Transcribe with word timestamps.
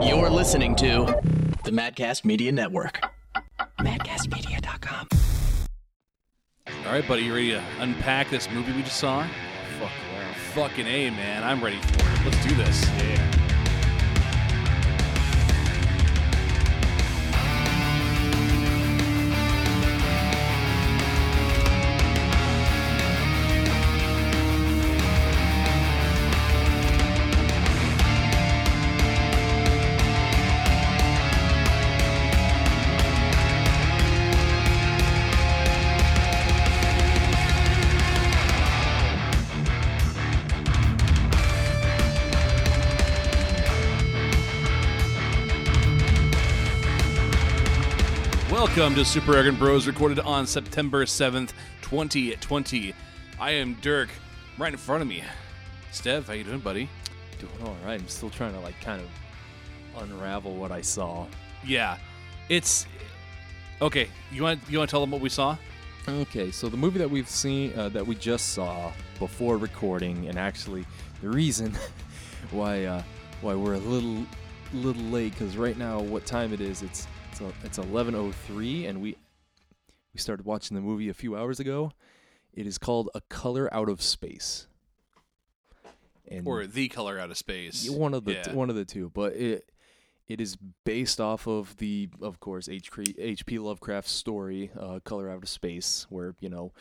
You're 0.00 0.30
listening 0.30 0.76
to 0.76 1.20
the 1.64 1.72
Madcast 1.72 2.24
Media 2.24 2.52
Network. 2.52 3.00
MadcastMedia.com. 3.80 5.08
All 6.86 6.92
right, 6.92 7.06
buddy, 7.06 7.22
you 7.22 7.34
ready 7.34 7.50
to 7.50 7.62
unpack 7.80 8.30
this 8.30 8.48
movie 8.50 8.72
we 8.72 8.82
just 8.82 8.98
saw? 8.98 9.26
Fuck 9.80 9.90
yeah. 10.12 10.34
Fucking 10.54 10.86
A, 10.86 11.10
man. 11.10 11.42
I'm 11.42 11.62
ready 11.62 11.78
for 11.80 12.00
it. 12.00 12.24
Let's 12.24 12.46
do 12.46 12.54
this. 12.54 12.88
Yeah. 12.88 13.37
Welcome 48.88 49.04
to 49.04 49.10
Super 49.10 49.34
Arrogant 49.34 49.58
Bros, 49.58 49.86
recorded 49.86 50.18
on 50.18 50.46
September 50.46 51.04
7th, 51.04 51.52
2020. 51.82 52.94
I 53.38 53.50
am 53.50 53.74
Dirk. 53.82 54.08
Right 54.56 54.72
in 54.72 54.78
front 54.78 55.02
of 55.02 55.08
me. 55.08 55.22
Stev, 55.92 56.24
how 56.24 56.32
you 56.32 56.42
doing, 56.42 56.60
buddy? 56.60 56.88
Doing 57.38 57.52
all 57.66 57.76
right. 57.84 58.00
I'm 58.00 58.08
still 58.08 58.30
trying 58.30 58.54
to 58.54 58.60
like 58.60 58.80
kind 58.80 59.02
of 59.02 60.02
unravel 60.02 60.56
what 60.56 60.72
I 60.72 60.80
saw. 60.80 61.26
Yeah. 61.66 61.98
It's 62.48 62.86
Okay, 63.82 64.08
you 64.32 64.44
want 64.44 64.60
you 64.70 64.78
want 64.78 64.88
to 64.88 64.90
tell 64.90 65.02
them 65.02 65.10
what 65.10 65.20
we 65.20 65.28
saw? 65.28 65.58
Okay, 66.08 66.50
so 66.50 66.70
the 66.70 66.78
movie 66.78 66.98
that 66.98 67.10
we've 67.10 67.28
seen 67.28 67.78
uh, 67.78 67.90
that 67.90 68.06
we 68.06 68.14
just 68.14 68.54
saw 68.54 68.90
before 69.18 69.58
recording, 69.58 70.28
and 70.28 70.38
actually 70.38 70.86
the 71.20 71.28
reason 71.28 71.76
why 72.52 72.86
uh, 72.86 73.02
why 73.42 73.54
we're 73.54 73.74
a 73.74 73.80
little 73.80 74.24
little 74.72 75.02
late 75.02 75.32
because 75.32 75.58
right 75.58 75.76
now 75.76 76.00
what 76.00 76.24
time 76.24 76.54
it 76.54 76.62
is 76.62 76.80
it's 76.82 77.06
it's 77.40 77.78
a, 77.78 77.80
it's 77.82 77.88
11:03 77.90 78.88
and 78.88 79.00
we 79.00 79.16
we 80.14 80.18
started 80.20 80.44
watching 80.46 80.74
the 80.74 80.80
movie 80.80 81.08
a 81.08 81.14
few 81.14 81.36
hours 81.36 81.60
ago. 81.60 81.92
It 82.52 82.66
is 82.66 82.78
called 82.78 83.10
A 83.14 83.20
Color 83.22 83.72
Out 83.72 83.88
of 83.88 84.02
Space. 84.02 84.66
And 86.26 86.46
Or 86.46 86.66
The 86.66 86.88
Color 86.88 87.18
Out 87.18 87.30
of 87.30 87.36
Space. 87.36 87.88
One 87.88 88.14
of 88.14 88.24
the 88.24 88.32
Yeah. 88.32 88.52
one 88.52 88.70
of 88.70 88.76
the 88.76 88.84
two, 88.84 89.10
but 89.10 89.34
it 89.34 89.70
it 90.26 90.40
is 90.42 90.56
based 90.84 91.22
off 91.22 91.46
of 91.46 91.78
the, 91.78 92.10
of 92.20 92.38
course, 92.38 92.68
H. 92.68 92.90
H.P. 93.16 93.58
Lovecraft's 93.58 94.12
story, 94.12 94.70
uh, 94.78 95.00
"Color 95.02 95.30
Out 95.30 95.42
of 95.42 95.48
Space," 95.48 96.06
where 96.10 96.34
you 96.40 96.50
know 96.50 96.72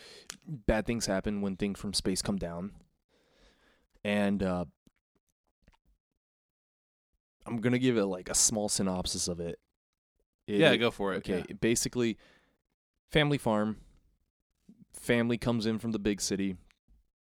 bad 0.45 0.85
things 0.85 1.05
happen 1.05 1.39
when 1.41 1.55
things 1.55 1.79
from 1.79 1.93
space 1.93 2.21
come 2.21 2.37
down, 2.37 2.73
and 4.03 4.43
uh, 4.43 4.65
I'm 7.45 7.61
gonna 7.61 7.79
give 7.79 7.95
it 7.97 8.05
like 8.05 8.27
a 8.29 8.35
small 8.35 8.67
synopsis 8.67 9.29
of 9.29 9.39
it. 9.39 9.59
It- 10.47 10.59
Yeah, 10.59 10.75
go 10.77 10.89
for 10.91 11.13
it. 11.13 11.17
Okay, 11.17 11.43
yeah. 11.47 11.55
basically, 11.59 12.17
family 13.11 13.37
farm. 13.37 13.77
Family 14.93 15.37
comes 15.37 15.65
in 15.67 15.77
from 15.77 15.91
the 15.91 15.99
big 15.99 16.19
city, 16.21 16.57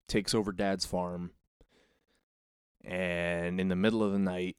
takes 0.07 0.35
over 0.35 0.51
dad's 0.51 0.85
farm, 0.85 1.31
and 2.83 3.59
in 3.59 3.67
the 3.69 3.75
middle 3.75 4.03
of 4.03 4.11
the 4.11 4.19
night, 4.19 4.57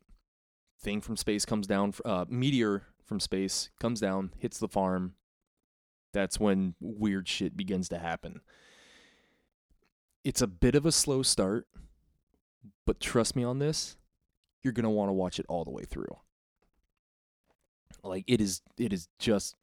thing 0.80 1.00
from 1.00 1.16
space 1.16 1.44
comes 1.44 1.66
down. 1.66 1.94
Uh, 2.04 2.24
meteor 2.28 2.82
from 3.04 3.20
space 3.20 3.70
comes 3.80 4.00
down, 4.00 4.32
hits 4.38 4.58
the 4.58 4.68
farm. 4.68 5.14
That's 6.12 6.40
when 6.40 6.74
weird 6.80 7.28
shit 7.28 7.56
begins 7.56 7.88
to 7.90 7.98
happen. 7.98 8.40
It's 10.24 10.40
a 10.42 10.46
bit 10.46 10.74
of 10.74 10.86
a 10.86 10.92
slow 10.92 11.22
start, 11.22 11.66
but 12.86 12.98
trust 13.00 13.36
me 13.36 13.44
on 13.44 13.58
this, 13.58 13.96
you're 14.62 14.72
gonna 14.72 14.90
want 14.90 15.08
to 15.10 15.12
watch 15.12 15.38
it 15.38 15.46
all 15.48 15.64
the 15.64 15.70
way 15.70 15.84
through. 15.84 16.16
Like 18.04 18.24
it 18.26 18.40
is, 18.40 18.62
it 18.78 18.92
is 18.92 19.08
just 19.18 19.56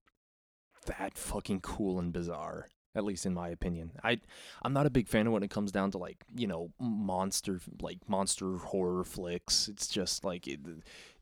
that 0.86 1.18
fucking 1.18 1.62
cool 1.62 2.00
and 2.00 2.12
bizarre. 2.12 2.68
At 2.94 3.06
least 3.06 3.26
in 3.26 3.34
my 3.34 3.48
opinion, 3.48 3.92
I 4.04 4.20
I'm 4.64 4.74
not 4.74 4.86
a 4.86 4.90
big 4.90 5.08
fan 5.08 5.26
of 5.26 5.32
when 5.32 5.44
it 5.44 5.50
comes 5.50 5.72
down 5.72 5.92
to 5.92 5.98
like 5.98 6.26
you 6.36 6.46
know 6.46 6.72
monster 6.78 7.62
like 7.82 8.00
monster 8.10 8.58
horror 8.58 9.06
flicks. 9.06 9.70
It's 9.70 9.88
just 9.88 10.26
like 10.26 10.46
it, 10.46 10.60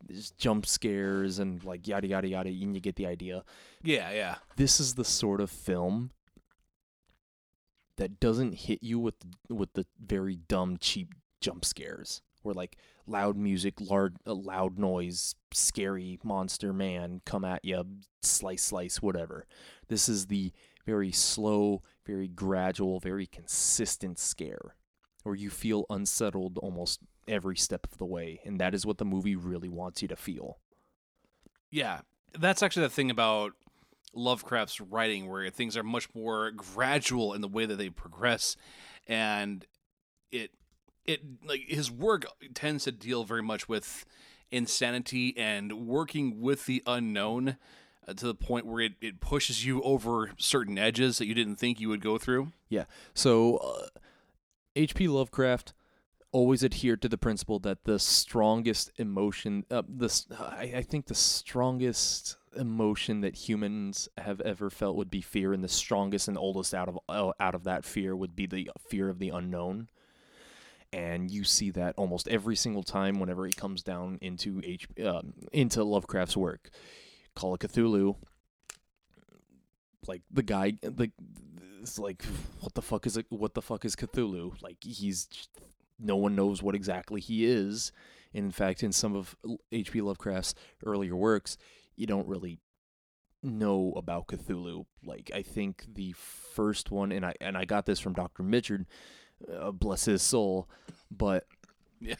there's 0.03 0.31
jump 0.31 0.66
scares 0.66 1.38
and 1.38 1.63
like 1.63 1.88
yada 1.88 2.08
yada 2.08 2.28
yada, 2.28 2.50
and 2.50 2.74
you 2.74 2.81
get 2.81 2.96
the 2.96 3.06
idea. 3.06 3.44
Yeah, 3.84 4.09
yeah. 4.09 4.35
This 4.56 4.79
is 4.79 4.96
the 4.96 5.06
sort 5.06 5.41
of 5.41 5.52
film 5.52 6.09
that 7.97 8.19
doesn't 8.19 8.53
hit 8.53 8.81
you 8.81 8.97
with 8.97 9.18
with 9.47 9.74
the 9.74 9.85
very 10.03 10.38
dumb 10.38 10.78
cheap 10.79 11.13
jump 11.40 11.66
scares 11.66 12.22
where 12.41 12.55
like 12.55 12.77
loud 13.07 13.38
music, 13.38 13.75
loud 13.79 14.16
uh, 14.25 14.33
loud 14.33 14.77
noise, 14.77 15.35
scary 15.53 16.19
monster 16.23 16.73
man 16.73 17.22
come 17.25 17.45
at 17.45 17.63
you, 17.63 17.83
slice 18.22 18.63
slice 18.63 19.01
whatever. 19.01 19.45
This 19.88 20.09
is 20.09 20.27
the 20.27 20.51
very 20.85 21.11
slow, 21.11 21.83
very 22.05 22.28
gradual, 22.28 22.99
very 22.99 23.28
consistent 23.28 24.17
scare 24.17 24.75
where 25.23 25.35
you 25.35 25.49
feel 25.49 25.85
unsettled 25.89 26.57
almost 26.57 27.01
every 27.28 27.55
step 27.55 27.85
of 27.91 27.97
the 27.97 28.05
way, 28.05 28.39
and 28.45 28.59
that 28.59 28.73
is 28.73 28.85
what 28.85 28.97
the 28.97 29.05
movie 29.05 29.35
really 29.35 29.69
wants 29.69 30.01
you 30.01 30.07
to 30.07 30.16
feel. 30.16 30.57
Yeah, 31.69 32.01
that's 32.38 32.63
actually 32.63 32.83
the 32.83 32.89
thing 32.89 33.11
about 33.11 33.53
Lovecraft's 34.13 34.81
writing, 34.81 35.29
where 35.29 35.49
things 35.49 35.78
are 35.78 35.83
much 35.83 36.07
more 36.16 36.51
gradual 36.51 37.33
in 37.33 37.41
the 37.41 37.47
way 37.47 37.66
that 37.66 37.78
they 37.78 37.89
progress, 37.89 38.55
and 39.07 39.66
it 40.31 40.51
it 41.09 41.22
like 41.46 41.66
his 41.68 41.92
work 41.92 42.25
tends 42.53 42.84
to 42.84 42.92
deal 42.92 43.24
very 43.24 43.42
much 43.42 43.68
with 43.68 44.06
insanity 44.52 45.36
and 45.38 45.88
working 45.88 46.40
with 46.40 46.66
the 46.66 46.84
unknown 46.86 47.58
uh, 48.08 48.14
to 48.14 48.28
the 48.28 48.36
point 48.36 48.66
where 48.66 48.81
it, 48.81 48.94
it 49.02 49.20
pushes 49.20 49.66
you 49.66 49.81
over 49.81 50.31
certain 50.38 50.78
edges 50.78 51.18
that 51.18 51.25
you 51.25 51.34
didn't 51.34 51.58
think 51.58 51.80
you 51.80 51.90
would 51.90 52.02
go 52.02 52.18
through. 52.18 52.52
Yeah. 52.70 52.86
So 53.14 53.58
uh, 53.58 53.88
H.P. 54.75 55.08
Lovecraft 55.08 55.74
always 56.31 56.64
adhered 56.64 57.02
to 57.02 57.09
the 57.09 57.18
principle 57.18 57.59
that 57.59 57.86
the 57.86 57.97
strongest 57.97 58.91
emotion, 58.97 59.66
uh, 59.72 59.81
this 59.88 60.28
I, 60.40 60.74
I 60.78 60.81
think 60.84 61.08
the 61.08 61.16
strongest 61.16 62.38
emotion 62.56 63.22
that 63.22 63.36
humans 63.36 64.09
have 64.18 64.41
ever 64.41 64.70
felt 64.70 64.96
would 64.96 65.09
be 65.09 65.22
fear, 65.22 65.53
and 65.53 65.64
the 65.64 65.68
strongest 65.68 66.28
and 66.28 66.38
oldest 66.38 66.74
out 66.74 66.88
of 66.88 67.00
uh, 67.09 67.31
out 67.40 67.56
of 67.56 67.64
that 67.64 67.86
fear 67.86 68.16
would 68.16 68.36
be 68.36 68.46
the 68.46 68.70
fear 68.88 69.09
of 69.09 69.20
the 69.20 69.30
unknown. 69.30 69.90
And 70.91 71.29
you 71.29 71.44
see 71.44 71.69
that 71.72 71.94
almost 71.97 72.27
every 72.27 72.55
single 72.55 72.83
time 72.83 73.19
whenever 73.19 73.45
he 73.45 73.51
comes 73.51 73.83
down 73.83 74.17
into 74.22 74.61
H 74.63 74.88
um, 75.05 75.33
into 75.53 75.83
Lovecraft's 75.83 76.35
work. 76.35 76.69
Call 77.35 77.53
of 77.53 77.59
Cthulhu, 77.59 78.16
like 80.07 80.23
the 80.31 80.44
guy 80.44 80.73
like 80.97 81.11
it's 81.81 81.99
like 81.99 82.23
what 82.61 82.73
the 82.73 82.81
fuck 82.81 83.05
is 83.05 83.17
it 83.17 83.25
what 83.29 83.53
the 83.53 83.61
fuck 83.61 83.85
is 83.85 83.95
Cthulhu 83.95 84.61
like 84.61 84.78
he's 84.81 85.28
no 85.99 86.16
one 86.16 86.35
knows 86.35 86.61
what 86.61 86.75
exactly 86.75 87.22
he 87.22 87.45
is 87.45 87.91
and 88.33 88.45
in 88.45 88.51
fact 88.51 88.83
in 88.83 88.91
some 88.91 89.16
of 89.16 89.35
H.P. 89.72 90.01
Lovecraft's 90.01 90.55
earlier 90.85 91.16
works 91.16 91.57
you 91.95 92.07
don't 92.07 92.28
really 92.28 92.59
know 93.41 93.94
about 93.95 94.28
Cthulhu 94.28 94.85
like 95.03 95.31
I 95.33 95.41
think 95.41 95.85
the 95.94 96.13
first 96.13 96.91
one 96.91 97.11
and 97.11 97.25
I 97.25 97.33
and 97.39 97.57
I 97.57 97.66
got 97.66 97.85
this 97.85 97.99
from 97.99 98.13
Dr. 98.13 98.44
Mitchard 98.44 98.85
uh, 99.53 99.72
bless 99.72 100.05
his 100.05 100.22
soul 100.22 100.67
but 101.11 101.45
Yeah. 102.01 102.16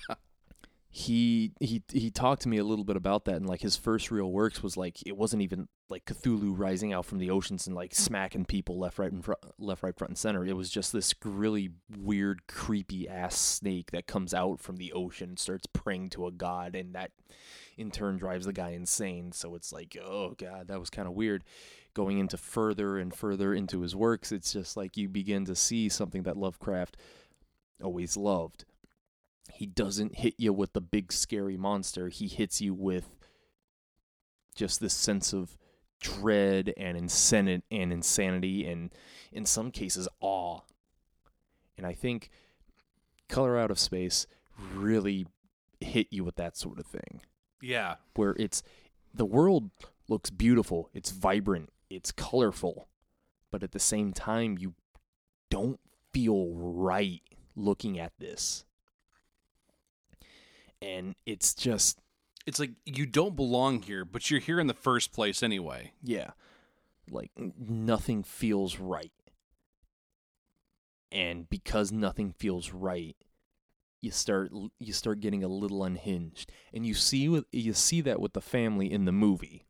he 0.92 1.52
he 1.60 1.84
he 1.94 2.10
talked 2.10 2.42
to 2.42 2.50
me 2.50 2.58
a 2.58 2.64
little 2.64 2.84
bit 2.84 2.96
about 2.98 3.26
that 3.26 3.36
and 3.36 3.48
like 3.48 3.62
his 3.62 3.78
first 3.78 4.10
real 4.10 4.32
works 4.32 4.64
was 4.64 4.76
like 4.76 4.98
it 5.06 5.16
wasn't 5.16 5.42
even 5.44 5.68
like 5.88 6.06
Cthulhu 6.06 6.54
rising 6.58 6.94
out 6.94 7.06
from 7.06 7.20
the 7.20 7.30
oceans 7.30 7.68
and 7.68 7.76
like 7.76 7.94
smacking 7.94 8.46
people 8.46 8.78
left 8.80 8.98
right 9.00 9.12
and 9.12 9.24
front 9.24 9.40
left 9.60 9.84
right 9.84 9.96
front 9.98 10.10
and 10.10 10.18
center. 10.18 10.46
It 10.46 10.56
was 10.58 10.70
just 10.70 10.92
this 10.92 11.14
really 11.24 11.70
weird 11.98 12.48
creepy 12.48 13.08
ass 13.08 13.38
snake 13.40 13.92
that 13.92 14.08
comes 14.08 14.34
out 14.34 14.60
from 14.60 14.78
the 14.78 14.92
ocean 14.94 15.30
and 15.30 15.40
starts 15.40 15.68
praying 15.68 16.10
to 16.10 16.28
a 16.28 16.32
god 16.32 16.76
and 16.76 16.94
that 16.96 17.12
in 17.78 17.92
turn 17.92 18.18
drives 18.18 18.46
the 18.46 18.54
guy 18.54 18.72
insane. 18.72 19.32
So 19.32 19.56
it's 19.56 19.72
like 19.72 19.96
oh 20.04 20.36
god 20.38 20.68
that 20.68 20.80
was 20.80 20.90
kind 20.90 21.08
of 21.08 21.14
weird 21.14 21.44
going 21.94 22.20
into 22.20 22.38
further 22.38 22.98
and 22.98 23.14
further 23.14 23.54
into 23.54 23.82
his 23.82 23.96
works 23.96 24.32
it's 24.32 24.54
just 24.54 24.78
like 24.78 24.96
you 24.96 25.10
begin 25.10 25.46
to 25.46 25.56
see 25.56 25.90
something 25.90 26.24
that 26.24 26.38
Lovecraft 26.38 26.98
always 27.82 28.16
loved 28.16 28.66
he 29.54 29.66
doesn't 29.66 30.16
hit 30.16 30.36
you 30.38 30.54
with 30.54 30.74
the 30.74 30.82
big 30.82 31.12
scary 31.12 31.58
monster. 31.58 32.10
He 32.10 32.28
hits 32.28 32.62
you 32.62 32.74
with 32.74 33.18
just 34.56 34.80
this 34.80 34.94
sense 34.94 35.34
of 35.34 35.58
dread 36.02 36.74
and 36.78 36.98
insanity 36.98 37.64
and 37.72 37.92
insanity 37.92 38.66
and 38.66 38.92
in 39.32 39.46
some 39.46 39.72
cases 39.72 40.08
awe. 40.22 40.62
And 41.78 41.86
I 41.86 41.94
think 41.94 42.30
Color 43.28 43.58
Out 43.58 43.72
of 43.72 43.80
Space 43.80 44.28
really 44.74 45.28
hit 45.80 46.08
you 46.10 46.24
with 46.24 46.36
that 46.36 46.58
sort 46.58 46.80
of 46.80 46.86
thing. 46.86 47.22
Yeah. 47.62 47.96
where 48.16 48.38
it's 48.40 48.64
the 49.14 49.26
world 49.26 49.70
looks 50.08 50.30
beautiful, 50.30 50.90
it's 50.94 51.12
vibrant, 51.12 51.70
it's 51.90 52.12
colorful, 52.12 52.88
but 53.52 53.64
at 53.64 53.72
the 53.72 53.80
same 53.80 54.14
time 54.14 54.58
you 54.58 54.74
don't 55.50 55.80
feel 56.14 56.52
right 56.54 57.22
looking 57.56 58.00
at 58.00 58.14
this. 58.20 58.66
And 60.82 61.16
it's 61.26 61.54
just 61.54 62.00
It's 62.46 62.60
like 62.60 62.72
you 62.86 63.06
don't 63.06 63.36
belong 63.36 63.82
here, 63.82 64.06
but 64.06 64.32
you're 64.32 64.40
here 64.40 64.60
in 64.60 64.68
the 64.68 64.74
first 64.74 65.12
place 65.12 65.44
anyway. 65.44 65.94
yeah, 66.04 66.32
like 67.10 67.32
nothing 67.38 68.24
feels 68.24 68.80
right. 68.80 69.12
And 71.12 71.50
because 71.50 71.92
nothing 71.92 72.32
feels 72.32 72.72
right, 72.72 73.16
you 74.00 74.12
start 74.12 74.52
you 74.80 74.94
start 74.94 75.20
getting 75.20 75.44
a 75.44 75.48
little 75.48 75.84
unhinged. 75.84 76.52
And 76.74 76.86
you 76.86 76.94
see 76.94 77.28
with 77.28 77.46
you 77.52 77.74
see 77.74 78.02
that 78.02 78.22
with 78.22 78.34
the 78.34 78.42
family 78.42 78.92
in 78.92 79.06
the 79.06 79.12
movie. 79.12 79.66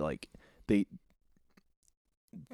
Like 0.00 0.28
they 0.66 0.86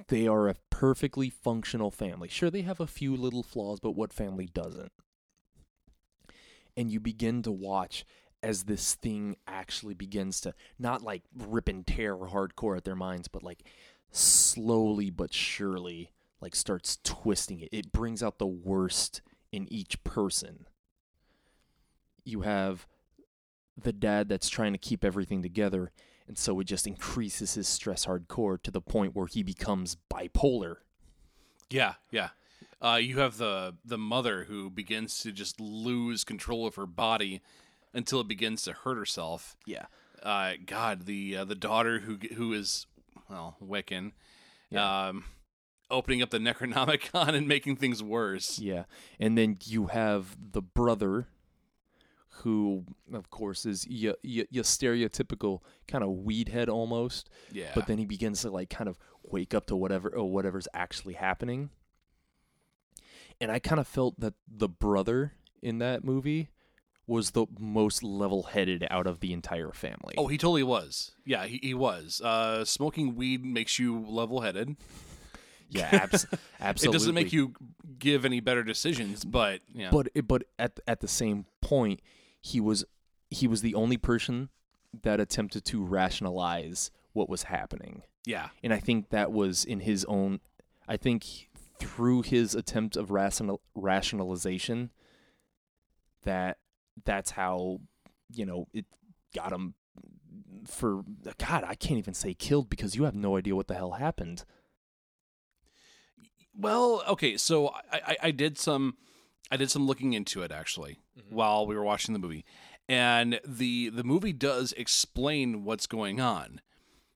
they 0.09 0.27
are 0.27 0.49
a 0.49 0.57
perfectly 0.71 1.31
functional 1.31 1.91
family. 1.91 2.29
Sure 2.29 2.51
they 2.51 2.63
have 2.63 2.81
a 2.81 2.87
few 2.87 3.17
little 3.17 3.43
flaws, 3.43 3.81
but 3.81 3.93
what 3.93 4.13
family 4.13 4.47
doesn't? 4.47 4.93
And 6.77 6.91
you 6.91 7.01
begin 7.01 7.43
to 7.43 7.53
watch 7.53 8.05
as 8.43 8.65
this 8.65 8.95
thing 8.95 9.37
actually 9.47 9.95
begins 9.95 10.41
to 10.41 10.55
not 10.79 11.03
like 11.03 11.23
rip 11.37 11.69
and 11.69 11.87
tear 11.87 12.17
hardcore 12.17 12.77
at 12.77 12.85
their 12.85 12.95
minds, 12.97 13.29
but 13.29 13.43
like 13.43 13.65
slowly 14.11 15.11
but 15.11 15.35
surely 15.35 16.13
like 16.41 16.55
starts 16.55 16.99
twisting 17.03 17.61
it. 17.61 17.69
It 17.73 17.93
brings 17.93 18.23
out 18.23 18.39
the 18.39 18.47
worst 18.47 19.23
in 19.51 19.71
each 19.73 20.03
person. 20.05 20.67
You 22.25 22.43
have 22.43 22.87
the 23.77 23.93
dad 23.93 24.29
that's 24.29 24.49
trying 24.49 24.73
to 24.73 24.79
keep 24.79 25.05
everything 25.05 25.43
together, 25.43 25.91
and 26.29 26.37
so 26.37 26.61
it 26.61 26.65
just 26.65 26.87
increases 26.87 27.55
his 27.55 27.67
stress 27.67 28.05
hardcore 28.07 28.63
to 28.63 28.71
the 28.71 28.83
point 28.83 29.17
where 29.17 29.27
he 29.27 29.43
becomes 29.43 29.97
bipolar. 30.13 30.77
Yeah, 31.71 31.95
yeah. 32.11 32.29
Uh, 32.81 33.01
you 33.03 33.19
have 33.19 33.39
the 33.39 33.75
the 33.85 33.99
mother 33.99 34.45
who 34.45 34.71
begins 34.71 35.19
to 35.21 35.33
just 35.33 35.59
lose 35.59 36.23
control 36.23 36.67
of 36.67 36.77
her 36.77 36.87
body 36.87 37.41
until 37.93 38.21
it 38.21 38.29
begins 38.29 38.63
to 38.63 38.73
hurt 38.73 38.97
herself. 38.97 39.57
Yeah. 39.67 39.87
Uh, 40.23 40.53
God, 40.65 41.07
the 41.07 41.39
uh, 41.39 41.45
the 41.45 41.55
daughter 41.55 42.01
who 42.01 42.19
who 42.35 42.53
is 42.53 42.87
well 43.29 43.57
Wiccan, 43.65 44.13
um, 44.77 45.25
opening 45.91 46.23
up 46.23 46.31
the 46.31 46.39
Necronomicon 46.39 47.35
and 47.35 47.49
making 47.49 47.77
things 47.77 48.03
worse. 48.03 48.59
Yeah. 48.59 48.85
And 49.19 49.37
then 49.37 49.59
you 49.65 49.87
have 49.87 50.37
the 50.53 50.63
brother 50.63 51.29
who 52.39 52.85
of 53.13 53.31
course 53.31 53.67
is 53.67 53.87
your, 53.87 54.15
your, 54.23 54.47
your 54.51 54.65
stereotypical 54.65 55.61
kind 55.87 56.05
of 56.05 56.11
weed 56.11 56.49
head 56.49 56.69
almost, 56.69 57.31
Yeah, 57.53 57.71
but 57.75 57.87
then 57.87 57.99
he 57.99 58.07
begins 58.07 58.43
to 58.43 58.51
like 58.51 58.71
kind 58.71 58.89
of 58.89 58.99
wake 59.23 59.55
up 59.55 59.67
to 59.67 59.77
whatever 59.77 60.09
or 60.09 60.31
whatever's 60.31 60.69
actually 60.75 61.15
happening. 61.15 61.71
And 63.41 63.51
I 63.53 63.59
kind 63.59 63.81
of 63.81 63.87
felt 63.87 64.19
that 64.21 64.35
the 64.49 64.69
brother 64.69 65.33
in 65.63 65.79
that 65.79 66.05
movie 66.05 66.51
was 67.07 67.31
the 67.31 67.47
most 67.59 68.03
level-headed 68.03 68.87
out 68.91 69.07
of 69.07 69.21
the 69.21 69.33
entire 69.33 69.73
family. 69.73 70.15
oh, 70.19 70.27
he 70.27 70.37
totally 70.37 70.63
was. 70.63 71.13
Yeah, 71.25 71.47
he, 71.47 71.59
he 71.63 71.75
was. 71.75 72.21
Uh, 72.21 72.65
smoking 72.65 73.15
weed 73.15 73.45
makes 73.45 73.79
you 73.79 73.99
level 74.07 74.43
headed. 74.43 74.77
yeah, 75.71 75.89
abs- 75.93 76.27
absolutely. 76.61 76.95
It 76.95 76.99
doesn't 76.99 77.15
make 77.15 77.33
you 77.33 77.55
give 77.99 78.25
any 78.27 78.41
better 78.41 78.63
decisions, 78.63 79.25
but 79.25 79.61
yeah, 79.73 79.89
but 79.91 80.09
but 80.27 80.45
at 80.59 80.79
at 80.87 81.01
the 81.01 81.09
same 81.09 81.47
point 81.63 82.01
he 82.49 82.61
was 82.61 82.85
he 83.31 83.47
was 83.47 83.63
the 83.63 83.75
only 83.75 83.97
person 83.97 84.49
that 85.03 85.21
attempted 85.21 85.65
to 85.67 85.85
rationalize 85.85 86.91
what 87.13 87.29
was 87.29 87.45
happening. 87.45 88.03
Yeah, 88.27 88.49
and 88.63 88.73
i 88.73 88.79
think 88.79 89.11
that 89.11 89.33
was 89.33 89.65
in 89.65 89.81
his 89.81 90.05
own 90.05 90.41
i 90.87 90.97
think 90.97 91.49
through 91.79 92.23
his 92.23 92.55
attempt 92.55 92.97
of 92.97 93.11
rational 93.11 93.61
rationalization 93.75 94.91
that 96.25 96.59
that's 97.05 97.31
how 97.31 97.81
you 98.31 98.45
know 98.45 98.67
it 98.75 98.85
got 99.35 99.53
him 99.53 99.75
for 100.67 101.05
god 101.39 101.65
i 101.65 101.75
can't 101.75 101.99
even 101.99 102.13
say 102.13 102.35
killed 102.35 102.69
because 102.69 102.97
you 102.97 103.05
have 103.05 103.15
no 103.15 103.37
idea 103.37 103.55
what 103.57 103.69
the 103.69 103.75
hell 103.75 103.93
happened. 103.93 104.45
Well, 106.61 107.05
okay, 107.07 107.37
so 107.37 107.69
I, 107.69 108.01
I, 108.07 108.17
I 108.25 108.31
did 108.33 108.59
some 108.59 108.97
I 109.51 109.57
did 109.57 109.71
some 109.71 109.87
looking 109.87 110.13
into 110.13 110.43
it 110.43 110.53
actually 110.53 110.99
while 111.31 111.67
we 111.67 111.75
were 111.75 111.85
watching 111.85 112.13
the 112.13 112.19
movie. 112.19 112.45
And 112.89 113.41
the 113.47 113.91
the 113.91 114.05
movie 114.05 114.33
does 114.33 114.73
explain 114.77 115.65
what's 115.65 115.87
going 115.87 116.21
on, 116.21 116.61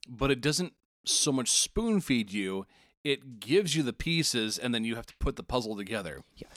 but 0.08 0.30
it 0.30 0.40
doesn't 0.40 0.74
so 1.04 1.32
much 1.32 1.50
spoon 1.50 2.00
feed 2.00 2.32
you. 2.32 2.66
It 3.04 3.40
gives 3.40 3.74
you 3.74 3.82
the 3.82 3.92
pieces 3.92 4.58
and 4.58 4.74
then 4.74 4.84
you 4.84 4.96
have 4.96 5.06
to 5.06 5.16
put 5.18 5.36
the 5.36 5.42
puzzle 5.42 5.76
together. 5.76 6.22
Yeah. 6.36 6.48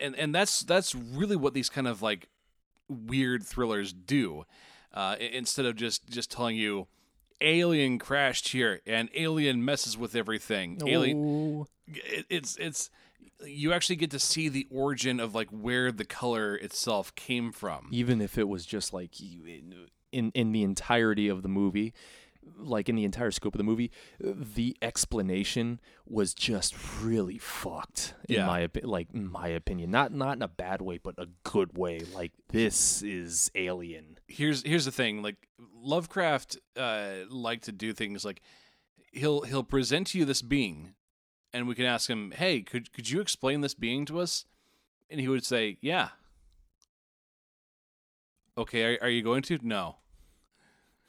And 0.00 0.14
and 0.16 0.34
that's 0.34 0.60
that's 0.60 0.94
really 0.94 1.36
what 1.36 1.54
these 1.54 1.70
kind 1.70 1.88
of 1.88 2.02
like 2.02 2.28
weird 2.88 3.42
thrillers 3.42 3.92
do. 3.92 4.44
Uh, 4.92 5.16
instead 5.18 5.66
of 5.66 5.74
just 5.74 6.08
just 6.08 6.30
telling 6.30 6.56
you 6.56 6.86
alien 7.40 7.98
crashed 7.98 8.48
here 8.48 8.80
and 8.86 9.08
alien 9.14 9.64
messes 9.64 9.96
with 9.96 10.14
everything. 10.14 10.80
Alien 10.86 11.66
it, 11.86 12.26
it's 12.28 12.56
it's 12.56 12.90
you 13.44 13.72
actually 13.72 13.96
get 13.96 14.10
to 14.10 14.18
see 14.18 14.48
the 14.48 14.66
origin 14.70 15.18
of 15.20 15.34
like 15.34 15.48
where 15.50 15.90
the 15.92 16.04
color 16.04 16.54
itself 16.56 17.14
came 17.14 17.52
from. 17.52 17.88
even 17.90 18.20
if 18.20 18.38
it 18.38 18.48
was 18.48 18.64
just 18.66 18.92
like 18.92 19.20
in 19.20 20.30
in 20.34 20.52
the 20.52 20.62
entirety 20.62 21.28
of 21.28 21.42
the 21.42 21.48
movie 21.48 21.92
like 22.58 22.90
in 22.90 22.94
the 22.94 23.04
entire 23.04 23.30
scope 23.30 23.54
of 23.54 23.58
the 23.58 23.64
movie 23.64 23.90
the 24.20 24.76
explanation 24.82 25.80
was 26.06 26.34
just 26.34 26.74
really 27.02 27.38
fucked 27.38 28.12
in 28.28 28.36
Yeah. 28.36 28.46
my 28.46 28.68
like 28.82 29.08
in 29.14 29.30
my 29.32 29.48
opinion 29.48 29.90
not 29.90 30.12
not 30.12 30.36
in 30.36 30.42
a 30.42 30.48
bad 30.48 30.82
way 30.82 30.98
but 30.98 31.14
a 31.18 31.26
good 31.42 31.76
way 31.76 32.00
like 32.14 32.32
this 32.50 33.02
is 33.02 33.50
alien 33.54 34.18
Here's 34.28 34.62
here's 34.62 34.84
the 34.84 34.92
thing, 34.92 35.22
like 35.22 35.36
Lovecraft 35.82 36.58
uh 36.76 37.12
liked 37.30 37.64
to 37.64 37.72
do 37.72 37.92
things 37.92 38.24
like 38.24 38.40
he'll 39.12 39.42
he'll 39.42 39.62
present 39.64 40.08
to 40.08 40.18
you 40.18 40.24
this 40.24 40.42
being 40.42 40.94
and 41.54 41.68
we 41.68 41.74
can 41.74 41.86
ask 41.86 42.10
him, 42.10 42.32
"Hey, 42.32 42.60
could 42.60 42.92
could 42.92 43.08
you 43.08 43.20
explain 43.20 43.62
this 43.62 43.74
being 43.74 44.04
to 44.06 44.20
us?" 44.20 44.44
And 45.08 45.20
he 45.20 45.28
would 45.28 45.46
say, 45.46 45.78
"Yeah." 45.80 46.08
Okay, 48.58 48.84
are, 48.84 48.98
are 49.02 49.08
you 49.08 49.22
going 49.22 49.42
to? 49.42 49.58
No. 49.62 49.96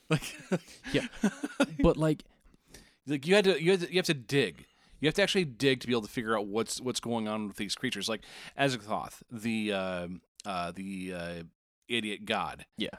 Like 0.07 0.37
Yeah. 0.93 1.07
but 1.81 1.97
like 1.97 2.23
like 3.07 3.25
you 3.25 3.33
had 3.33 3.45
to 3.45 3.61
you 3.61 3.71
had 3.71 3.79
to, 3.79 3.89
you 3.89 3.97
have 3.97 4.05
to 4.05 4.13
dig 4.13 4.67
you 4.99 5.07
have 5.07 5.15
to 5.15 5.23
actually 5.23 5.45
dig 5.45 5.79
to 5.81 5.87
be 5.87 5.93
able 5.93 6.03
to 6.03 6.07
figure 6.07 6.37
out 6.37 6.45
what's 6.45 6.79
what's 6.79 6.99
going 6.99 7.27
on 7.27 7.47
with 7.47 7.57
these 7.57 7.73
creatures 7.73 8.07
like 8.07 8.21
Azathoth 8.55 9.23
the 9.31 9.73
uh, 9.73 10.07
uh, 10.45 10.71
the 10.75 11.11
uh, 11.11 11.43
idiot 11.87 12.25
god 12.25 12.67
yeah 12.77 12.89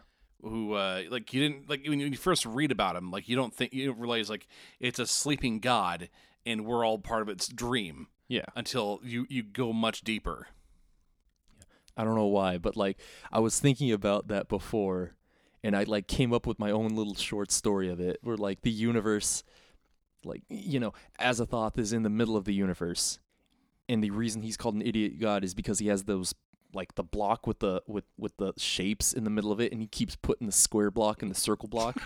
who 0.42 0.72
uh, 0.72 1.02
like 1.10 1.32
you 1.32 1.48
didn't 1.48 1.70
like 1.70 1.86
when 1.86 2.00
you 2.00 2.16
first 2.16 2.44
read 2.44 2.72
about 2.72 2.96
him 2.96 3.12
like 3.12 3.28
you 3.28 3.36
don't 3.36 3.54
think 3.54 3.72
you 3.72 3.86
don't 3.86 4.00
realize 4.00 4.28
like 4.28 4.48
it's 4.80 4.98
a 4.98 5.06
sleeping 5.06 5.60
god 5.60 6.08
and 6.46 6.64
we're 6.64 6.86
all 6.86 6.98
part 6.98 7.20
of 7.20 7.28
its 7.28 7.48
dream 7.48 8.06
yeah 8.28 8.46
until 8.54 9.00
you 9.02 9.26
you 9.28 9.42
go 9.42 9.72
much 9.72 10.02
deeper 10.02 10.48
I 11.96 12.04
don't 12.04 12.14
know 12.14 12.26
why, 12.26 12.58
but 12.58 12.76
like 12.76 12.98
I 13.32 13.40
was 13.40 13.58
thinking 13.58 13.90
about 13.90 14.28
that 14.28 14.48
before 14.48 15.14
and 15.64 15.74
I 15.74 15.84
like 15.84 16.06
came 16.06 16.32
up 16.32 16.46
with 16.46 16.58
my 16.58 16.70
own 16.70 16.94
little 16.94 17.14
short 17.14 17.50
story 17.50 17.88
of 17.88 18.00
it 18.00 18.18
where 18.22 18.36
like 18.36 18.60
the 18.60 18.70
universe 18.70 19.42
like 20.24 20.42
you 20.48 20.78
know, 20.78 20.92
Azathoth 21.20 21.78
is 21.78 21.92
in 21.92 22.02
the 22.02 22.10
middle 22.10 22.36
of 22.36 22.44
the 22.44 22.54
universe. 22.54 23.18
And 23.88 24.02
the 24.02 24.10
reason 24.10 24.42
he's 24.42 24.56
called 24.56 24.74
an 24.74 24.82
idiot 24.82 25.18
god 25.20 25.44
is 25.44 25.54
because 25.54 25.78
he 25.78 25.86
has 25.86 26.04
those 26.04 26.34
like 26.74 26.96
the 26.96 27.04
block 27.04 27.46
with 27.46 27.60
the 27.60 27.82
with 27.86 28.04
with 28.18 28.36
the 28.36 28.52
shapes 28.58 29.12
in 29.12 29.24
the 29.24 29.30
middle 29.30 29.52
of 29.52 29.60
it 29.60 29.72
and 29.72 29.80
he 29.80 29.86
keeps 29.86 30.16
putting 30.16 30.46
the 30.46 30.52
square 30.52 30.90
block 30.90 31.22
and 31.22 31.30
the 31.30 31.38
circle 31.38 31.68
block. 31.68 31.96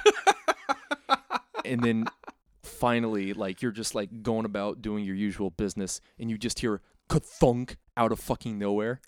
and 1.65 1.83
then 1.83 2.05
finally 2.63 3.33
like 3.33 3.63
you're 3.63 3.73
just 3.73 3.95
like 3.95 4.23
going 4.23 4.45
about 4.45 4.83
doing 4.83 5.05
your 5.05 5.17
usual 5.17 5.51
business 5.51 6.01
and 6.19 6.31
you 6.31 6.39
just 6.39 6.61
hear 6.61 6.81
thunk 7.09 7.77
out 7.97 8.13
of 8.13 8.21
fucking 8.21 8.59
nowhere 8.59 9.01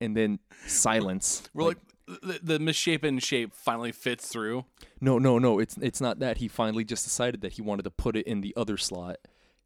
and 0.00 0.16
then 0.16 0.38
silence. 0.66 1.48
we're 1.54 1.68
like, 1.68 1.78
the, 2.06 2.40
the 2.42 2.58
misshapen 2.58 3.18
shape 3.18 3.52
finally 3.52 3.92
fits 3.92 4.28
through 4.28 4.64
no, 5.00 5.18
no, 5.18 5.38
no. 5.38 5.58
It's 5.58 5.76
it's 5.78 6.00
not 6.00 6.20
that. 6.20 6.38
He 6.38 6.48
finally 6.48 6.84
just 6.84 7.04
decided 7.04 7.42
that 7.42 7.54
he 7.54 7.62
wanted 7.62 7.82
to 7.82 7.90
put 7.90 8.16
it 8.16 8.26
in 8.26 8.40
the 8.40 8.54
other 8.56 8.76
slot. 8.76 9.16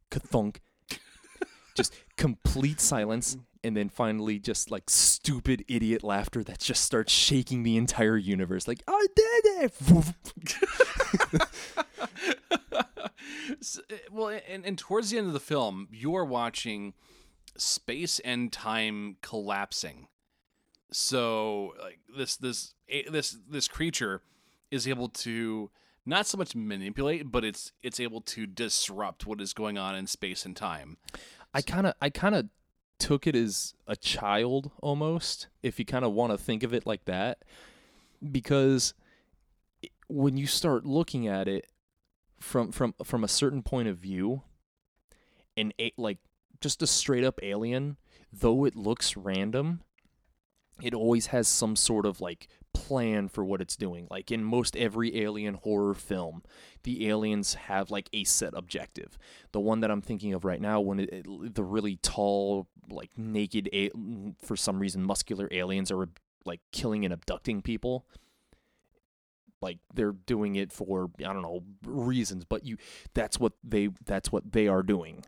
Kathunk. 0.09 0.57
just 1.75 1.93
complete 2.17 2.81
silence, 2.81 3.37
and 3.63 3.77
then 3.77 3.89
finally 3.89 4.39
just 4.39 4.71
like 4.71 4.89
stupid 4.89 5.63
idiot 5.67 6.03
laughter 6.03 6.43
that 6.43 6.59
just 6.59 6.83
starts 6.83 7.13
shaking 7.13 7.63
the 7.63 7.77
entire 7.77 8.17
universe. 8.17 8.67
Like 8.67 8.83
I 8.87 9.07
did 9.15 9.45
it. 9.63 9.73
S- 13.61 13.79
uh, 13.91 13.95
well, 14.11 14.39
and, 14.47 14.65
and 14.65 14.77
towards 14.77 15.09
the 15.09 15.17
end 15.17 15.27
of 15.27 15.33
the 15.33 15.39
film, 15.39 15.87
you're 15.91 16.25
watching 16.25 16.93
space 17.57 18.19
and 18.19 18.51
time 18.51 19.17
collapsing. 19.21 20.07
So, 20.91 21.73
like 21.81 21.99
this 22.15 22.35
this 22.35 22.73
this 23.09 23.37
this 23.49 23.67
creature 23.67 24.21
is 24.69 24.87
able 24.87 25.09
to 25.09 25.69
not 26.05 26.27
so 26.27 26.37
much 26.37 26.55
manipulate, 26.55 27.31
but 27.31 27.45
it's 27.45 27.71
it's 27.83 27.99
able 27.99 28.21
to 28.21 28.45
disrupt 28.45 29.25
what 29.25 29.39
is 29.39 29.53
going 29.53 29.77
on 29.77 29.95
in 29.95 30.07
space 30.07 30.45
and 30.45 30.55
time. 30.55 30.97
I 31.53 31.61
kind 31.61 31.87
of 31.87 31.93
I 32.01 32.09
kind 32.09 32.35
of 32.35 32.47
took 32.99 33.25
it 33.25 33.35
as 33.35 33.73
a 33.87 33.95
child 33.95 34.71
almost, 34.81 35.47
if 35.63 35.79
you 35.79 35.85
kind 35.85 36.05
of 36.05 36.11
want 36.13 36.31
to 36.31 36.37
think 36.37 36.61
of 36.63 36.73
it 36.73 36.85
like 36.85 37.05
that, 37.05 37.39
because 38.31 38.93
when 40.07 40.37
you 40.37 40.45
start 40.45 40.85
looking 40.85 41.27
at 41.27 41.47
it 41.47 41.65
from 42.41 42.71
from 42.71 42.93
from 43.03 43.23
a 43.23 43.27
certain 43.27 43.61
point 43.63 43.87
of 43.87 43.97
view, 43.97 44.41
and 45.55 45.73
a, 45.79 45.93
like 45.97 46.17
just 46.59 46.81
a 46.81 46.87
straight 46.87 47.23
up 47.23 47.39
alien, 47.41 47.97
though 48.31 48.65
it 48.65 48.75
looks 48.75 49.15
random, 49.15 49.81
it 50.81 50.93
always 50.93 51.27
has 51.27 51.47
some 51.47 51.75
sort 51.75 52.05
of 52.05 52.21
like 52.21 52.47
plan 52.73 53.27
for 53.27 53.43
what 53.43 53.61
it's 53.61 53.75
doing. 53.75 54.07
Like 54.09 54.31
in 54.31 54.43
most 54.43 54.75
every 54.75 55.21
alien 55.21 55.55
horror 55.55 55.93
film, 55.93 56.43
the 56.83 57.07
aliens 57.09 57.53
have 57.53 57.91
like 57.91 58.09
a 58.13 58.23
set 58.23 58.53
objective. 58.55 59.17
The 59.51 59.59
one 59.59 59.81
that 59.81 59.91
I'm 59.91 60.01
thinking 60.01 60.33
of 60.33 60.45
right 60.45 60.61
now, 60.61 60.79
when 60.79 60.99
it, 60.99 61.09
it, 61.11 61.55
the 61.55 61.63
really 61.63 61.97
tall, 61.97 62.67
like 62.89 63.11
naked, 63.17 63.69
for 64.41 64.55
some 64.55 64.79
reason, 64.79 65.03
muscular 65.03 65.47
aliens 65.51 65.91
are 65.91 66.09
like 66.45 66.61
killing 66.71 67.05
and 67.05 67.13
abducting 67.13 67.61
people. 67.61 68.05
Like 69.61 69.77
they're 69.93 70.13
doing 70.13 70.55
it 70.55 70.71
for 70.71 71.09
I 71.19 71.33
don't 71.33 71.41
know 71.41 71.63
reasons, 71.85 72.45
but 72.45 72.65
you 72.65 72.77
that's 73.13 73.39
what 73.39 73.53
they 73.63 73.89
that's 74.05 74.31
what 74.31 74.51
they 74.51 74.67
are 74.67 74.83
doing. 74.83 75.23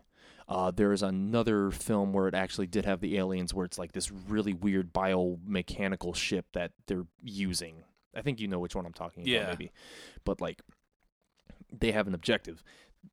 Uh, 0.46 0.70
there 0.70 0.92
is 0.92 1.02
another 1.02 1.70
film 1.70 2.12
where 2.12 2.28
it 2.28 2.34
actually 2.34 2.66
did 2.66 2.84
have 2.84 3.00
the 3.00 3.16
aliens, 3.16 3.54
where 3.54 3.64
it's 3.64 3.78
like 3.78 3.92
this 3.92 4.10
really 4.10 4.52
weird 4.52 4.92
biomechanical 4.92 6.14
ship 6.14 6.46
that 6.52 6.72
they're 6.86 7.06
using. 7.22 7.84
I 8.14 8.20
think 8.20 8.40
you 8.40 8.48
know 8.48 8.58
which 8.58 8.74
one 8.74 8.84
I'm 8.84 8.92
talking 8.92 9.22
about, 9.22 9.48
maybe. 9.48 9.72
But 10.24 10.40
like, 10.42 10.60
they 11.72 11.92
have 11.92 12.06
an 12.06 12.14
objective. 12.14 12.62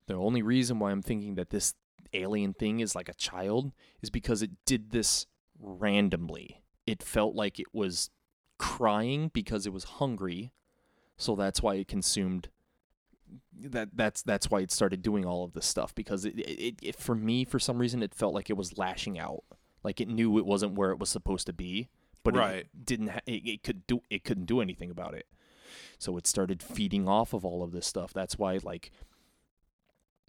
The 0.08 0.16
only 0.16 0.42
reason 0.42 0.78
why 0.80 0.92
I'm 0.92 1.02
thinking 1.02 1.36
that 1.36 1.52
this 1.52 1.74
alien 2.14 2.54
thing 2.54 2.82
is 2.82 2.96
like 2.96 3.08
a 3.08 3.14
child 3.14 3.72
is 4.02 4.10
because 4.10 4.42
it 4.42 4.52
did 4.66 4.92
this 4.92 5.26
randomly. 5.60 6.62
It 6.86 7.02
felt 7.02 7.34
like 7.34 7.60
it 7.60 7.74
was 7.74 8.10
crying 8.60 9.32
because 9.34 9.66
it 9.66 9.72
was 9.74 9.86
hungry, 9.86 10.52
so 11.22 11.36
that's 11.36 11.62
why 11.62 11.76
it 11.76 11.88
consumed 11.88 12.50
that 13.54 13.90
that's 13.94 14.22
that's 14.24 14.50
why 14.50 14.60
it 14.60 14.72
started 14.72 15.02
doing 15.02 15.24
all 15.26 15.44
of 15.44 15.54
this 15.54 15.66
stuff 15.66 15.94
because 15.96 16.26
it, 16.26 16.38
it, 16.40 16.76
it 16.82 16.96
for 16.96 17.16
me 17.16 17.46
for 17.46 17.60
some 17.60 17.78
reason 17.78 18.02
it 18.04 18.14
felt 18.16 18.34
like 18.34 18.50
it 18.50 18.58
was 18.58 18.78
lashing 18.78 19.20
out. 19.20 19.44
Like 19.84 20.02
it 20.02 20.08
knew 20.08 20.38
it 20.38 20.46
wasn't 20.46 20.74
where 20.76 20.92
it 20.92 21.00
was 21.00 21.10
supposed 21.10 21.46
to 21.48 21.54
be 21.54 21.90
but 22.24 22.36
Right. 22.36 22.56
it 22.58 22.86
didn't 22.86 23.08
ha- 23.10 23.20
it, 23.26 23.48
it 23.48 23.64
could 23.64 23.88
do 23.88 24.02
it 24.10 24.24
couldn't 24.24 24.46
do 24.46 24.62
anything 24.62 24.90
about 24.92 25.14
it. 25.14 25.28
So 25.98 26.18
it 26.18 26.28
started 26.28 26.62
feeding 26.62 27.08
off 27.08 27.34
of 27.34 27.46
all 27.46 27.64
of 27.64 27.72
this 27.72 27.86
stuff. 27.88 28.12
That's 28.14 28.38
why 28.38 28.60
like 28.64 28.92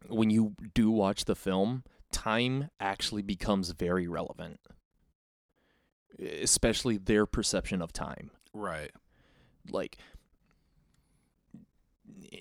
when 0.09 0.31
you 0.31 0.55
do 0.75 0.91
watch 0.91 1.25
the 1.25 1.35
film 1.37 1.85
time 2.13 2.69
actually 2.81 3.23
becomes 3.23 3.71
very 3.71 4.07
relevant. 4.07 4.61
Especially 6.19 6.99
their 6.99 7.25
perception 7.27 7.81
of 7.83 7.93
time. 7.93 8.31
Right. 8.53 8.91
like 9.71 9.97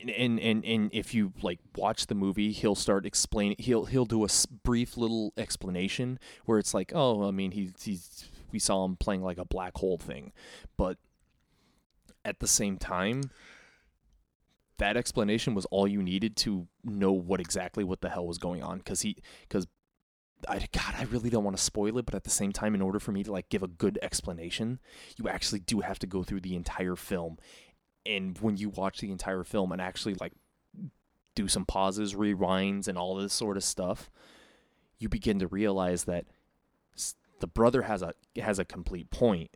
and 0.10 0.40
and 0.40 0.66
and 0.66 0.90
if 0.94 1.14
you 1.14 1.34
like 1.42 1.60
watch 1.76 2.08
the 2.08 2.16
movie 2.16 2.52
he'll 2.52 2.76
start 2.76 3.06
explaining 3.06 3.56
he'll 3.60 3.86
he'll 3.86 4.06
do 4.06 4.26
a 4.26 4.28
brief 4.64 4.98
little 4.98 5.34
explanation 5.38 6.18
where 6.46 6.58
it's 6.58 6.74
like 6.74 6.92
oh 6.96 7.28
i 7.28 7.32
mean 7.32 7.52
he 7.52 7.72
he's 7.82 8.30
we 8.52 8.60
saw 8.60 8.86
him 8.86 8.96
playing 8.96 9.24
like 9.24 9.38
a 9.38 9.46
black 9.46 9.78
hole 9.78 9.98
thing. 9.98 10.32
But 10.78 10.98
at 12.24 12.40
the 12.40 12.48
same 12.48 12.78
time 12.78 13.32
that 14.78 14.98
explanation 14.98 15.54
was 15.54 15.66
all 15.66 15.88
you 15.88 16.02
needed 16.02 16.36
to 16.36 16.68
know 16.84 17.12
what 17.12 17.40
exactly 17.40 17.84
what 17.84 18.02
the 18.02 18.10
hell 18.10 18.26
was 18.26 18.40
going 18.40 18.64
on. 18.64 18.82
Cuz 18.82 19.02
he 19.02 19.18
cuz 19.50 19.68
I 20.48 20.68
God, 20.72 20.96
I 20.98 21.04
really 21.04 21.30
don't 21.30 21.44
want 21.44 21.56
to 21.56 21.62
spoil 21.62 22.00
it, 22.00 22.06
but 22.06 22.16
at 22.16 22.24
the 22.24 22.32
same 22.32 22.52
time, 22.52 22.74
in 22.74 22.82
order 22.82 23.00
for 23.00 23.12
me 23.12 23.24
to 23.24 23.32
like 23.32 23.50
give 23.50 23.62
a 23.62 23.68
good 23.68 24.00
explanation, 24.02 24.80
you 25.18 25.30
actually 25.30 25.60
do 25.60 25.82
have 25.82 26.00
to 26.00 26.08
go 26.08 26.24
through 26.24 26.42
the 26.42 26.56
entire 26.56 26.96
film 26.96 27.38
and 28.06 28.38
when 28.40 28.58
you 28.58 28.70
watch 28.70 29.00
the 29.00 29.12
entire 29.12 29.44
film 29.44 29.72
and 29.72 29.82
actually 29.82 30.16
like 30.16 30.34
do 31.36 31.48
some 31.48 31.66
pauses, 31.66 32.14
rewinds, 32.14 32.88
and 32.88 32.98
all 32.98 33.16
this 33.16 33.34
sort 33.34 33.58
of 33.58 33.64
stuff, 33.64 34.10
you 35.00 35.10
begin 35.10 35.40
to 35.40 35.48
realize 35.48 36.06
that 36.06 36.26
the 37.40 37.48
brother 37.48 37.84
has 37.84 38.02
a 38.02 38.14
has 38.38 38.60
a 38.60 38.66
complete 38.66 39.10
point. 39.10 39.52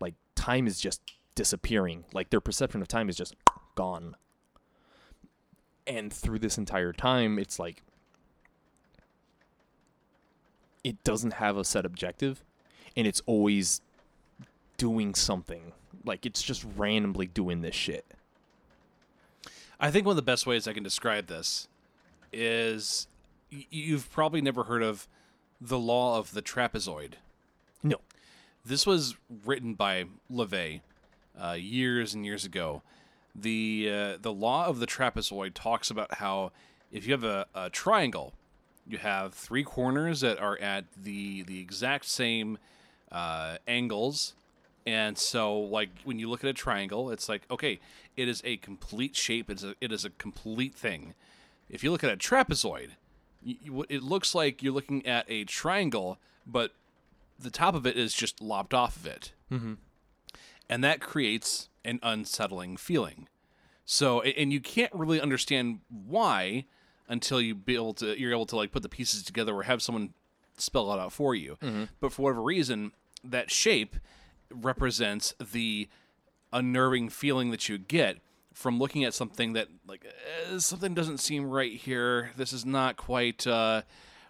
Like 0.00 0.14
time 0.34 0.66
is 0.66 0.80
just 0.80 1.00
disappearing. 1.34 2.04
Like 2.12 2.30
their 2.30 2.40
perception 2.40 2.82
of 2.82 2.88
time 2.88 3.08
is 3.08 3.16
just 3.16 3.34
gone. 3.74 4.16
And 5.86 6.12
through 6.12 6.38
this 6.38 6.58
entire 6.58 6.92
time, 6.92 7.38
it's 7.38 7.58
like 7.58 7.82
it 10.84 11.02
doesn't 11.04 11.34
have 11.34 11.56
a 11.56 11.64
set 11.64 11.84
objective, 11.84 12.44
and 12.96 13.06
it's 13.06 13.22
always 13.26 13.80
doing 14.76 15.14
something. 15.14 15.72
Like 16.04 16.26
it's 16.26 16.42
just 16.42 16.64
randomly 16.76 17.26
doing 17.26 17.62
this 17.62 17.74
shit. 17.74 18.04
I 19.80 19.90
think 19.90 20.06
one 20.06 20.12
of 20.12 20.16
the 20.16 20.22
best 20.22 20.46
ways 20.46 20.68
I 20.68 20.72
can 20.72 20.84
describe 20.84 21.26
this 21.26 21.68
is 22.32 23.08
you've 23.50 24.10
probably 24.10 24.40
never 24.40 24.64
heard 24.64 24.82
of 24.82 25.08
the 25.60 25.78
law 25.78 26.18
of 26.18 26.32
the 26.32 26.42
trapezoid. 26.42 27.14
No. 27.82 27.96
This 28.64 28.86
was 28.86 29.16
written 29.44 29.74
by 29.74 30.06
LaVey 30.30 30.80
uh, 31.40 31.52
years 31.52 32.14
and 32.14 32.24
years 32.24 32.44
ago. 32.44 32.82
The 33.34 33.90
uh, 33.90 34.18
the 34.20 34.32
law 34.32 34.66
of 34.66 34.78
the 34.78 34.86
trapezoid 34.86 35.54
talks 35.54 35.90
about 35.90 36.14
how 36.14 36.52
if 36.92 37.06
you 37.06 37.12
have 37.12 37.24
a, 37.24 37.46
a 37.54 37.70
triangle, 37.70 38.34
you 38.86 38.98
have 38.98 39.32
three 39.34 39.64
corners 39.64 40.20
that 40.20 40.38
are 40.38 40.58
at 40.60 40.84
the 40.96 41.42
the 41.42 41.58
exact 41.58 42.04
same 42.04 42.58
uh, 43.10 43.56
angles, 43.66 44.34
and 44.86 45.16
so 45.16 45.58
like 45.58 45.90
when 46.04 46.18
you 46.18 46.28
look 46.28 46.44
at 46.44 46.50
a 46.50 46.54
triangle, 46.54 47.10
it's 47.10 47.28
like 47.28 47.42
okay, 47.50 47.80
it 48.16 48.28
is 48.28 48.42
a 48.44 48.56
complete 48.58 49.16
shape. 49.16 49.50
It's 49.50 49.62
a 49.62 49.74
it 49.80 49.92
is 49.92 50.04
a 50.04 50.10
complete 50.10 50.74
thing. 50.74 51.14
If 51.68 51.82
you 51.82 51.90
look 51.90 52.04
at 52.04 52.12
a 52.12 52.16
trapezoid, 52.16 52.90
you, 53.42 53.84
it 53.88 54.02
looks 54.02 54.34
like 54.34 54.62
you're 54.62 54.74
looking 54.74 55.06
at 55.06 55.24
a 55.28 55.44
triangle, 55.44 56.18
but 56.46 56.72
the 57.38 57.50
top 57.50 57.74
of 57.74 57.86
it 57.86 57.96
is 57.96 58.12
just 58.12 58.40
lopped 58.40 58.74
off 58.74 58.96
of 58.96 59.06
it. 59.06 59.32
Mm-hmm. 59.50 59.74
And 60.68 60.84
that 60.84 61.00
creates 61.00 61.68
an 61.84 61.98
unsettling 62.02 62.76
feeling. 62.76 63.28
So, 63.84 64.22
and 64.22 64.52
you 64.52 64.60
can't 64.60 64.92
really 64.94 65.20
understand 65.20 65.80
why 65.88 66.66
until 67.08 67.40
you 67.40 67.54
be 67.54 67.74
able 67.74 67.94
to, 67.94 68.18
you're 68.18 68.30
able 68.30 68.46
to 68.46 68.56
like 68.56 68.70
put 68.70 68.82
the 68.82 68.88
pieces 68.88 69.22
together 69.22 69.54
or 69.54 69.64
have 69.64 69.82
someone 69.82 70.14
spell 70.56 70.92
it 70.92 71.00
out 71.00 71.12
for 71.12 71.34
you. 71.34 71.58
But 72.00 72.12
for 72.12 72.22
whatever 72.22 72.42
reason, 72.42 72.92
that 73.24 73.50
shape 73.50 73.96
represents 74.54 75.34
the 75.52 75.88
unnerving 76.52 77.08
feeling 77.08 77.50
that 77.50 77.68
you 77.68 77.78
get 77.78 78.18
from 78.52 78.78
looking 78.78 79.04
at 79.04 79.14
something 79.14 79.54
that 79.54 79.68
like 79.86 80.04
eh, 80.04 80.58
something 80.58 80.94
doesn't 80.94 81.18
seem 81.18 81.48
right 81.48 81.72
here. 81.72 82.30
This 82.36 82.52
is 82.52 82.64
not 82.64 82.96
quite 82.96 83.46
uh, 83.46 83.82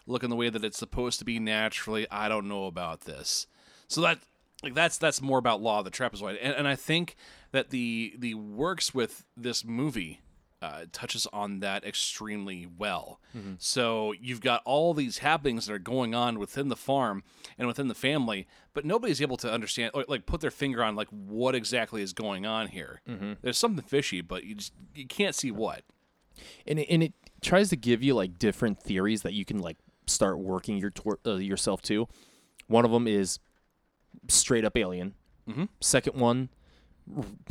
looking 0.07 0.29
the 0.29 0.35
way 0.35 0.49
that 0.49 0.63
it's 0.63 0.77
supposed 0.77 1.19
to 1.19 1.25
be 1.25 1.39
naturally. 1.39 2.07
I 2.09 2.29
don't 2.29 2.47
know 2.47 2.65
about 2.65 3.01
this. 3.01 3.47
So 3.87 4.01
that 4.01 4.19
like 4.63 4.73
that's 4.73 4.97
that's 4.97 5.21
more 5.21 5.39
about 5.39 5.61
law 5.61 5.79
of 5.79 5.85
the 5.85 5.91
trapezoid, 5.91 6.37
and, 6.41 6.53
and 6.53 6.67
I 6.67 6.75
think 6.75 7.15
that 7.51 7.69
the 7.69 8.15
the 8.17 8.33
works 8.35 8.93
with 8.93 9.25
this 9.35 9.65
movie 9.65 10.21
uh, 10.63 10.85
touches 10.91 11.27
on 11.33 11.59
that 11.59 11.83
extremely 11.83 12.65
well. 12.65 13.19
So 13.57 14.13
you've 14.19 14.41
got 14.41 14.61
all 14.65 14.93
these 14.93 15.17
happenings 15.19 15.65
that 15.67 15.73
are 15.73 15.79
going 15.79 16.15
on 16.15 16.39
within 16.39 16.69
the 16.69 16.75
farm 16.75 17.23
and 17.57 17.67
within 17.67 17.87
the 17.87 17.95
family, 17.95 18.47
but 18.73 18.85
nobody's 18.85 19.21
able 19.21 19.37
to 19.37 19.51
understand 19.51 19.91
or 19.93 20.05
like 20.07 20.25
put 20.25 20.39
their 20.41 20.51
finger 20.51 20.83
on 20.83 20.95
like 20.95 21.09
what 21.09 21.53
exactly 21.55 22.01
is 22.01 22.13
going 22.13 22.45
on 22.45 22.67
here. 22.69 23.01
There's 23.41 23.57
something 23.57 23.83
fishy, 23.83 24.21
but 24.21 24.43
you 24.45 24.55
just 24.55 24.73
you 24.95 25.05
can't 25.07 25.35
see 25.35 25.51
what. 25.51 25.83
and 26.65 26.79
it, 26.79 26.87
and 26.89 27.03
it 27.03 27.13
tries 27.41 27.69
to 27.69 27.75
give 27.75 28.01
you 28.01 28.13
like 28.15 28.39
different 28.39 28.79
theories 28.81 29.21
that 29.23 29.33
you 29.33 29.45
can 29.45 29.59
like 29.59 29.77
start 30.07 30.39
working 30.39 30.77
your 30.77 30.89
tor- 30.91 31.19
uh, 31.25 31.35
yourself 31.35 31.81
to. 31.83 32.07
One 32.67 32.85
of 32.85 32.91
them 32.91 33.07
is 33.07 33.39
straight 34.27 34.65
up 34.65 34.77
alien. 34.77 35.13
Mhm. 35.49 35.67
Second 35.81 36.19
one, 36.19 36.49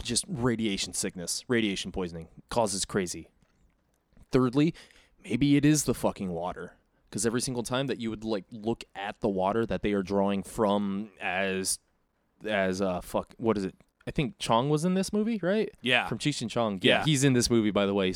just 0.02 0.25
radiation 0.28 0.92
sickness, 0.94 1.44
radiation 1.49 1.92
poisoning 1.92 2.28
causes 2.49 2.85
crazy. 2.85 3.28
Thirdly, 4.30 4.75
maybe 5.23 5.56
it 5.56 5.64
is 5.64 5.85
the 5.85 5.94
fucking 5.94 6.30
water. 6.30 6.73
Because 7.09 7.26
every 7.26 7.42
single 7.42 7.62
time 7.62 7.88
that 7.88 7.99
you 7.99 8.09
would 8.09 8.25
like 8.25 8.44
look 8.50 8.85
at 8.97 9.21
the 9.21 9.28
water 9.28 9.66
that 9.66 9.82
they 9.82 9.92
are 9.92 10.02
drawing 10.02 10.42
from 10.42 11.11
as 11.21 11.78
as 12.49 12.80
uh 12.80 13.00
fuck 13.02 13.35
what 13.37 13.59
is 13.59 13.64
it? 13.64 13.75
I 14.06 14.11
think 14.11 14.38
Chong 14.38 14.71
was 14.71 14.85
in 14.87 14.94
this 14.94 15.12
movie, 15.12 15.38
right? 15.42 15.68
Yeah. 15.82 16.09
From 16.09 16.18
Cheech 16.18 16.40
and 16.40 16.50
Chong. 16.50 16.78
Yeah, 16.82 16.99
Yeah. 17.00 17.04
he's 17.04 17.23
in 17.23 17.35
this 17.35 17.50
movie 17.50 17.71
by 17.71 17.85
the 17.85 17.92
way. 17.94 18.14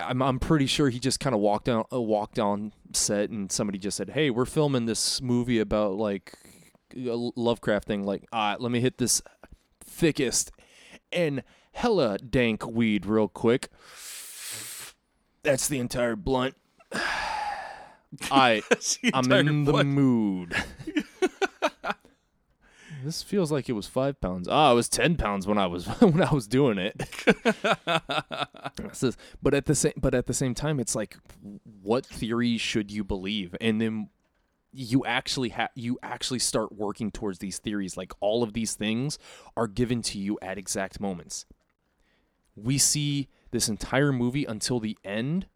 I'm 0.00 0.22
I'm 0.22 0.38
pretty 0.38 0.66
sure 0.66 0.90
he 0.90 0.98
just 0.98 1.20
kind 1.20 1.34
of 1.34 1.40
walked 1.40 1.66
down 1.66 1.84
uh, 1.92 2.00
walked 2.00 2.38
on 2.38 2.72
set 2.92 3.30
and 3.30 3.50
somebody 3.50 3.78
just 3.78 3.96
said, 3.96 4.10
"Hey, 4.10 4.30
we're 4.30 4.44
filming 4.44 4.86
this 4.86 5.20
movie 5.22 5.58
about 5.60 5.94
like 5.94 6.34
a 6.96 7.30
Lovecraft 7.36 7.86
thing. 7.86 8.04
Like, 8.04 8.24
uh, 8.32 8.56
let 8.58 8.70
me 8.72 8.80
hit 8.80 8.98
this 8.98 9.22
thickest 9.84 10.50
and 11.12 11.42
hella 11.72 12.18
dank 12.18 12.66
weed 12.66 13.06
real 13.06 13.28
quick. 13.28 13.68
That's 15.42 15.68
the 15.68 15.78
entire 15.78 16.16
blunt. 16.16 16.56
I 18.30 18.62
I'm 19.14 19.30
in 19.32 19.64
the 19.64 19.84
mood. 19.84 20.54
this 23.04 23.22
feels 23.22 23.52
like 23.52 23.68
it 23.68 23.72
was 23.72 23.86
five 23.86 24.20
pounds. 24.20 24.48
Ah, 24.48 24.72
it 24.72 24.74
was 24.74 24.88
ten 24.88 25.16
pounds 25.16 25.46
when 25.46 25.58
I 25.58 25.66
was 25.66 25.86
when 26.00 26.22
I 26.22 26.32
was 26.32 26.46
doing 26.46 26.78
it. 26.78 26.96
But 29.42 29.54
at 29.54 29.66
the 29.66 29.74
same 29.74 29.92
but 29.96 30.14
at 30.14 30.26
the 30.26 30.34
same 30.34 30.54
time, 30.54 30.80
it's 30.80 30.94
like, 30.94 31.16
what 31.82 32.06
theory 32.06 32.56
should 32.56 32.90
you 32.90 33.04
believe? 33.04 33.54
And 33.60 33.80
then 33.80 34.08
you 34.74 35.04
actually 35.04 35.50
have 35.50 35.70
you 35.76 35.98
actually 36.02 36.40
start 36.40 36.72
working 36.72 37.10
towards 37.10 37.38
these 37.38 37.58
theories. 37.58 37.96
Like 37.96 38.12
all 38.20 38.42
of 38.42 38.52
these 38.52 38.74
things 38.74 39.18
are 39.56 39.68
given 39.68 40.02
to 40.02 40.18
you 40.18 40.38
at 40.42 40.58
exact 40.58 41.00
moments. 41.00 41.46
We 42.56 42.78
see 42.78 43.28
this 43.52 43.68
entire 43.68 44.12
movie 44.12 44.44
until 44.44 44.80
the 44.80 44.98
end 45.04 45.46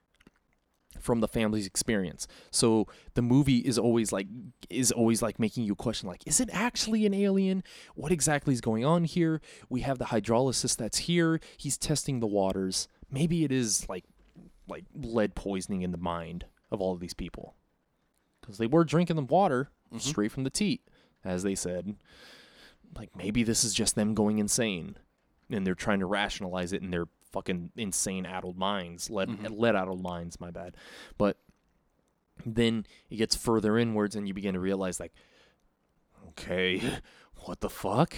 from 1.00 1.20
the 1.20 1.28
family's 1.28 1.66
experience. 1.66 2.26
So 2.50 2.86
the 3.14 3.22
movie 3.22 3.58
is 3.58 3.76
always 3.76 4.12
like 4.12 4.28
is 4.70 4.92
always 4.92 5.20
like 5.20 5.40
making 5.40 5.64
you 5.64 5.74
question 5.74 6.08
like 6.08 6.24
is 6.26 6.40
it 6.40 6.48
actually 6.52 7.04
an 7.04 7.14
alien? 7.14 7.64
What 7.96 8.12
exactly 8.12 8.54
is 8.54 8.60
going 8.60 8.84
on 8.84 9.04
here? 9.04 9.40
We 9.68 9.80
have 9.80 9.98
the 9.98 10.06
hydrologist 10.06 10.76
that's 10.76 10.98
here. 10.98 11.40
He's 11.56 11.76
testing 11.76 12.20
the 12.20 12.26
waters. 12.26 12.86
Maybe 13.10 13.44
it 13.44 13.50
is 13.50 13.88
like 13.88 14.04
like 14.68 14.84
lead 14.94 15.34
poisoning 15.34 15.82
in 15.82 15.90
the 15.90 15.98
mind 15.98 16.44
of 16.70 16.80
all 16.80 16.92
of 16.92 17.00
these 17.00 17.14
people. 17.14 17.54
Cuz 18.48 18.58
they 18.58 18.66
were 18.66 18.84
drinking 18.84 19.16
the 19.16 19.22
water 19.22 19.70
mm-hmm. 19.88 19.98
straight 19.98 20.32
from 20.32 20.44
the 20.44 20.50
teat 20.50 20.82
as 21.24 21.42
they 21.42 21.54
said. 21.54 21.96
Like 22.96 23.14
maybe 23.14 23.42
this 23.42 23.64
is 23.64 23.74
just 23.74 23.94
them 23.94 24.14
going 24.14 24.38
insane 24.38 24.96
and 25.50 25.66
they're 25.66 25.74
trying 25.74 26.00
to 26.00 26.06
rationalize 26.06 26.72
it 26.72 26.82
in 26.82 26.90
their 26.90 27.06
fucking 27.32 27.70
insane 27.76 28.26
addled 28.26 28.56
minds, 28.56 29.10
lead 29.10 29.28
mm-hmm. 29.28 29.54
lead 29.54 29.76
addled 29.76 30.02
minds, 30.02 30.40
my 30.40 30.50
bad. 30.50 30.76
But 31.16 31.36
then 32.46 32.86
it 33.10 33.16
gets 33.16 33.36
further 33.36 33.76
inwards 33.78 34.16
and 34.16 34.26
you 34.26 34.34
begin 34.34 34.54
to 34.54 34.60
realize 34.60 34.98
like 34.98 35.12
okay, 36.30 36.82
what 37.44 37.60
the 37.60 37.70
fuck? 37.70 38.14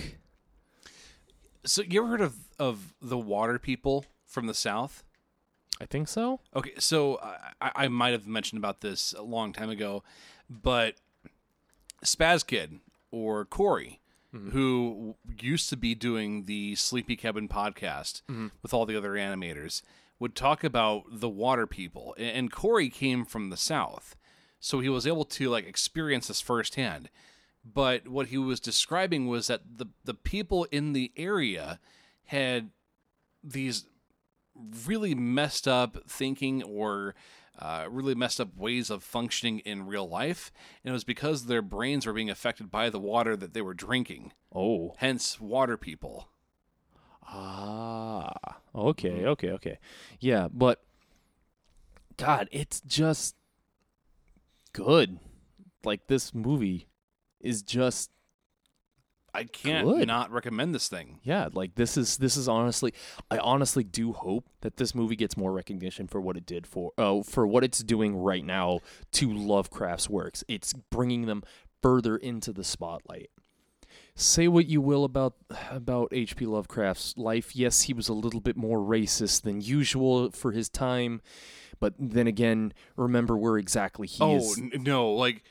So 1.64 1.82
you 1.82 2.00
ever 2.00 2.10
heard 2.10 2.20
of 2.20 2.36
of 2.58 2.94
the 3.02 3.18
water 3.18 3.58
people 3.58 4.06
from 4.26 4.46
the 4.46 4.54
south? 4.54 5.02
I 5.80 5.86
think 5.86 6.08
so. 6.08 6.40
Okay, 6.54 6.72
so 6.78 7.18
I, 7.60 7.72
I 7.74 7.88
might 7.88 8.12
have 8.12 8.26
mentioned 8.26 8.58
about 8.58 8.82
this 8.82 9.14
a 9.16 9.22
long 9.22 9.52
time 9.52 9.70
ago, 9.70 10.02
but 10.48 10.96
Spaz 12.04 12.46
Kid 12.46 12.80
or 13.10 13.44
Corey, 13.46 14.00
mm-hmm. 14.34 14.50
who 14.50 15.16
used 15.40 15.70
to 15.70 15.76
be 15.76 15.94
doing 15.94 16.44
the 16.44 16.74
Sleepy 16.74 17.16
Cabin 17.16 17.48
podcast 17.48 18.22
mm-hmm. 18.30 18.48
with 18.62 18.74
all 18.74 18.84
the 18.84 18.96
other 18.96 19.12
animators, 19.12 19.82
would 20.18 20.34
talk 20.34 20.62
about 20.62 21.04
the 21.10 21.30
water 21.30 21.66
people. 21.66 22.14
And 22.18 22.52
Corey 22.52 22.90
came 22.90 23.24
from 23.24 23.48
the 23.48 23.56
south, 23.56 24.16
so 24.60 24.80
he 24.80 24.90
was 24.90 25.06
able 25.06 25.24
to 25.24 25.48
like 25.48 25.66
experience 25.66 26.28
this 26.28 26.42
firsthand. 26.42 27.08
But 27.64 28.08
what 28.08 28.28
he 28.28 28.38
was 28.38 28.60
describing 28.60 29.26
was 29.26 29.46
that 29.46 29.62
the 29.78 29.86
the 30.04 30.14
people 30.14 30.64
in 30.70 30.92
the 30.92 31.12
area 31.16 31.80
had 32.24 32.70
these 33.42 33.86
really 34.86 35.14
messed 35.14 35.66
up 35.66 35.98
thinking 36.08 36.62
or 36.62 37.14
uh, 37.58 37.86
really 37.90 38.14
messed 38.14 38.40
up 38.40 38.56
ways 38.56 38.90
of 38.90 39.02
functioning 39.02 39.58
in 39.60 39.86
real 39.86 40.08
life. 40.08 40.50
And 40.82 40.90
it 40.90 40.94
was 40.94 41.04
because 41.04 41.46
their 41.46 41.62
brains 41.62 42.06
were 42.06 42.12
being 42.12 42.30
affected 42.30 42.70
by 42.70 42.90
the 42.90 42.98
water 42.98 43.36
that 43.36 43.52
they 43.54 43.62
were 43.62 43.74
drinking. 43.74 44.32
Oh. 44.54 44.94
Hence, 44.98 45.40
water 45.40 45.76
people. 45.76 46.28
Ah. 47.26 48.58
Okay, 48.74 49.26
okay, 49.26 49.50
okay. 49.50 49.78
Yeah, 50.18 50.48
but 50.52 50.82
God, 52.16 52.48
it's 52.50 52.80
just 52.80 53.34
good. 54.72 55.18
Like 55.84 56.06
this 56.06 56.34
movie 56.34 56.88
is 57.40 57.62
just 57.62 58.10
I 59.32 59.44
can't 59.44 59.86
Good. 59.86 60.06
not 60.08 60.30
recommend 60.30 60.74
this 60.74 60.88
thing. 60.88 61.20
yeah, 61.22 61.48
like 61.52 61.74
this 61.76 61.96
is 61.96 62.16
this 62.18 62.36
is 62.36 62.48
honestly 62.48 62.92
I 63.30 63.38
honestly 63.38 63.84
do 63.84 64.12
hope 64.12 64.46
that 64.62 64.76
this 64.76 64.94
movie 64.94 65.16
gets 65.16 65.36
more 65.36 65.52
recognition 65.52 66.06
for 66.08 66.20
what 66.20 66.36
it 66.36 66.46
did 66.46 66.66
for 66.66 66.92
oh 66.98 67.22
for 67.22 67.46
what 67.46 67.62
it's 67.64 67.80
doing 67.80 68.16
right 68.16 68.44
now 68.44 68.80
to 69.12 69.32
Lovecraft's 69.32 70.10
works. 70.10 70.42
It's 70.48 70.72
bringing 70.72 71.26
them 71.26 71.42
further 71.82 72.16
into 72.16 72.52
the 72.52 72.64
spotlight. 72.64 73.30
Say 74.14 74.48
what 74.48 74.66
you 74.66 74.80
will 74.80 75.04
about 75.04 75.34
about 75.70 76.08
H.P. 76.12 76.44
Lovecraft's 76.46 77.16
life. 77.16 77.54
Yes, 77.56 77.82
he 77.82 77.94
was 77.94 78.08
a 78.08 78.12
little 78.12 78.40
bit 78.40 78.56
more 78.56 78.78
racist 78.78 79.42
than 79.42 79.60
usual 79.60 80.30
for 80.32 80.52
his 80.52 80.68
time, 80.68 81.22
but 81.78 81.94
then 81.98 82.26
again, 82.26 82.74
remember 82.96 83.36
where 83.36 83.56
exactly 83.56 84.06
he 84.06 84.22
oh 84.22 84.36
is. 84.36 84.58
n- 84.58 84.72
no! 84.82 85.10
Like 85.12 85.42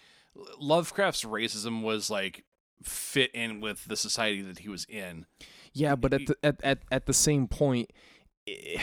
Lovecraft's 0.60 1.24
racism 1.24 1.82
was 1.82 2.10
like 2.10 2.44
fit 2.84 3.32
in 3.34 3.62
with 3.62 3.86
the 3.86 3.96
society 3.96 4.42
that 4.42 4.60
he 4.60 4.70
was 4.70 4.86
in. 4.86 5.26
Yeah, 5.74 5.96
but 5.96 6.14
at 6.14 6.26
the 6.26 6.36
at, 6.44 6.64
at, 6.64 6.80
at 6.92 7.06
the 7.06 7.14
same 7.14 7.48
point, 7.48 7.92
eh, 8.48 8.82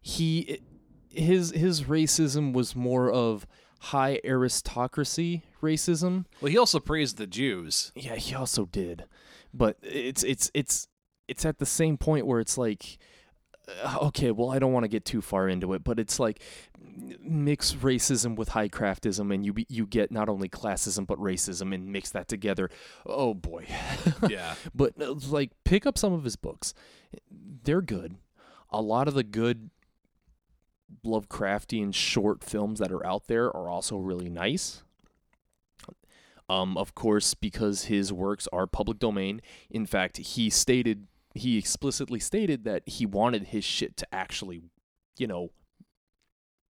he 0.00 0.60
his 1.10 1.50
his 1.52 1.82
racism 1.82 2.52
was 2.52 2.74
more 2.74 3.10
of 3.10 3.46
high 3.80 4.20
aristocracy 4.24 5.42
racism. 5.62 6.26
Well, 6.40 6.50
he 6.50 6.58
also 6.58 6.80
praised 6.80 7.16
the 7.16 7.26
Jews. 7.26 7.92
Yeah, 7.94 8.16
he 8.16 8.34
also 8.34 8.66
did, 8.66 9.04
but 9.54 9.76
it's 9.82 10.22
it's 10.22 10.50
it's 10.54 10.88
it's 11.28 11.44
at 11.44 11.58
the 11.58 11.66
same 11.66 11.96
point 11.96 12.26
where 12.26 12.40
it's 12.40 12.58
like, 12.58 12.98
okay, 14.02 14.30
well, 14.30 14.50
I 14.50 14.58
don't 14.58 14.72
want 14.72 14.84
to 14.84 14.88
get 14.88 15.04
too 15.04 15.20
far 15.20 15.48
into 15.48 15.72
it, 15.74 15.84
but 15.84 15.98
it's 15.98 16.18
like 16.18 16.40
mix 17.20 17.74
racism 17.74 18.36
with 18.36 18.50
high 18.50 18.68
craftism, 18.68 19.32
and 19.32 19.44
you 19.44 19.54
you 19.68 19.86
get 19.86 20.10
not 20.10 20.28
only 20.28 20.48
classism 20.48 21.06
but 21.06 21.18
racism, 21.18 21.74
and 21.74 21.92
mix 21.92 22.10
that 22.10 22.28
together. 22.28 22.70
Oh 23.06 23.34
boy. 23.34 23.66
Yeah. 24.28 24.54
but 24.74 25.00
uh, 25.00 25.14
like 25.30 25.50
pick 25.64 25.86
up 25.86 25.96
some 25.98 26.12
of 26.12 26.24
his 26.24 26.36
books 26.36 26.74
they're 27.64 27.82
good 27.82 28.16
a 28.70 28.80
lot 28.80 29.08
of 29.08 29.14
the 29.14 29.24
good 29.24 29.70
lovecraftian 31.04 31.94
short 31.94 32.44
films 32.44 32.78
that 32.78 32.92
are 32.92 33.04
out 33.06 33.26
there 33.26 33.46
are 33.46 33.68
also 33.68 33.96
really 33.96 34.28
nice 34.28 34.82
um 36.48 36.76
of 36.76 36.94
course 36.94 37.34
because 37.34 37.84
his 37.84 38.12
works 38.12 38.46
are 38.52 38.66
public 38.66 38.98
domain 38.98 39.40
in 39.70 39.86
fact 39.86 40.18
he 40.18 40.50
stated 40.50 41.06
he 41.34 41.58
explicitly 41.58 42.18
stated 42.20 42.64
that 42.64 42.82
he 42.86 43.06
wanted 43.06 43.48
his 43.48 43.64
shit 43.64 43.96
to 43.96 44.06
actually 44.14 44.62
you 45.18 45.26
know 45.26 45.50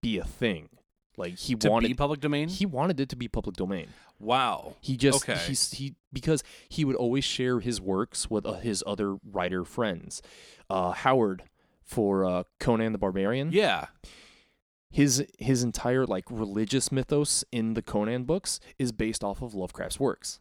be 0.02 0.18
a 0.18 0.24
thing 0.24 0.68
like 1.16 1.36
he 1.38 1.54
to 1.54 1.68
wanted 1.68 1.88
be 1.88 1.94
public 1.94 2.20
domain. 2.20 2.48
he 2.48 2.64
wanted 2.66 2.98
it 3.00 3.08
to 3.08 3.16
be 3.16 3.28
public 3.28 3.56
domain 3.56 3.88
wow. 4.18 4.74
he 4.80 4.96
just 4.96 5.22
Okay. 5.28 5.38
he's 5.46 5.72
he 5.72 5.94
because 6.12 6.42
he 6.68 6.84
would 6.84 6.96
always 6.96 7.24
share 7.24 7.60
his 7.60 7.80
works 7.80 8.30
with 8.30 8.44
uh, 8.46 8.54
his 8.54 8.82
other 8.86 9.16
writer 9.30 9.64
friends. 9.64 10.20
Uh, 10.68 10.92
Howard 10.92 11.44
for 11.82 12.24
uh, 12.24 12.42
Conan 12.58 12.92
the 12.92 12.98
Barbarian. 12.98 13.50
Yeah. 13.52 13.86
His 14.90 15.24
his 15.38 15.62
entire 15.62 16.04
like 16.04 16.24
religious 16.30 16.90
mythos 16.90 17.44
in 17.52 17.74
the 17.74 17.82
Conan 17.82 18.24
books 18.24 18.58
is 18.78 18.90
based 18.92 19.22
off 19.22 19.40
of 19.40 19.54
Lovecraft's 19.54 20.00
works. 20.00 20.40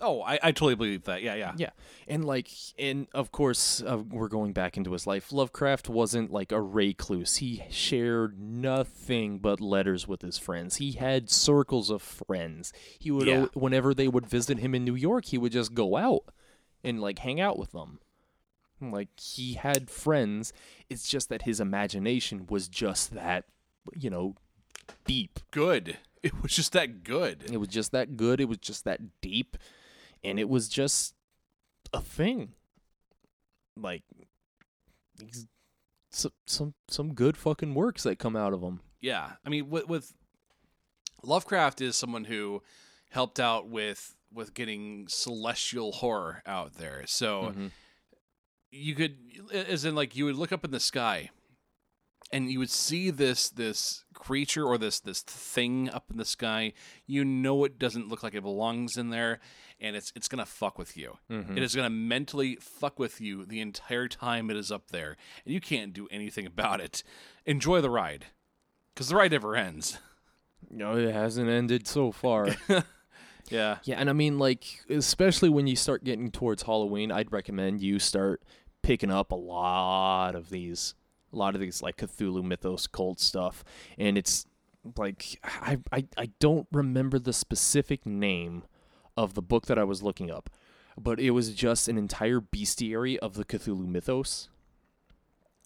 Oh, 0.00 0.22
I, 0.22 0.34
I 0.42 0.52
totally 0.52 0.76
believe 0.76 1.04
that. 1.04 1.22
Yeah, 1.22 1.34
yeah. 1.34 1.52
Yeah, 1.56 1.70
and 2.06 2.24
like, 2.24 2.48
and 2.78 3.08
of 3.14 3.32
course, 3.32 3.82
uh, 3.82 3.98
we're 3.98 4.28
going 4.28 4.52
back 4.52 4.76
into 4.76 4.92
his 4.92 5.06
life. 5.08 5.32
Lovecraft 5.32 5.88
wasn't 5.88 6.30
like 6.30 6.52
a 6.52 6.60
recluse. 6.60 7.36
He 7.36 7.64
shared 7.68 8.38
nothing 8.38 9.38
but 9.40 9.60
letters 9.60 10.06
with 10.06 10.22
his 10.22 10.38
friends. 10.38 10.76
He 10.76 10.92
had 10.92 11.28
circles 11.30 11.90
of 11.90 12.00
friends. 12.00 12.72
He 12.98 13.10
would, 13.10 13.26
Yeah. 13.26 13.46
whenever 13.54 13.92
they 13.92 14.06
would 14.06 14.26
visit 14.26 14.60
him 14.60 14.72
in 14.74 14.84
New 14.84 14.94
York, 14.94 15.24
he 15.26 15.38
would 15.38 15.52
just 15.52 15.74
go 15.74 15.96
out 15.96 16.24
and 16.84 17.00
like 17.00 17.18
hang 17.18 17.40
out 17.40 17.58
with 17.58 17.72
them. 17.72 17.98
Like 18.80 19.18
he 19.18 19.54
had 19.54 19.90
friends. 19.90 20.52
It's 20.88 21.08
just 21.08 21.28
that 21.30 21.42
his 21.42 21.58
imagination 21.58 22.46
was 22.48 22.68
just 22.68 23.12
that, 23.14 23.46
you 23.98 24.10
know, 24.10 24.36
deep. 25.04 25.40
Good. 25.50 25.96
It 26.22 26.40
was 26.42 26.54
just 26.54 26.72
that 26.72 27.02
good. 27.04 27.44
It 27.50 27.58
was 27.58 27.68
just 27.68 27.90
that 27.92 28.16
good. 28.16 28.40
It 28.40 28.48
was 28.48 28.58
just 28.58 28.84
that 28.84 29.20
deep, 29.20 29.56
and 30.24 30.38
it 30.38 30.48
was 30.48 30.68
just 30.68 31.14
a 31.92 32.00
thing. 32.00 32.52
Like 33.76 34.02
some 36.10 36.32
some 36.46 36.74
some 36.88 37.14
good 37.14 37.36
fucking 37.36 37.74
works 37.74 38.02
that 38.04 38.18
come 38.18 38.36
out 38.36 38.52
of 38.52 38.60
them. 38.60 38.80
Yeah, 39.00 39.32
I 39.44 39.48
mean, 39.48 39.70
with, 39.70 39.86
with 39.88 40.14
Lovecraft 41.22 41.80
is 41.80 41.96
someone 41.96 42.24
who 42.24 42.62
helped 43.10 43.38
out 43.40 43.68
with 43.68 44.16
with 44.32 44.54
getting 44.54 45.06
celestial 45.08 45.92
horror 45.92 46.42
out 46.46 46.74
there. 46.74 47.04
So 47.06 47.54
Mhm. 47.56 47.70
you 48.70 48.94
could, 48.94 49.16
as 49.52 49.84
in, 49.86 49.94
like, 49.94 50.14
you 50.16 50.26
would 50.26 50.36
look 50.36 50.52
up 50.52 50.64
in 50.64 50.70
the 50.70 50.80
sky, 50.80 51.30
and 52.30 52.50
you 52.50 52.58
would 52.58 52.70
see 52.70 53.10
this 53.10 53.48
this 53.48 54.04
creature 54.14 54.64
or 54.64 54.78
this 54.78 55.00
this 55.00 55.22
thing 55.22 55.88
up 55.90 56.06
in 56.10 56.16
the 56.16 56.24
sky, 56.24 56.72
you 57.06 57.24
know 57.24 57.64
it 57.64 57.78
doesn't 57.78 58.08
look 58.08 58.22
like 58.22 58.34
it 58.34 58.42
belongs 58.42 58.96
in 58.96 59.10
there, 59.10 59.40
and 59.80 59.96
it's 59.96 60.12
it's 60.14 60.28
gonna 60.28 60.46
fuck 60.46 60.78
with 60.78 60.96
you. 60.96 61.18
Mm-hmm. 61.30 61.56
It 61.56 61.62
is 61.62 61.74
gonna 61.74 61.90
mentally 61.90 62.56
fuck 62.56 62.98
with 62.98 63.20
you 63.20 63.44
the 63.44 63.60
entire 63.60 64.08
time 64.08 64.50
it 64.50 64.56
is 64.56 64.70
up 64.72 64.90
there, 64.90 65.16
and 65.44 65.54
you 65.54 65.60
can't 65.60 65.92
do 65.92 66.08
anything 66.10 66.46
about 66.46 66.80
it. 66.80 67.02
Enjoy 67.46 67.80
the 67.80 67.90
ride, 67.90 68.26
because 68.94 69.08
the 69.08 69.16
ride 69.16 69.32
never 69.32 69.56
ends. 69.56 69.98
No, 70.70 70.96
it 70.96 71.12
hasn't 71.12 71.48
ended 71.48 71.86
so 71.86 72.12
far. 72.12 72.48
Yeah. 73.50 73.78
yeah, 73.84 73.96
and 73.98 74.10
I 74.10 74.12
mean, 74.12 74.38
like, 74.38 74.84
especially 74.90 75.48
when 75.48 75.66
you 75.66 75.74
start 75.74 76.04
getting 76.04 76.30
towards 76.30 76.64
Halloween, 76.64 77.10
I'd 77.10 77.32
recommend 77.32 77.80
you 77.80 77.98
start 77.98 78.42
picking 78.82 79.10
up 79.10 79.32
a 79.32 79.36
lot 79.36 80.34
of 80.34 80.50
these, 80.50 80.94
a 81.32 81.36
lot 81.36 81.54
of 81.54 81.60
these 81.60 81.82
like 81.82 81.96
Cthulhu 81.96 82.42
mythos 82.42 82.86
cult 82.86 83.20
stuff, 83.20 83.64
and 83.98 84.16
it's 84.18 84.46
like 84.96 85.40
I 85.44 85.78
I 85.92 86.04
I 86.16 86.30
don't 86.38 86.66
remember 86.72 87.18
the 87.18 87.32
specific 87.32 88.06
name 88.06 88.64
of 89.16 89.34
the 89.34 89.42
book 89.42 89.66
that 89.66 89.78
I 89.78 89.84
was 89.84 90.02
looking 90.02 90.30
up, 90.30 90.50
but 90.96 91.20
it 91.20 91.30
was 91.30 91.54
just 91.54 91.88
an 91.88 91.98
entire 91.98 92.40
bestiary 92.40 93.16
of 93.18 93.34
the 93.34 93.44
Cthulhu 93.44 93.86
mythos. 93.86 94.48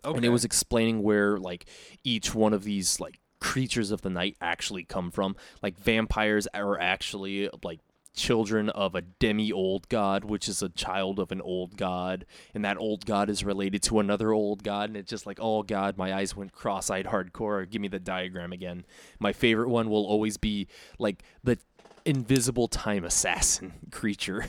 Okay. 0.04 0.16
and 0.16 0.24
it 0.24 0.30
was 0.30 0.44
explaining 0.44 1.02
where 1.02 1.38
like 1.38 1.66
each 2.02 2.34
one 2.34 2.52
of 2.52 2.64
these 2.64 2.98
like 2.98 3.20
creatures 3.38 3.90
of 3.90 4.02
the 4.02 4.10
night 4.10 4.36
actually 4.40 4.84
come 4.84 5.10
from 5.10 5.36
like 5.62 5.78
vampires 5.78 6.48
are 6.54 6.78
actually 6.78 7.48
like 7.62 7.80
children 8.14 8.68
of 8.70 8.94
a 8.94 9.00
demi 9.00 9.50
old 9.50 9.88
god 9.88 10.22
which 10.24 10.48
is 10.48 10.62
a 10.62 10.68
child 10.68 11.18
of 11.18 11.32
an 11.32 11.40
old 11.40 11.76
god 11.76 12.26
and 12.54 12.64
that 12.64 12.76
old 12.76 13.06
god 13.06 13.30
is 13.30 13.42
related 13.42 13.82
to 13.82 13.98
another 13.98 14.32
old 14.32 14.62
god 14.62 14.90
and 14.90 14.96
it's 14.98 15.08
just 15.08 15.26
like 15.26 15.38
oh 15.40 15.62
god 15.62 15.96
my 15.96 16.12
eyes 16.12 16.36
went 16.36 16.52
cross-eyed 16.52 17.06
hardcore. 17.06 17.68
Give 17.68 17.80
me 17.80 17.88
the 17.88 17.98
diagram 17.98 18.52
again. 18.52 18.84
My 19.18 19.32
favorite 19.32 19.68
one 19.68 19.90
will 19.90 20.04
always 20.04 20.36
be 20.36 20.68
like 20.98 21.22
the 21.42 21.58
invisible 22.04 22.68
time 22.68 23.04
assassin 23.04 23.72
creature. 23.90 24.46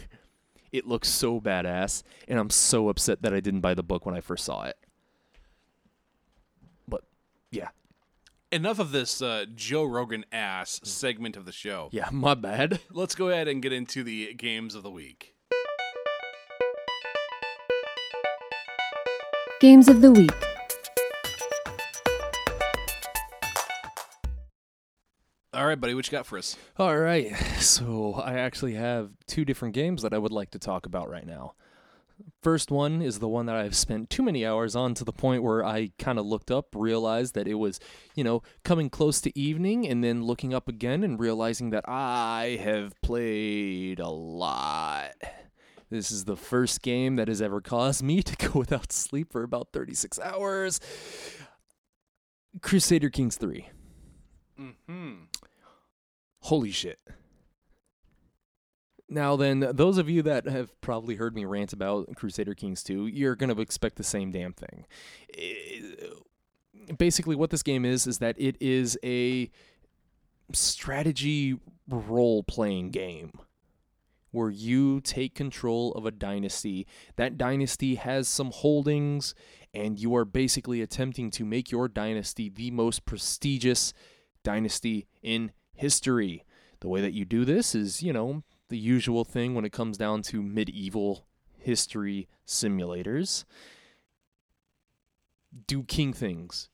It 0.71 0.87
looks 0.87 1.09
so 1.09 1.39
badass 1.39 2.03
and 2.27 2.39
i'm 2.39 2.49
so 2.49 2.89
upset 2.89 3.21
that 3.21 3.33
i 3.33 3.39
didn't 3.39 3.61
buy 3.61 3.73
the 3.73 3.83
book 3.83 4.05
when 4.05 4.15
i 4.15 4.21
first 4.21 4.45
saw 4.45 4.63
it. 4.63 4.77
But 6.87 7.03
yeah, 7.51 7.69
Enough 8.53 8.77
of 8.77 8.91
this 8.91 9.19
uh, 9.19 9.45
Joe 9.55 9.83
Rogan 9.83 10.25
ass 10.31 10.79
segment 10.83 11.35
of 11.35 11.45
the 11.45 11.51
show. 11.51 11.89
yeah, 11.91 12.09
my 12.11 12.35
bad. 12.35 12.79
Let's 12.91 13.15
go 13.15 13.29
ahead 13.29 13.47
and 13.47 13.63
get 13.63 13.73
into 13.73 14.03
the 14.03 14.35
games 14.35 14.75
of 14.75 14.83
the 14.83 14.91
week. 14.91 15.33
Games 19.59 19.87
of 19.87 20.01
the 20.01 20.11
Week. 20.11 20.29
All 25.51 25.65
right, 25.65 25.81
buddy, 25.81 25.95
what 25.95 26.05
you 26.05 26.11
got 26.11 26.27
for 26.27 26.37
us? 26.37 26.55
All 26.77 26.95
right, 26.95 27.35
so 27.59 28.13
I 28.13 28.33
actually 28.35 28.75
have 28.75 29.09
two 29.25 29.45
different 29.45 29.73
games 29.73 30.03
that 30.03 30.13
I 30.13 30.19
would 30.19 30.31
like 30.31 30.51
to 30.51 30.59
talk 30.59 30.85
about 30.85 31.09
right 31.09 31.25
now. 31.25 31.55
First 32.41 32.71
one 32.71 33.01
is 33.01 33.19
the 33.19 33.27
one 33.27 33.45
that 33.45 33.55
I've 33.55 33.75
spent 33.75 34.09
too 34.09 34.21
many 34.21 34.45
hours 34.45 34.75
on 34.75 34.93
to 34.95 35.05
the 35.05 35.13
point 35.13 35.43
where 35.43 35.65
I 35.65 35.91
kind 35.97 36.19
of 36.19 36.25
looked 36.25 36.51
up, 36.51 36.67
realized 36.75 37.35
that 37.35 37.47
it 37.47 37.53
was, 37.53 37.79
you 38.15 38.23
know, 38.23 38.43
coming 38.63 38.89
close 38.89 39.21
to 39.21 39.39
evening, 39.39 39.87
and 39.87 40.03
then 40.03 40.23
looking 40.23 40.53
up 40.53 40.67
again 40.67 41.03
and 41.03 41.19
realizing 41.19 41.69
that 41.69 41.87
I 41.87 42.59
have 42.61 42.93
played 43.01 43.99
a 43.99 44.09
lot. 44.09 45.15
This 45.89 46.11
is 46.11 46.25
the 46.25 46.35
first 46.35 46.81
game 46.81 47.15
that 47.17 47.27
has 47.27 47.41
ever 47.41 47.61
caused 47.61 48.03
me 48.03 48.21
to 48.23 48.35
go 48.47 48.59
without 48.59 48.91
sleep 48.91 49.31
for 49.31 49.43
about 49.43 49.69
36 49.71 50.19
hours. 50.19 50.79
Crusader 52.61 53.09
Kings 53.09 53.37
3. 53.37 53.69
Mm-hmm. 54.59 55.13
Holy 56.41 56.71
shit. 56.71 56.99
Now 59.13 59.35
then, 59.35 59.59
those 59.73 59.97
of 59.99 60.09
you 60.09 60.23
that 60.23 60.47
have 60.47 60.79
probably 60.81 61.15
heard 61.15 61.35
me 61.35 61.45
rant 61.45 61.71
about 61.71 62.15
Crusader 62.15 62.55
Kings 62.55 62.83
2, 62.83 63.07
you're 63.07 63.35
going 63.35 63.53
to 63.55 63.61
expect 63.61 63.95
the 63.97 64.03
same 64.03 64.31
damn 64.31 64.53
thing. 64.53 64.85
Eh, 65.37 65.81
Basically 66.97 67.35
what 67.35 67.49
this 67.49 67.63
game 67.63 67.85
is 67.85 68.07
is 68.07 68.17
that 68.17 68.35
it 68.37 68.57
is 68.59 68.97
a 69.05 69.49
strategy 70.51 71.57
role-playing 71.87 72.89
game 72.89 73.31
where 74.31 74.49
you 74.49 74.99
take 74.99 75.35
control 75.35 75.93
of 75.93 76.05
a 76.05 76.11
dynasty. 76.11 76.87
That 77.15 77.37
dynasty 77.37 77.95
has 77.95 78.27
some 78.27 78.51
holdings 78.51 79.35
and 79.73 79.99
you 79.99 80.15
are 80.15 80.25
basically 80.25 80.81
attempting 80.81 81.31
to 81.31 81.45
make 81.45 81.71
your 81.71 81.87
dynasty 81.87 82.49
the 82.49 82.71
most 82.71 83.05
prestigious 83.05 83.93
dynasty 84.43 85.07
in 85.21 85.51
history. 85.73 86.43
The 86.81 86.89
way 86.89 86.99
that 86.99 87.13
you 87.13 87.23
do 87.23 87.45
this 87.45 87.75
is, 87.75 88.03
you 88.03 88.11
know, 88.11 88.43
the 88.73 88.79
usual 88.79 89.23
thing 89.23 89.53
when 89.53 89.65
it 89.65 89.71
comes 89.71 89.99
down 89.99 90.23
to 90.23 90.41
medieval 90.41 91.27
history 91.59 92.27
simulators. 92.47 93.45
Do 95.67 95.83
king 95.83 96.11
things. 96.11 96.69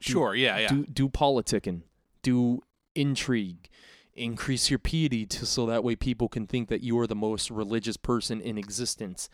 Sure, 0.00 0.34
yeah, 0.34 0.56
yeah. 0.56 0.68
Do 0.68 0.86
do 0.86 1.08
politicking. 1.10 1.82
Do 2.22 2.62
intrigue. 2.94 3.68
Increase 4.14 4.70
your 4.70 4.78
piety 4.78 5.26
to 5.26 5.44
so 5.44 5.66
that 5.66 5.84
way 5.84 5.94
people 5.96 6.30
can 6.30 6.46
think 6.46 6.70
that 6.70 6.80
you 6.80 6.98
are 6.98 7.06
the 7.06 7.14
most 7.14 7.50
religious 7.50 7.98
person 7.98 8.40
in 8.40 8.56
existence. 8.56 9.28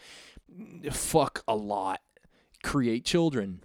Fuck 0.91 1.45
a 1.47 1.55
lot. 1.55 2.01
Create 2.65 3.05
children. 3.05 3.63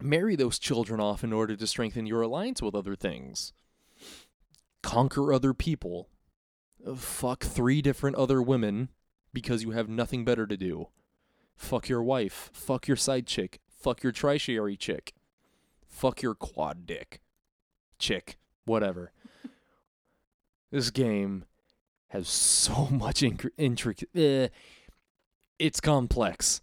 Marry 0.00 0.34
those 0.34 0.58
children 0.58 0.98
off 0.98 1.22
in 1.22 1.34
order 1.34 1.56
to 1.56 1.66
strengthen 1.66 2.06
your 2.06 2.22
alliance 2.22 2.62
with 2.62 2.74
other 2.74 2.96
things. 2.96 3.52
Conquer 4.82 5.30
other 5.30 5.52
people. 5.52 6.08
Fuck 6.96 7.44
three 7.44 7.80
different 7.80 8.16
other 8.16 8.42
women 8.42 8.90
because 9.32 9.62
you 9.62 9.70
have 9.70 9.88
nothing 9.88 10.24
better 10.24 10.46
to 10.46 10.56
do. 10.56 10.88
Fuck 11.56 11.88
your 11.88 12.02
wife. 12.02 12.50
Fuck 12.52 12.88
your 12.88 12.96
side 12.96 13.26
chick. 13.26 13.60
Fuck 13.68 14.02
your 14.02 14.12
tertiary 14.12 14.76
chick. 14.76 15.12
Fuck 15.86 16.22
your 16.22 16.34
quad 16.34 16.86
dick. 16.86 17.20
Chick. 17.98 18.36
Whatever. 18.64 19.12
this 20.70 20.90
game 20.90 21.44
has 22.08 22.28
so 22.28 22.86
much 22.90 23.20
inc- 23.20 23.50
intricate. 23.56 24.08
Eh, 24.14 24.48
it's 25.58 25.80
complex. 25.80 26.60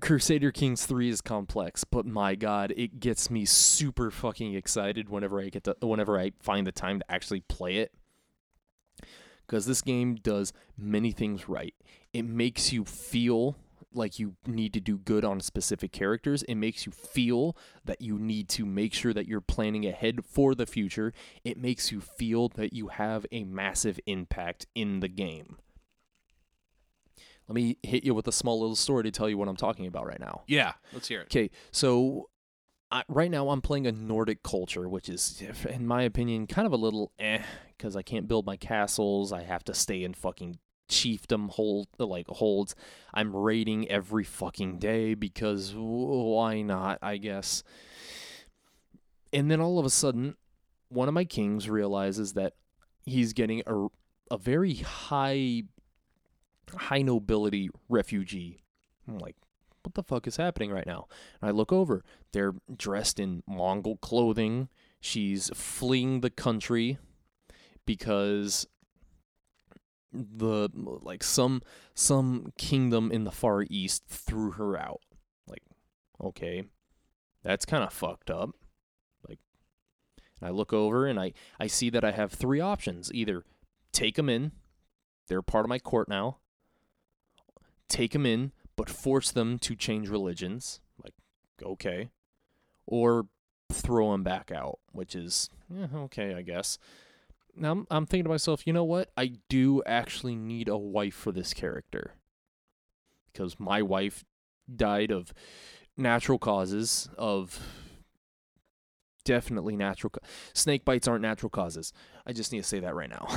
Crusader 0.00 0.50
Kings 0.50 0.86
3 0.86 1.10
is 1.10 1.20
complex, 1.20 1.84
but 1.84 2.06
my 2.06 2.34
god, 2.34 2.72
it 2.76 2.98
gets 2.98 3.30
me 3.30 3.44
super 3.44 4.10
fucking 4.10 4.54
excited 4.54 5.10
whenever 5.10 5.40
I 5.40 5.50
get 5.50 5.64
to 5.64 5.76
whenever 5.82 6.18
I 6.18 6.32
find 6.40 6.66
the 6.66 6.72
time 6.72 7.00
to 7.00 7.10
actually 7.10 7.40
play 7.40 7.76
it. 7.76 7.92
Cuz 9.52 9.66
this 9.66 9.82
game 9.82 10.14
does 10.14 10.52
many 10.78 11.12
things 11.12 11.46
right. 11.46 11.74
It 12.14 12.22
makes 12.22 12.72
you 12.72 12.86
feel 12.86 13.56
like 13.94 14.18
you 14.18 14.34
need 14.46 14.72
to 14.72 14.80
do 14.80 14.96
good 14.96 15.26
on 15.26 15.40
specific 15.40 15.92
characters. 15.92 16.42
It 16.44 16.54
makes 16.54 16.86
you 16.86 16.92
feel 16.92 17.54
that 17.84 18.00
you 18.00 18.18
need 18.18 18.48
to 18.48 18.64
make 18.64 18.94
sure 18.94 19.12
that 19.12 19.28
you're 19.28 19.42
planning 19.42 19.84
ahead 19.84 20.24
for 20.24 20.54
the 20.54 20.64
future. 20.64 21.12
It 21.44 21.58
makes 21.58 21.92
you 21.92 22.00
feel 22.00 22.48
that 22.54 22.72
you 22.72 22.88
have 22.88 23.26
a 23.30 23.44
massive 23.44 24.00
impact 24.06 24.66
in 24.74 25.00
the 25.00 25.08
game. 25.08 25.58
Let 27.46 27.54
me 27.54 27.76
hit 27.82 28.04
you 28.04 28.14
with 28.14 28.26
a 28.26 28.32
small 28.32 28.58
little 28.58 28.74
story 28.76 29.02
to 29.02 29.10
tell 29.10 29.28
you 29.28 29.36
what 29.36 29.48
I'm 29.48 29.56
talking 29.56 29.86
about 29.86 30.06
right 30.06 30.20
now. 30.20 30.44
yeah, 30.46 30.72
let's 30.94 31.08
hear 31.08 31.20
it. 31.20 31.24
Okay, 31.24 31.50
so 31.70 32.30
I, 32.92 33.04
right 33.08 33.30
now 33.30 33.48
I'm 33.48 33.62
playing 33.62 33.86
a 33.86 33.92
Nordic 33.92 34.42
culture, 34.42 34.86
which 34.86 35.08
is, 35.08 35.42
in 35.68 35.86
my 35.86 36.02
opinion, 36.02 36.46
kind 36.46 36.66
of 36.66 36.72
a 36.72 36.76
little 36.76 37.10
eh, 37.18 37.42
because 37.76 37.96
I 37.96 38.02
can't 38.02 38.28
build 38.28 38.44
my 38.44 38.56
castles. 38.56 39.32
I 39.32 39.42
have 39.42 39.64
to 39.64 39.74
stay 39.74 40.04
in 40.04 40.12
fucking 40.12 40.58
chiefdom 40.90 41.48
hold 41.50 41.88
like 41.98 42.28
holds. 42.28 42.74
I'm 43.14 43.34
raiding 43.34 43.90
every 43.90 44.24
fucking 44.24 44.78
day 44.78 45.14
because 45.14 45.72
why 45.74 46.60
not? 46.60 46.98
I 47.00 47.16
guess. 47.16 47.62
And 49.32 49.50
then 49.50 49.60
all 49.60 49.78
of 49.78 49.86
a 49.86 49.90
sudden, 49.90 50.36
one 50.90 51.08
of 51.08 51.14
my 51.14 51.24
kings 51.24 51.70
realizes 51.70 52.34
that 52.34 52.52
he's 53.06 53.32
getting 53.32 53.62
a 53.66 53.86
a 54.30 54.36
very 54.36 54.74
high 54.74 55.62
high 56.76 57.02
nobility 57.02 57.70
refugee. 57.88 58.62
I'm 59.08 59.18
like, 59.18 59.36
what 59.82 59.94
the 59.94 60.02
fuck 60.02 60.26
is 60.26 60.36
happening 60.36 60.70
right 60.70 60.86
now? 60.86 61.06
And 61.40 61.48
I 61.48 61.52
look 61.52 61.72
over. 61.72 62.04
They're 62.32 62.54
dressed 62.74 63.18
in 63.18 63.42
Mongol 63.46 63.96
clothing. 63.96 64.68
She's 65.00 65.50
fleeing 65.54 66.20
the 66.20 66.30
country 66.30 66.98
because 67.84 68.66
the 70.12 70.68
like 70.74 71.24
some 71.24 71.62
some 71.94 72.52
kingdom 72.58 73.10
in 73.10 73.24
the 73.24 73.30
far 73.30 73.64
east 73.68 74.04
threw 74.06 74.52
her 74.52 74.76
out. 74.76 75.00
Like, 75.46 75.62
okay. 76.22 76.64
That's 77.42 77.64
kind 77.64 77.82
of 77.82 77.92
fucked 77.92 78.30
up. 78.30 78.50
Like 79.28 79.40
and 80.40 80.48
I 80.48 80.52
look 80.52 80.72
over 80.72 81.06
and 81.06 81.18
I 81.18 81.32
I 81.58 81.66
see 81.66 81.90
that 81.90 82.04
I 82.04 82.12
have 82.12 82.32
three 82.32 82.60
options. 82.60 83.10
Either 83.12 83.44
take 83.92 84.16
them 84.16 84.28
in. 84.28 84.52
They're 85.28 85.42
part 85.42 85.64
of 85.64 85.68
my 85.68 85.78
court 85.78 86.08
now. 86.08 86.38
Take 87.88 88.12
them 88.12 88.26
in 88.26 88.52
but 88.76 88.88
force 88.88 89.30
them 89.30 89.58
to 89.60 89.74
change 89.74 90.08
religions. 90.08 90.80
Like, 91.02 91.14
okay. 91.62 92.10
Or 92.86 93.26
throw 93.70 94.12
them 94.12 94.22
back 94.22 94.50
out, 94.50 94.78
which 94.92 95.14
is 95.14 95.48
yeah, 95.72 95.86
okay, 95.94 96.34
I 96.34 96.42
guess. 96.42 96.78
Now 97.54 97.72
I'm, 97.72 97.86
I'm 97.90 98.06
thinking 98.06 98.24
to 98.24 98.30
myself, 98.30 98.66
you 98.66 98.72
know 98.72 98.84
what? 98.84 99.10
I 99.16 99.32
do 99.48 99.82
actually 99.84 100.34
need 100.34 100.68
a 100.68 100.76
wife 100.76 101.14
for 101.14 101.32
this 101.32 101.52
character 101.52 102.14
because 103.32 103.58
my 103.58 103.82
wife 103.82 104.24
died 104.74 105.10
of 105.10 105.32
natural 105.96 106.38
causes 106.38 107.08
of 107.18 107.60
definitely 109.24 109.76
natural 109.76 110.10
ca- 110.10 110.26
snake 110.52 110.84
bites 110.84 111.06
aren't 111.06 111.22
natural 111.22 111.50
causes 111.50 111.92
i 112.26 112.32
just 112.32 112.50
need 112.50 112.58
to 112.58 112.66
say 112.68 112.80
that 112.80 112.94
right 112.94 113.10
now 113.10 113.28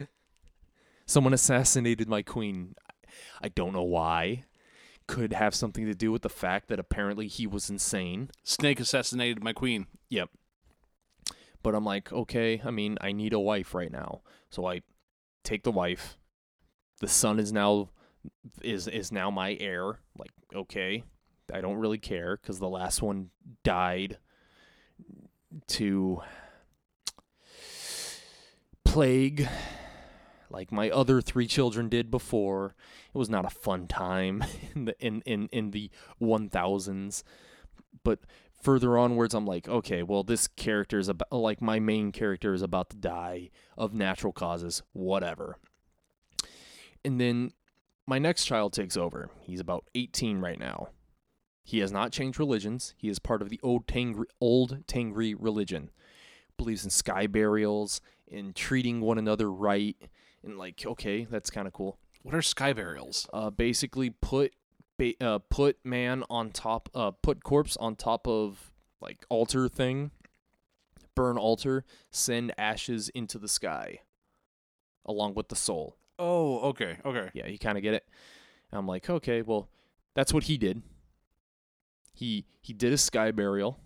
someone 1.06 1.32
assassinated 1.32 2.08
my 2.08 2.22
queen 2.22 2.74
i 3.40 3.48
don't 3.48 3.72
know 3.72 3.82
why 3.82 4.42
could 5.06 5.32
have 5.32 5.54
something 5.54 5.86
to 5.86 5.94
do 5.94 6.12
with 6.12 6.22
the 6.22 6.28
fact 6.28 6.68
that 6.68 6.78
apparently 6.78 7.26
he 7.26 7.46
was 7.46 7.70
insane 7.70 8.30
Snake 8.44 8.80
assassinated 8.80 9.42
my 9.42 9.52
queen. 9.52 9.86
Yep. 10.08 10.30
But 11.62 11.74
I'm 11.74 11.84
like, 11.84 12.12
okay, 12.12 12.60
I 12.64 12.70
mean, 12.70 12.98
I 13.00 13.12
need 13.12 13.32
a 13.32 13.38
wife 13.38 13.74
right 13.74 13.92
now. 13.92 14.22
So 14.50 14.66
I 14.66 14.82
take 15.44 15.62
the 15.62 15.70
wife. 15.70 16.18
The 17.00 17.08
son 17.08 17.38
is 17.38 17.52
now 17.52 17.90
is 18.62 18.88
is 18.88 19.12
now 19.12 19.30
my 19.30 19.56
heir. 19.60 20.00
Like, 20.16 20.32
okay. 20.54 21.04
I 21.52 21.60
don't 21.60 21.76
really 21.76 21.98
care 21.98 22.36
cuz 22.36 22.58
the 22.58 22.68
last 22.68 23.02
one 23.02 23.30
died 23.62 24.18
to 25.68 26.22
plague 28.84 29.48
like 30.52 30.70
my 30.70 30.90
other 30.90 31.20
three 31.20 31.46
children 31.46 31.88
did 31.88 32.10
before. 32.10 32.74
It 33.14 33.18
was 33.18 33.30
not 33.30 33.44
a 33.44 33.50
fun 33.50 33.86
time 33.86 34.44
in 34.74 34.84
the 34.84 35.04
in 35.04 35.22
in, 35.22 35.48
in 35.48 35.70
the 35.70 35.90
1000s. 36.20 37.22
But 38.04 38.20
further 38.62 38.96
onwards 38.98 39.34
I'm 39.34 39.46
like, 39.46 39.68
okay, 39.68 40.02
well 40.02 40.22
this 40.22 40.46
character 40.46 40.98
is 40.98 41.08
about 41.08 41.32
like 41.32 41.60
my 41.60 41.80
main 41.80 42.12
character 42.12 42.54
is 42.54 42.62
about 42.62 42.90
to 42.90 42.96
die 42.96 43.50
of 43.76 43.94
natural 43.94 44.32
causes, 44.32 44.82
whatever. 44.92 45.56
And 47.04 47.20
then 47.20 47.52
my 48.06 48.18
next 48.18 48.44
child 48.44 48.72
takes 48.72 48.96
over. 48.96 49.30
He's 49.40 49.60
about 49.60 49.88
18 49.94 50.40
right 50.40 50.58
now. 50.58 50.88
He 51.64 51.78
has 51.78 51.92
not 51.92 52.12
changed 52.12 52.38
religions. 52.38 52.94
He 52.96 53.08
is 53.08 53.18
part 53.18 53.40
of 53.40 53.48
the 53.48 53.60
old 53.62 53.86
Tangri, 53.86 54.24
old 54.40 54.86
Tangri 54.86 55.34
religion. 55.38 55.90
Believes 56.56 56.84
in 56.84 56.90
sky 56.90 57.26
burials 57.26 58.00
in 58.26 58.52
treating 58.52 59.00
one 59.00 59.18
another 59.18 59.50
right 59.50 59.96
and 60.44 60.58
like 60.58 60.82
okay, 60.86 61.24
that's 61.30 61.50
kind 61.50 61.66
of 61.66 61.72
cool. 61.72 61.98
What 62.22 62.34
are 62.34 62.42
sky 62.42 62.72
burials? 62.72 63.28
Uh 63.32 63.50
basically 63.50 64.10
put 64.10 64.52
ba- 64.98 65.14
uh, 65.20 65.38
put 65.50 65.78
man 65.84 66.24
on 66.30 66.50
top 66.50 66.88
uh 66.94 67.10
put 67.10 67.42
corpse 67.44 67.76
on 67.78 67.96
top 67.96 68.26
of 68.28 68.70
like 69.00 69.24
altar 69.28 69.68
thing 69.68 70.10
burn 71.14 71.36
altar 71.36 71.84
send 72.10 72.52
ashes 72.56 73.08
into 73.10 73.38
the 73.38 73.48
sky 73.48 73.98
along 75.04 75.34
with 75.34 75.48
the 75.48 75.56
soul 75.56 75.96
Oh, 76.18 76.60
okay, 76.70 76.98
okay. 77.04 77.30
yeah 77.34 77.46
you 77.48 77.58
kind 77.58 77.76
of 77.76 77.82
get 77.82 77.94
it 77.94 78.06
And 78.70 78.78
i'm 78.78 78.86
like 78.86 79.10
okay 79.10 79.42
well 79.42 79.68
that's 80.14 80.32
what 80.32 80.44
he 80.44 80.56
did 80.56 80.80
he 82.14 82.46
he 82.60 82.72
did 82.72 82.92
a 82.92 82.98
sky 82.98 83.30
burial 83.32 83.78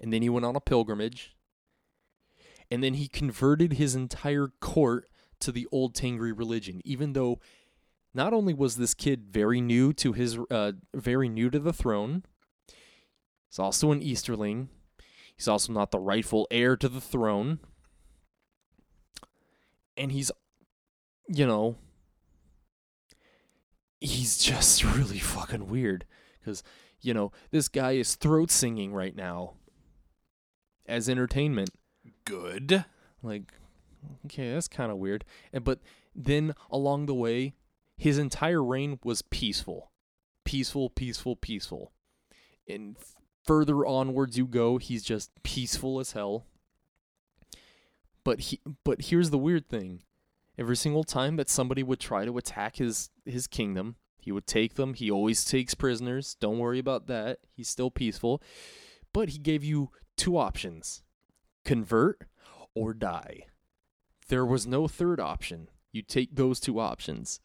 and 0.00 0.12
then 0.12 0.20
he 0.22 0.28
went 0.28 0.44
on 0.44 0.56
a 0.56 0.60
pilgrimage 0.60 1.34
and 2.70 2.82
then 2.82 2.94
he 2.94 3.08
converted 3.08 3.74
his 3.74 3.94
entire 3.94 4.48
court 4.60 5.06
to 5.40 5.52
the 5.52 5.66
old 5.70 5.94
tangri 5.94 6.36
religion 6.36 6.80
even 6.84 7.12
though 7.12 7.38
not 8.12 8.32
only 8.32 8.54
was 8.54 8.76
this 8.76 8.94
kid 8.94 9.26
very 9.30 9.60
new 9.60 9.92
to 9.92 10.12
his 10.12 10.38
uh 10.50 10.72
very 10.94 11.28
new 11.28 11.50
to 11.50 11.58
the 11.58 11.72
throne 11.72 12.22
he's 13.54 13.60
also 13.60 13.92
an 13.92 14.02
easterling. 14.02 14.68
He's 15.36 15.46
also 15.46 15.72
not 15.72 15.92
the 15.92 16.00
rightful 16.00 16.48
heir 16.50 16.76
to 16.76 16.88
the 16.88 17.00
throne. 17.00 17.60
And 19.96 20.10
he's 20.10 20.32
you 21.28 21.46
know 21.46 21.76
he's 24.00 24.38
just 24.38 24.82
really 24.96 25.20
fucking 25.20 25.68
weird 25.68 26.04
cuz 26.44 26.64
you 27.00 27.14
know 27.14 27.30
this 27.52 27.68
guy 27.68 27.92
is 27.92 28.16
throat 28.16 28.50
singing 28.50 28.92
right 28.92 29.14
now 29.14 29.54
as 30.84 31.08
entertainment 31.08 31.70
Good. 32.24 32.84
like 33.22 33.52
okay 34.26 34.52
that's 34.52 34.68
kind 34.68 34.90
of 34.90 34.98
weird. 34.98 35.24
And 35.52 35.64
but 35.64 35.80
then 36.14 36.54
along 36.70 37.06
the 37.06 37.14
way 37.14 37.54
his 37.96 38.18
entire 38.18 38.62
reign 38.62 38.98
was 39.04 39.22
peaceful. 39.22 39.90
Peaceful 40.44 40.90
peaceful 40.90 41.36
peaceful. 41.36 41.92
And 42.68 42.96
further 43.44 43.84
onwards 43.86 44.38
you 44.38 44.46
go 44.46 44.78
he's 44.78 45.02
just 45.02 45.30
peaceful 45.42 46.00
as 46.00 46.12
hell. 46.12 46.46
But 48.24 48.40
he 48.40 48.60
but 48.84 49.02
here's 49.02 49.30
the 49.30 49.38
weird 49.38 49.68
thing. 49.68 50.02
Every 50.56 50.76
single 50.76 51.04
time 51.04 51.36
that 51.36 51.50
somebody 51.50 51.82
would 51.82 52.00
try 52.00 52.24
to 52.24 52.38
attack 52.38 52.76
his 52.76 53.10
his 53.24 53.46
kingdom 53.46 53.96
he 54.24 54.32
would 54.32 54.46
take 54.46 54.76
them. 54.76 54.94
He 54.94 55.10
always 55.10 55.44
takes 55.44 55.74
prisoners. 55.74 56.34
Don't 56.40 56.58
worry 56.58 56.78
about 56.78 57.08
that. 57.08 57.40
He's 57.52 57.68
still 57.68 57.90
peaceful. 57.90 58.42
But 59.12 59.28
he 59.28 59.38
gave 59.38 59.62
you 59.62 59.90
two 60.16 60.38
options 60.38 61.02
convert 61.64 62.22
or 62.74 62.94
die. 62.94 63.46
There 64.28 64.44
was 64.44 64.66
no 64.66 64.88
third 64.88 65.20
option. 65.20 65.68
You 65.92 66.02
take 66.02 66.34
those 66.34 66.60
two 66.60 66.80
options. 66.80 67.40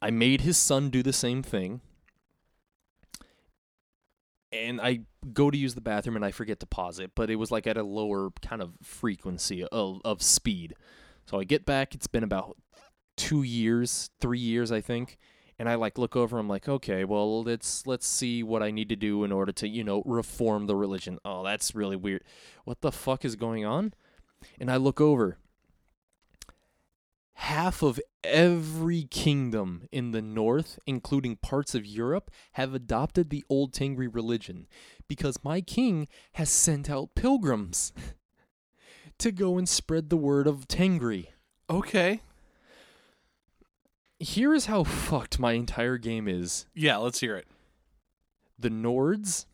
I 0.00 0.10
made 0.10 0.40
his 0.40 0.56
son 0.56 0.90
do 0.90 1.02
the 1.02 1.12
same 1.12 1.42
thing. 1.42 1.80
And 4.50 4.80
I 4.80 5.00
go 5.32 5.50
to 5.50 5.56
use 5.56 5.74
the 5.74 5.80
bathroom 5.80 6.16
and 6.16 6.24
I 6.24 6.30
forget 6.30 6.60
to 6.60 6.66
pause 6.66 6.98
it, 6.98 7.12
but 7.14 7.30
it 7.30 7.36
was 7.36 7.50
like 7.50 7.66
at 7.66 7.76
a 7.76 7.82
lower 7.82 8.30
kind 8.42 8.60
of 8.60 8.72
frequency 8.82 9.64
of, 9.64 10.00
of 10.04 10.20
speed. 10.20 10.74
So 11.24 11.38
I 11.38 11.44
get 11.44 11.64
back, 11.64 11.94
it's 11.94 12.08
been 12.08 12.24
about 12.24 12.56
two 13.16 13.42
years, 13.44 14.10
three 14.20 14.40
years, 14.40 14.72
I 14.72 14.80
think 14.80 15.18
and 15.58 15.68
I 15.68 15.74
like 15.74 15.98
look 15.98 16.16
over. 16.16 16.38
I'm 16.38 16.48
like, 16.48 16.68
okay, 16.68 17.04
well, 17.04 17.42
let's 17.42 17.86
let's 17.86 18.06
see 18.06 18.42
what 18.42 18.62
I 18.62 18.70
need 18.70 18.88
to 18.88 18.96
do 18.96 19.24
in 19.24 19.32
order 19.32 19.52
to 19.52 19.68
you 19.68 19.84
know 19.84 20.02
reform 20.04 20.66
the 20.66 20.76
religion. 20.76 21.18
Oh, 21.24 21.44
that's 21.44 21.74
really 21.74 21.96
weird. 21.96 22.24
What 22.64 22.80
the 22.80 22.92
fuck 22.92 23.24
is 23.24 23.36
going 23.36 23.64
on? 23.64 23.94
And 24.60 24.70
I 24.70 24.76
look 24.76 25.00
over. 25.00 25.38
Half 27.34 27.82
of 27.82 27.98
every 28.22 29.02
kingdom 29.04 29.88
in 29.90 30.12
the 30.12 30.22
north, 30.22 30.78
including 30.86 31.36
parts 31.36 31.74
of 31.74 31.84
Europe, 31.84 32.30
have 32.52 32.72
adopted 32.72 33.30
the 33.30 33.44
old 33.48 33.72
Tengri 33.72 34.08
religion 34.12 34.68
because 35.08 35.42
my 35.42 35.60
king 35.60 36.06
has 36.34 36.50
sent 36.50 36.88
out 36.88 37.16
pilgrims 37.16 37.92
to 39.18 39.32
go 39.32 39.58
and 39.58 39.68
spread 39.68 40.08
the 40.08 40.16
word 40.16 40.46
of 40.46 40.68
Tengri 40.68 41.28
Okay. 41.72 42.20
Here 44.22 44.54
is 44.54 44.66
how 44.66 44.84
fucked 44.84 45.38
my 45.38 45.52
entire 45.52 45.98
game 45.98 46.28
is. 46.28 46.66
Yeah, 46.74 46.96
let's 46.98 47.20
hear 47.20 47.36
it. 47.36 47.46
The 48.58 48.70
Nords 48.70 49.46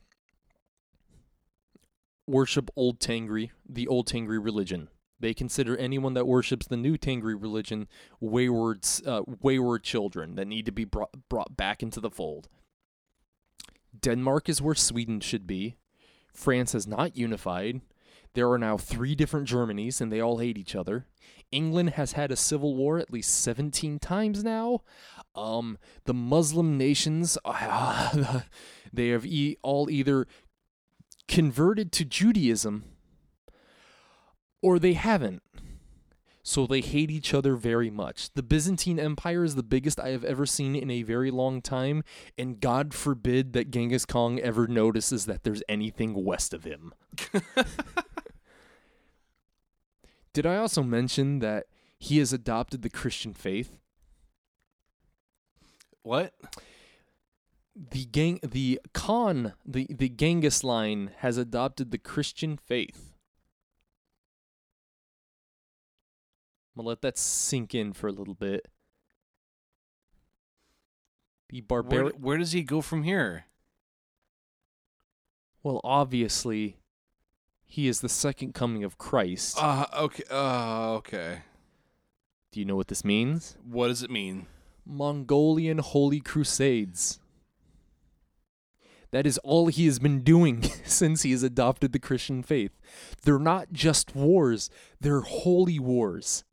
worship 2.27 2.71
Old 2.77 3.01
Tangri, 3.01 3.51
the 3.67 3.89
Old 3.89 4.07
Tangri 4.07 4.43
religion. 4.43 4.89
They 5.19 5.35
consider 5.35 5.77
anyone 5.77 6.15
that 6.15 6.27
worships 6.27 6.67
the 6.67 6.77
new 6.77 6.97
Tangri 6.97 7.41
religion 7.41 7.89
wayward, 8.21 8.87
uh, 9.07 9.23
wayward 9.41 9.83
children 9.83 10.35
that 10.37 10.47
need 10.47 10.67
to 10.67 10.73
be 10.73 10.85
brought, 10.85 11.11
brought 11.29 11.57
back 11.57 11.83
into 11.83 12.01
the 12.01 12.11
fold. 12.11 12.49
Denmark 13.99 14.49
is 14.49 14.63
where 14.63 14.75
Sweden 14.75 15.21
should 15.21 15.47
be. 15.47 15.77
France 16.33 16.73
has 16.73 16.87
not 16.87 17.17
unified. 17.17 17.81
There 18.35 18.51
are 18.51 18.59
now 18.59 18.77
three 18.77 19.15
different 19.15 19.49
Germanys, 19.49 20.01
and 20.01 20.13
they 20.13 20.21
all 20.21 20.39
hate 20.39 20.59
each 20.59 20.75
other. 20.75 21.07
England 21.51 21.91
has 21.91 22.13
had 22.13 22.31
a 22.31 22.37
civil 22.37 22.77
war 22.77 22.99
at 22.99 23.13
least 23.13 23.41
17 23.41 23.99
times 23.99 24.45
now. 24.45 24.83
Um, 25.35 25.79
the 26.05 26.15
Muslim 26.15 26.77
nations, 26.77 27.39
they 28.93 29.09
have 29.09 29.25
e- 29.25 29.57
all 29.63 29.89
either 29.89 30.27
converted 31.27 31.93
to 31.93 32.05
Judaism 32.05 32.85
or 34.63 34.79
they 34.79 34.95
haven't. 34.95 35.43
So 36.43 36.67
they 36.67 36.81
hate 36.81 37.11
each 37.11 37.35
other 37.35 37.57
very 37.57 37.91
much. 37.91 38.33
The 38.33 38.43
Byzantine 38.43 38.99
Empire 38.99 39.45
is 39.45 39.55
the 39.55 39.63
biggest 39.63 40.01
I 40.01 40.09
have 40.09 40.25
ever 40.25 40.47
seen 40.47 40.75
in 40.75 40.91
a 40.91 41.03
very 41.03 41.31
long 41.31 41.61
time, 41.61 42.03
and 42.39 42.59
God 42.59 42.95
forbid 42.95 43.53
that 43.53 43.71
Genghis 43.71 44.07
Khan 44.07 44.41
ever 44.43 44.67
notices 44.67 45.27
that 45.27 45.45
there's 45.45 45.63
anything 45.69 46.25
west 46.25 46.55
of 46.55 46.65
him. 46.65 46.95
Did 50.39 50.47
I 50.47 50.59
also 50.59 50.85
mention 50.85 51.41
that 51.41 51.67
he 51.99 52.19
has 52.19 52.33
adopted 52.33 52.83
the 52.83 52.89
Christian 52.89 53.35
faith? 53.35 53.81
What? 56.03 56.33
The 57.75 58.05
gang, 58.05 58.39
the 58.45 58.81
Khan, 58.95 59.55
the 59.67 59.89
the 59.91 60.09
Genghis 60.09 60.63
line 60.63 61.11
has 61.17 61.39
adopted 61.39 61.91
the 61.91 61.99
Christian 61.99 62.57
faith. 62.57 63.15
I'm 66.77 66.83
gonna 66.83 66.89
let 66.91 67.03
that 67.03 67.19
sink 67.19 67.75
in 67.75 67.93
for 67.93 68.07
a 68.07 68.13
little 68.13 68.35
bit. 68.35 68.69
The 71.49 71.65
Where, 71.69 72.11
where 72.11 72.39
does 72.39 72.53
he 72.53 72.63
go 72.63 72.81
from 72.81 73.03
here? 73.03 73.47
Well, 75.65 75.81
obviously, 75.83 76.77
he 77.69 77.87
is 77.87 78.01
the 78.01 78.09
second 78.09 78.55
coming 78.55 78.83
of 78.83 78.97
Christ. 78.97 79.59
Uh, 79.61 79.87
okay. 79.97 80.25
Uh, 80.31 80.95
okay. 80.95 81.43
Do 82.51 82.59
you 82.59 82.67
know 82.67 82.77
what 82.77 82.89
this 82.89 83.05
means? 83.05 83.57
What 83.63 83.89
does 83.89 84.03
it 84.03 84.11
mean? 84.11 84.47
Mongolian 84.87 85.79
Holy 85.79 86.19
Crusades. 86.19 87.21
That 89.11 89.27
is 89.27 89.37
all 89.39 89.67
he 89.67 89.85
has 89.85 89.99
been 89.99 90.21
doing 90.21 90.63
since 90.85 91.23
he 91.23 91.31
has 91.33 91.43
adopted 91.43 91.93
the 91.93 91.99
Christian 91.99 92.43
faith. 92.43 92.73
They're 93.23 93.39
not 93.39 93.73
just 93.73 94.17
wars, 94.17 94.71
they're 94.99 95.21
holy 95.21 95.79
wars. 95.79 96.45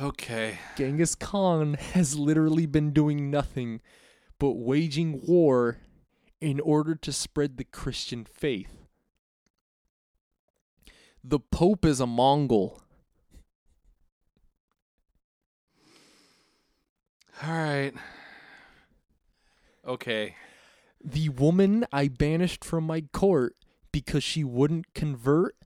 Okay. 0.00 0.58
Genghis 0.76 1.14
Khan 1.14 1.74
has 1.74 2.16
literally 2.16 2.66
been 2.66 2.92
doing 2.92 3.30
nothing 3.30 3.80
but 4.38 4.52
waging 4.52 5.22
war 5.26 5.78
in 6.40 6.60
order 6.60 6.94
to 6.94 7.12
spread 7.12 7.56
the 7.56 7.64
Christian 7.64 8.24
faith. 8.24 8.86
The 11.24 11.40
Pope 11.40 11.84
is 11.84 12.00
a 12.00 12.06
Mongol. 12.06 12.80
All 17.42 17.52
right. 17.52 17.92
Okay. 19.86 20.36
The 21.04 21.28
woman 21.28 21.86
I 21.92 22.08
banished 22.08 22.64
from 22.64 22.84
my 22.84 23.02
court 23.12 23.54
because 23.92 24.24
she 24.24 24.44
wouldn't 24.44 24.94
convert 24.94 25.56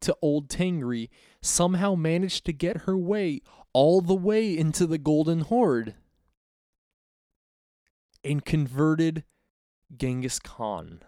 to 0.00 0.16
Old 0.22 0.48
Tangri 0.48 1.08
somehow 1.42 1.94
managed 1.94 2.44
to 2.46 2.52
get 2.52 2.82
her 2.82 2.96
way 2.96 3.40
all 3.72 4.00
the 4.00 4.14
way 4.14 4.56
into 4.56 4.86
the 4.86 4.98
Golden 4.98 5.40
Horde 5.40 5.94
and 8.24 8.44
converted 8.44 9.24
Genghis 9.96 10.38
Khan. 10.38 11.00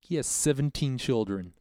He 0.00 0.16
has 0.16 0.26
17 0.26 0.98
children. 0.98 1.54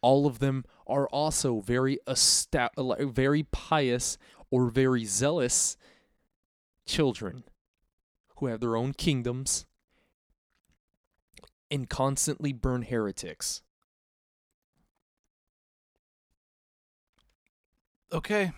All 0.00 0.26
of 0.26 0.38
them 0.38 0.64
are 0.86 1.08
also 1.08 1.60
very 1.60 1.98
esta- 2.06 2.70
very 2.76 3.42
pious 3.44 4.18
or 4.50 4.70
very 4.70 5.04
zealous 5.04 5.76
children 6.86 7.44
who 8.36 8.46
have 8.46 8.60
their 8.60 8.76
own 8.76 8.92
kingdoms 8.92 9.66
and 11.70 11.88
constantly 11.88 12.52
burn 12.52 12.82
heretics. 12.82 13.62
Okay. 18.12 18.52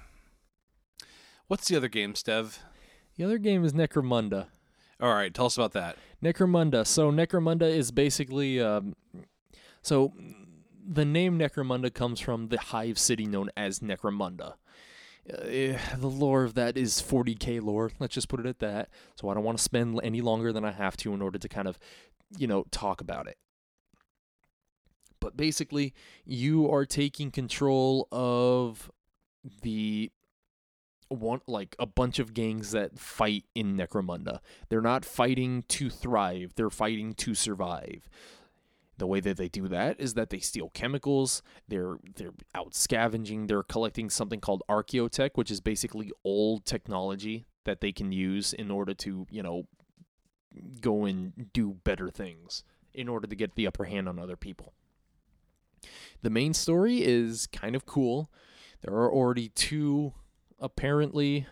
What's 1.49 1.67
the 1.67 1.77
other 1.77 1.89
game, 1.89 2.15
Stev? 2.15 2.59
The 3.21 3.27
other 3.27 3.37
game 3.37 3.67
is 3.67 3.75
Necromunda. 3.75 4.47
All 4.99 5.13
right, 5.13 5.35
tell 5.35 5.45
us 5.45 5.59
about 5.59 5.73
that. 5.73 5.99
Necromunda. 6.25 6.87
So 6.87 7.13
Necromunda 7.13 7.69
is 7.71 7.91
basically 7.91 8.63
um, 8.63 8.97
so 9.83 10.15
the 10.89 11.05
name 11.05 11.39
Necromunda 11.39 11.93
comes 11.93 12.19
from 12.19 12.49
the 12.49 12.59
hive 12.59 12.99
city 12.99 13.27
known 13.27 13.51
as 13.59 13.81
Necromunda. 13.81 14.55
Uh, 15.31 15.77
the 15.99 16.09
lore 16.09 16.45
of 16.45 16.55
that 16.55 16.79
is 16.79 17.03
40k 17.03 17.63
lore. 17.63 17.91
Let's 17.99 18.15
just 18.15 18.31
put 18.31 18.41
it 18.41 18.47
at 18.47 18.61
that. 18.61 18.89
So 19.17 19.29
I 19.29 19.35
don't 19.35 19.45
want 19.45 19.59
to 19.59 19.65
spend 19.65 20.01
any 20.03 20.23
longer 20.23 20.51
than 20.51 20.65
I 20.65 20.71
have 20.71 20.97
to 20.97 21.13
in 21.13 21.21
order 21.21 21.39
to 21.39 21.47
kind 21.47 21.69
of, 21.69 21.79
you 22.39 22.47
know, 22.47 22.65
talk 22.71 23.03
about 23.03 23.27
it. 23.27 23.37
But 25.21 25.37
basically, 25.37 25.93
you 26.25 26.73
are 26.73 26.87
taking 26.87 27.31
control 27.31 28.09
of 28.11 28.91
the 29.61 30.11
one 31.11 31.41
like 31.47 31.77
a 31.79 31.87
bunch 31.87 32.19
of 32.19 32.33
gangs 32.33 32.71
that 32.71 32.99
fight 32.99 33.45
in 33.55 33.77
Necromunda. 33.77 34.39
They're 34.69 34.81
not 34.81 35.05
fighting 35.05 35.65
to 35.69 35.91
thrive, 35.91 36.55
they're 36.57 36.71
fighting 36.71 37.13
to 37.15 37.35
survive. 37.35 38.09
The 38.97 39.07
way 39.07 39.21
that 39.21 39.39
they 39.39 39.49
do 39.49 39.67
that 39.69 39.99
is 39.99 40.15
that 40.15 40.31
they 40.31 40.41
steal 40.41 40.71
chemicals, 40.71 41.43
they're 41.69 41.97
they're 42.17 42.35
out 42.55 42.75
scavenging, 42.75 43.47
they're 43.47 43.63
collecting 43.63 44.11
something 44.11 44.41
called 44.41 44.63
archaeotech, 44.69 45.31
which 45.35 45.51
is 45.51 45.61
basically 45.61 46.13
old 46.25 46.65
technology 46.65 47.47
that 47.65 47.81
they 47.81 47.93
can 47.93 48.13
use 48.13 48.53
in 48.53 48.71
order 48.71 48.95
to, 48.95 49.27
you 49.31 49.43
know, 49.43 49.67
go 50.81 51.05
and 51.05 51.51
do 51.53 51.77
better 51.85 52.11
things 52.11 52.65
in 52.93 53.09
order 53.09 53.27
to 53.27 53.37
get 53.37 53.55
the 53.55 53.67
upper 53.67 53.85
hand 53.85 54.09
on 54.09 54.19
other 54.19 54.37
people. 54.37 54.75
The 56.23 56.31
main 56.31 56.55
story 56.55 57.03
is 57.03 57.47
kind 57.47 57.75
of 57.75 57.87
cool. 57.87 58.31
There 58.83 58.95
are 58.95 59.11
already 59.11 59.49
two 59.49 60.15
apparently 60.61 61.47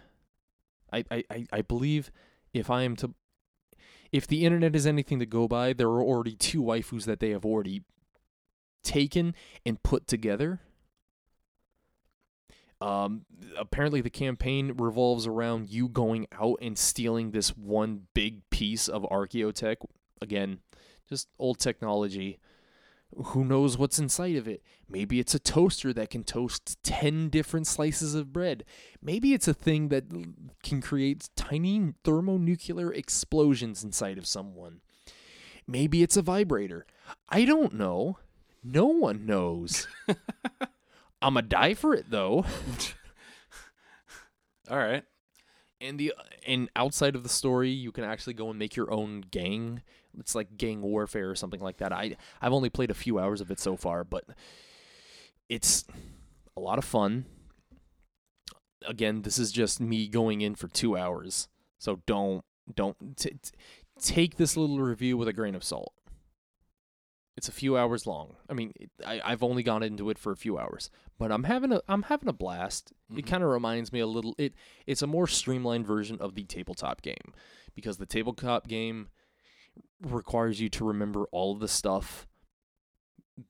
I, 0.92 1.04
I, 1.10 1.46
I- 1.52 1.62
believe 1.62 2.10
if 2.52 2.70
I 2.70 2.82
am 2.82 2.96
to 2.96 3.14
if 4.10 4.26
the 4.26 4.44
internet 4.46 4.74
is 4.74 4.86
anything 4.86 5.18
to 5.18 5.26
go 5.26 5.46
by, 5.46 5.74
there 5.74 5.88
are 5.88 6.02
already 6.02 6.34
two 6.34 6.62
waifus 6.62 7.04
that 7.04 7.20
they 7.20 7.30
have 7.30 7.44
already 7.44 7.82
taken 8.82 9.34
and 9.66 9.82
put 9.82 10.06
together. 10.06 10.60
Um, 12.80 13.26
apparently, 13.58 14.00
the 14.00 14.08
campaign 14.08 14.72
revolves 14.78 15.26
around 15.26 15.68
you 15.68 15.88
going 15.88 16.26
out 16.32 16.58
and 16.62 16.78
stealing 16.78 17.32
this 17.32 17.56
one 17.56 18.06
big 18.14 18.48
piece 18.50 18.88
of 18.88 19.02
archaeotech. 19.02 19.76
Again, 20.22 20.60
just 21.08 21.28
old 21.38 21.58
technology. 21.58 22.38
Who 23.16 23.44
knows 23.44 23.78
what's 23.78 23.98
inside 23.98 24.36
of 24.36 24.46
it? 24.46 24.62
Maybe 24.88 25.18
it's 25.18 25.34
a 25.34 25.38
toaster 25.38 25.92
that 25.92 26.10
can 26.10 26.24
toast 26.24 26.82
10 26.82 27.30
different 27.30 27.66
slices 27.66 28.14
of 28.14 28.32
bread. 28.32 28.64
Maybe 29.02 29.32
it's 29.32 29.48
a 29.48 29.54
thing 29.54 29.88
that 29.88 30.04
can 30.62 30.80
create 30.80 31.28
tiny 31.34 31.94
thermonuclear 32.04 32.92
explosions 32.92 33.82
inside 33.82 34.18
of 34.18 34.26
someone. 34.26 34.80
Maybe 35.66 36.02
it's 36.02 36.16
a 36.16 36.22
vibrator. 36.22 36.86
I 37.28 37.44
don't 37.44 37.74
know. 37.74 38.18
No 38.62 38.86
one 38.86 39.26
knows. 39.26 39.88
I'm 41.20 41.34
going 41.34 41.44
to 41.44 41.48
die 41.48 41.74
for 41.74 41.94
it 41.94 42.10
though. 42.10 42.44
All 44.70 44.78
right. 44.78 45.04
And 45.80 45.98
the 45.98 46.12
and 46.46 46.68
outside 46.74 47.14
of 47.14 47.22
the 47.22 47.28
story, 47.28 47.70
you 47.70 47.92
can 47.92 48.04
actually 48.04 48.34
go 48.34 48.50
and 48.50 48.58
make 48.58 48.74
your 48.74 48.90
own 48.90 49.24
gang. 49.30 49.82
It's 50.18 50.34
like 50.34 50.56
gang 50.56 50.82
warfare 50.82 51.30
or 51.30 51.34
something 51.34 51.60
like 51.60 51.78
that. 51.78 51.92
I 51.92 52.16
I've 52.40 52.52
only 52.52 52.70
played 52.70 52.90
a 52.90 52.94
few 52.94 53.18
hours 53.18 53.40
of 53.40 53.50
it 53.50 53.60
so 53.60 53.76
far, 53.76 54.04
but 54.04 54.24
it's 55.48 55.84
a 56.56 56.60
lot 56.60 56.78
of 56.78 56.84
fun. 56.84 57.24
Again, 58.86 59.22
this 59.22 59.38
is 59.38 59.50
just 59.50 59.80
me 59.80 60.08
going 60.08 60.40
in 60.40 60.54
for 60.54 60.68
2 60.68 60.96
hours. 60.96 61.48
So 61.78 62.00
don't 62.06 62.44
don't 62.74 63.16
t- 63.16 63.30
t- 63.42 63.50
take 64.00 64.36
this 64.36 64.56
little 64.56 64.80
review 64.80 65.16
with 65.16 65.28
a 65.28 65.32
grain 65.32 65.54
of 65.54 65.64
salt. 65.64 65.92
It's 67.36 67.48
a 67.48 67.52
few 67.52 67.76
hours 67.76 68.04
long. 68.06 68.34
I 68.50 68.52
mean, 68.52 68.72
it, 68.78 68.90
I 69.06 69.20
I've 69.24 69.42
only 69.42 69.62
gone 69.62 69.82
into 69.82 70.10
it 70.10 70.18
for 70.18 70.32
a 70.32 70.36
few 70.36 70.58
hours, 70.58 70.90
but 71.18 71.30
I'm 71.32 71.44
having 71.44 71.72
a 71.72 71.80
I'm 71.88 72.02
having 72.04 72.28
a 72.28 72.32
blast. 72.32 72.92
It 73.16 73.24
Mhm. 73.24 73.26
kind 73.28 73.42
of 73.44 73.50
reminds 73.50 73.92
me 73.92 74.00
a 74.00 74.06
little 74.06 74.34
it 74.38 74.54
it's 74.86 75.02
a 75.02 75.06
more 75.06 75.26
streamlined 75.26 75.86
version 75.86 76.18
of 76.20 76.34
the 76.34 76.44
tabletop 76.44 77.00
game 77.02 77.32
because 77.74 77.96
the 77.98 78.06
tabletop 78.06 78.66
game 78.68 79.08
requires 80.00 80.60
you 80.60 80.68
to 80.68 80.84
remember 80.84 81.24
all 81.32 81.52
of 81.52 81.60
the 81.60 81.68
stuff 81.68 82.26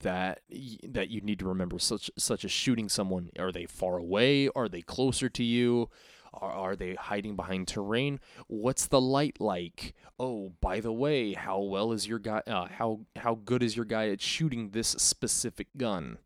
that 0.00 0.40
that 0.86 1.08
you 1.08 1.20
need 1.20 1.38
to 1.38 1.48
remember 1.48 1.78
such 1.78 2.10
such 2.18 2.44
as 2.44 2.50
shooting 2.50 2.88
someone. 2.88 3.30
Are 3.38 3.52
they 3.52 3.66
far 3.66 3.96
away? 3.96 4.48
Are 4.54 4.68
they 4.68 4.82
closer 4.82 5.28
to 5.30 5.42
you? 5.42 5.88
Are, 6.34 6.52
are 6.52 6.76
they 6.76 6.94
hiding 6.94 7.36
behind 7.36 7.68
terrain? 7.68 8.20
What's 8.48 8.86
the 8.86 9.00
light 9.00 9.40
like? 9.40 9.94
Oh 10.18 10.52
by 10.60 10.80
the 10.80 10.92
way 10.92 11.32
how 11.32 11.60
well 11.60 11.92
is 11.92 12.06
your 12.06 12.18
guy 12.18 12.42
uh, 12.46 12.66
how 12.66 13.00
how 13.16 13.36
good 13.36 13.62
is 13.62 13.76
your 13.76 13.86
guy 13.86 14.08
at 14.10 14.20
shooting 14.20 14.70
this 14.70 14.88
specific 14.88 15.68
gun? 15.76 16.18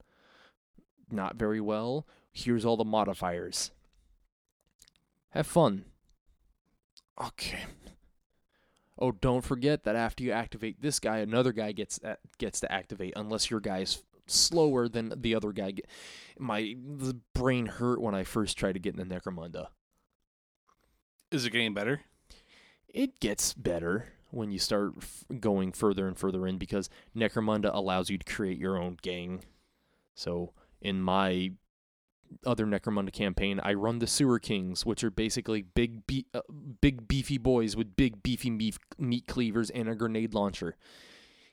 Not 1.11 1.37
very 1.37 1.61
well. 1.61 2.07
Here's 2.33 2.65
all 2.65 2.77
the 2.77 2.85
modifiers. 2.85 3.71
Have 5.31 5.47
fun. 5.47 5.85
Okay 7.23 7.65
Oh, 8.99 9.13
don't 9.13 9.45
forget 9.45 9.85
that 9.85 9.97
after 9.97 10.23
you 10.23 10.33
activate 10.33 10.83
this 10.83 11.01
guy, 11.01 11.19
another 11.19 11.53
guy 11.53 11.73
gets 11.73 11.99
gets 12.39 12.61
to 12.61 12.71
activate 12.71 13.15
unless 13.17 13.51
your 13.51 13.61
guy's 13.61 14.03
slower 14.27 14.89
than 14.89 15.13
the 15.17 15.35
other 15.35 15.53
guy. 15.53 15.75
My 16.39 16.77
the 16.77 17.19
brain 17.35 17.67
hurt 17.67 18.01
when 18.01 18.15
I 18.15 18.25
first 18.25 18.59
tried 18.59 18.73
to 18.73 18.79
get 18.79 18.97
in 18.97 19.09
the 19.09 19.15
Necromunda. 19.15 19.69
Is 21.31 21.47
it 21.47 21.51
getting 21.51 21.75
better? 21.75 22.03
It 22.89 23.21
gets 23.21 23.55
better 23.55 24.13
when 24.31 24.51
you 24.51 24.59
start 24.59 24.93
f- 24.99 25.25
going 25.41 25.73
further 25.73 26.07
and 26.07 26.19
further 26.19 26.47
in 26.47 26.59
because 26.59 26.91
Necromunda 27.17 27.71
allows 27.73 28.11
you 28.11 28.19
to 28.19 28.33
create 28.33 28.59
your 28.59 28.77
own 28.77 28.99
gang. 29.01 29.43
So 30.15 30.53
in 30.81 31.01
my 31.01 31.53
other 32.47 32.67
Necromunda 32.67 33.13
campaign, 33.13 33.61
I 33.63 33.75
run 33.75 33.99
the 33.99 34.07
Sewer 34.07 34.39
Kings, 34.39 34.85
which 34.87 35.03
are 35.05 35.11
basically 35.11 35.63
big, 35.63 36.07
be- 36.07 36.27
uh, 36.35 36.41
big 36.81 37.09
beefy 37.09 37.39
boys 37.39 37.77
with 37.77 37.97
big 37.97 38.23
beefy 38.23 38.51
meat, 38.51 38.77
meat 38.99 39.27
cleavers 39.27 39.71
and 39.71 39.89
a 39.89 39.95
grenade 39.95 40.35
launcher. 40.35 40.77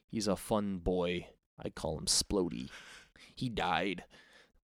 He's 0.07 0.27
a 0.27 0.35
fun 0.35 0.79
boy. 0.79 1.27
I 1.63 1.69
call 1.69 1.97
him 1.97 2.05
Splody. 2.05 2.69
He 3.35 3.49
died 3.49 4.03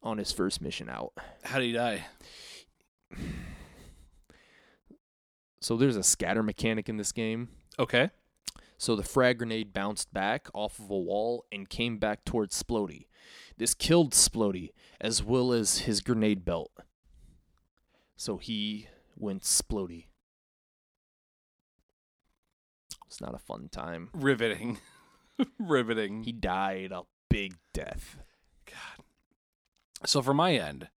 on 0.01 0.18
his 0.18 0.32
first 0.32 0.61
mission 0.61 0.89
out. 0.89 1.13
How 1.43 1.59
did 1.59 1.66
he 1.66 1.72
die? 1.74 2.05
So 5.61 5.76
there's 5.78 5.97
a 5.97 6.03
scatter 6.03 6.43
mechanic 6.43 6.89
in 6.89 6.97
this 6.97 7.11
game. 7.11 7.49
Okay. 7.80 8.11
So 8.78 8.95
the 8.95 9.03
frag 9.03 9.39
grenade 9.39 9.74
bounced 9.74 10.13
back 10.13 10.47
off 10.53 10.80
of 10.80 10.89
a 10.89 10.97
wall 10.97 11.45
and 11.51 11.70
came 11.70 11.97
back 11.97 12.24
towards 12.26 12.61
Splody. 12.61 13.05
This 13.57 13.73
killed 13.73 14.13
Splody 14.13 14.71
as 14.99 15.23
well 15.23 15.51
as 15.51 15.80
his 15.80 16.01
grenade 16.01 16.45
belt. 16.45 16.71
So 18.15 18.38
he 18.38 18.88
went 19.17 19.43
Splody. 19.43 20.05
It's 23.07 23.21
not 23.21 23.36
a 23.36 23.39
fun 23.39 23.69
time. 23.71 24.09
Riveting. 24.13 24.80
Riveting. 25.59 26.23
He 26.23 26.32
died 26.32 26.91
a 26.91 27.03
big 27.30 27.55
death. 27.73 28.17
God. 28.65 29.05
So 30.05 30.21
for 30.21 30.34
my 30.34 30.55
end, 30.55 30.89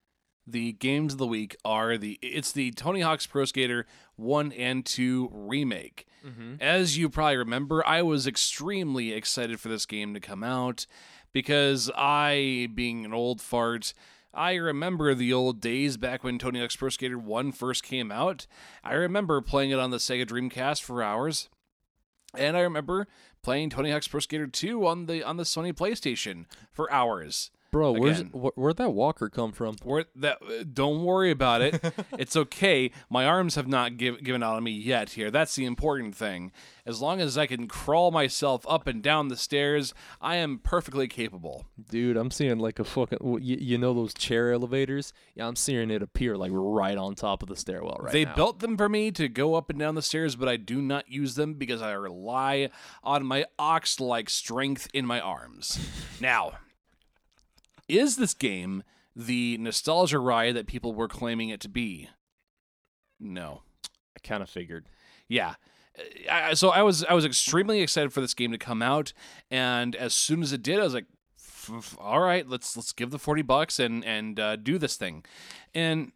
the 0.47 0.73
games 0.73 1.15
of 1.15 1.19
the 1.19 1.27
week 1.27 1.57
are 1.65 1.99
the 1.99 2.19
it's 2.23 2.53
the 2.53 2.71
Tony 2.73 3.01
Hawk's 3.01 3.27
Pro 3.27 3.45
Skater 3.45 3.87
1 4.17 4.53
and 4.53 4.87
2 4.87 5.31
remake. 5.33 6.07
Mm-hmm. 6.25 6.55
As 6.61 6.97
you 6.97 7.09
probably 7.09 7.37
remember, 7.37 7.87
I 7.87 8.03
was 8.03 8.27
extremely 8.27 9.13
excited 9.13 9.61
for 9.61 9.69
this 9.69 9.87
game 9.87 10.15
to 10.15 10.21
come 10.21 10.45
out 10.45 10.87
because 11.37 11.91
I, 11.95 12.71
being 12.75 13.05
an 13.05 13.13
old 13.13 13.43
fart, 13.43 13.93
I 14.33 14.55
remember 14.55 15.15
the 15.15 15.35
old 15.35 15.61
days 15.61 15.99
back 15.99 16.25
when 16.25 16.39
Tony 16.39 16.61
Hawk's 16.61 16.77
Pro 16.77 16.89
Skater 16.89 17.19
1 17.19 17.53
first 17.53 17.83
came 17.83 18.11
out. 18.11 18.47
I 18.83 18.95
remember 18.95 19.43
playing 19.43 19.71
it 19.71 19.79
on 19.79 19.91
the 19.91 19.99
Sega 19.99 20.25
Dreamcast 20.25 20.81
for 20.81 21.03
hours. 21.03 21.51
And 22.35 22.57
I 22.57 22.61
remember 22.61 23.07
playing 23.43 23.69
Tony 23.69 23.91
Hawk's 23.91 24.09
Pro 24.09 24.21
Skater 24.21 24.47
2 24.47 24.87
on 24.87 25.05
the 25.05 25.23
on 25.23 25.37
the 25.37 25.43
Sony 25.43 25.75
PlayStation 25.75 26.47
for 26.73 26.91
hours. 26.91 27.51
Bro, 27.77 27.93
where's, 27.93 28.21
Again. 28.21 28.31
wh- 28.33 28.57
where'd 28.57 28.79
that 28.79 28.95
walker 28.95 29.29
come 29.29 29.53
from? 29.53 29.77
Where 29.83 30.07
that 30.15 30.39
uh, 30.41 30.65
don't 30.73 31.05
worry 31.05 31.31
about 31.31 31.61
it. 31.61 31.79
it's 32.19 32.35
okay. 32.35 32.91
My 33.11 33.27
arms 33.27 33.55
have 33.57 33.69
not 33.69 33.99
give, 33.99 34.25
given 34.25 34.43
out 34.43 34.57
on 34.57 34.65
me 34.65 34.71
yet 34.71 35.11
here. 35.11 35.31
That's 35.31 35.55
the 35.55 35.67
important 35.67 36.17
thing. 36.17 36.53
As 36.87 37.03
long 37.03 37.21
as 37.21 37.37
I 37.37 37.45
can 37.45 37.69
crawl 37.69 38.11
myself 38.11 38.65
up 38.67 38.87
and 38.87 39.03
down 39.03 39.29
the 39.29 39.37
stairs, 39.37 39.93
I 40.23 40.37
am 40.37 40.59
perfectly 40.59 41.07
capable. 41.07 41.67
Dude, 41.91 42.17
I'm 42.17 42.31
seeing 42.31 42.59
like 42.59 42.79
a 42.79 42.85
fucking. 42.85 43.19
You, 43.43 43.59
you 43.61 43.77
know 43.77 43.93
those 43.93 44.15
chair 44.15 44.53
elevators? 44.53 45.13
Yeah, 45.35 45.47
I'm 45.47 45.57
seeing 45.57 45.91
it 45.91 46.01
appear 46.01 46.39
like 46.39 46.53
right 46.55 46.97
on 46.97 47.15
top 47.15 47.43
of 47.43 47.51
the 47.51 47.57
stairwell 47.57 47.99
right 48.01 48.13
they 48.13 48.25
now. 48.25 48.35
built 48.35 48.61
them 48.61 48.79
for 48.79 48.89
me 48.89 49.11
to 49.11 49.29
go 49.29 49.55
up 49.55 49.69
and 49.69 49.79
down 49.79 49.97
the 49.97 50.01
stairs, 50.01 50.35
but 50.35 50.49
I 50.49 50.57
do 50.57 50.81
not 50.81 51.11
use 51.11 51.35
them 51.35 51.53
because 51.53 51.83
I 51.83 51.93
rely 51.93 52.71
on 53.05 53.27
my 53.27 53.45
ox-like 53.59 54.31
strength 54.31 54.89
in 54.95 55.05
my 55.05 55.21
arms. 55.21 55.79
now, 56.23 56.53
is 57.89 58.17
this 58.17 58.35
game 58.35 58.83
the 59.15 59.57
nostalgia 59.59 60.19
ride 60.19 60.55
that 60.57 60.67
people 60.67 60.93
were 60.95 61.09
claiming 61.09 61.49
it 61.49 61.61
to 61.61 61.69
be? 61.69 62.09
No. 63.19 63.63
I 64.17 64.21
kind 64.27 64.43
of 64.43 64.51
figured. 64.51 64.89
yeah 65.29 65.55
I, 66.31 66.53
so 66.55 66.69
i 66.69 66.83
was 66.83 67.05
i 67.05 67.15
was 67.15 67.25
extremely 67.25 67.81
excited 67.81 68.13
for 68.13 68.21
this 68.21 68.35
game 68.35 68.53
to 68.53 68.59
come 68.59 68.83
out 68.83 69.15
and 69.51 69.97
as 69.97 70.13
soon 70.13 70.43
as 70.43 70.53
it 70.53 70.63
did 70.63 70.79
i 70.79 70.83
was 70.83 70.93
like 70.93 71.07
"F- 71.39 71.71
f- 71.75 71.97
all 71.99 72.21
right 72.21 72.47
let's 72.47 72.77
let's 72.77 72.93
give 72.93 73.11
the 73.11 73.19
40 73.19 73.41
bucks 73.43 73.79
and 73.79 74.05
and 74.05 74.39
uh, 74.39 74.57
do 74.57 74.77
this 74.77 74.97
thing 74.97 75.25
and 75.75 76.13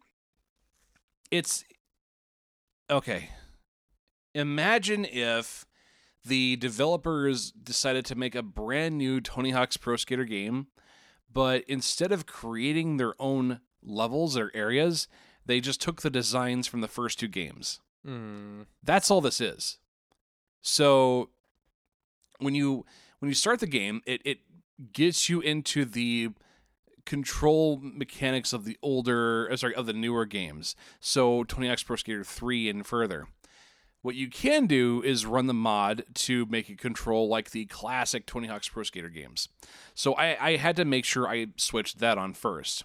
it's 1.31 1.63
okay 2.91 3.29
imagine 4.35 5.05
if 5.05 5.65
the 6.23 6.55
developers 6.57 7.51
decided 7.51 8.05
to 8.05 8.15
make 8.15 8.35
a 8.35 8.43
brand 8.43 8.97
new 8.99 9.19
tony 9.19 9.49
hawk's 9.49 9.77
pro 9.77 9.95
skater 9.95 10.25
game 10.25 10.67
but 11.33 11.63
instead 11.67 12.11
of 12.11 12.25
creating 12.25 12.97
their 12.97 13.13
own 13.19 13.59
levels 13.83 14.35
or 14.37 14.51
areas 14.53 15.07
they 15.45 15.59
just 15.59 15.81
took 15.81 16.01
the 16.01 16.09
designs 16.09 16.67
from 16.67 16.81
the 16.81 16.87
first 16.87 17.19
two 17.19 17.27
games 17.27 17.79
Mm. 18.07 18.65
that's 18.83 19.11
all 19.11 19.21
this 19.21 19.39
is. 19.39 19.77
So 20.61 21.29
when 22.39 22.55
you 22.55 22.85
when 23.19 23.29
you 23.29 23.35
start 23.35 23.59
the 23.59 23.67
game, 23.67 24.01
it 24.07 24.21
it 24.25 24.39
gets 24.93 25.29
you 25.29 25.39
into 25.41 25.85
the 25.85 26.29
control 27.05 27.79
mechanics 27.81 28.53
of 28.53 28.65
the 28.65 28.77
older 28.81 29.47
uh, 29.51 29.55
sorry 29.57 29.75
of 29.75 29.85
the 29.85 29.93
newer 29.93 30.25
games. 30.25 30.75
So 30.99 31.43
Tony 31.43 31.67
Hawk's 31.67 31.83
Pro 31.83 31.95
Skater 31.95 32.23
3 32.23 32.69
and 32.69 32.85
further. 32.85 33.27
What 34.01 34.15
you 34.15 34.29
can 34.29 34.65
do 34.65 35.03
is 35.03 35.25
run 35.25 35.45
the 35.47 35.53
mod 35.53 36.05
to 36.15 36.45
make 36.47 36.69
it 36.69 36.79
control 36.79 37.27
like 37.27 37.51
the 37.51 37.65
classic 37.65 38.25
Tony 38.25 38.47
Hawk's 38.47 38.69
Pro 38.69 38.83
Skater 38.83 39.09
games. 39.09 39.47
So 39.93 40.13
I, 40.13 40.37
I 40.39 40.55
had 40.55 40.75
to 40.77 40.85
make 40.85 41.05
sure 41.05 41.27
I 41.27 41.47
switched 41.57 41.99
that 41.99 42.17
on 42.17 42.33
first. 42.33 42.83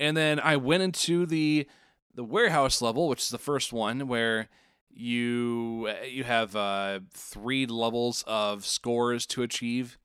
And 0.00 0.16
then 0.16 0.40
I 0.40 0.56
went 0.56 0.82
into 0.82 1.26
the 1.26 1.66
the 2.12 2.24
warehouse 2.24 2.82
level, 2.82 3.08
which 3.08 3.22
is 3.22 3.28
the 3.28 3.38
first 3.38 3.72
one, 3.72 4.08
where 4.08 4.48
you 4.90 5.88
you 6.08 6.24
have 6.24 6.56
uh, 6.56 7.00
three 7.12 7.66
levels 7.66 8.24
of 8.26 8.66
scores 8.66 9.26
to 9.26 9.42
achieve, 9.42 9.98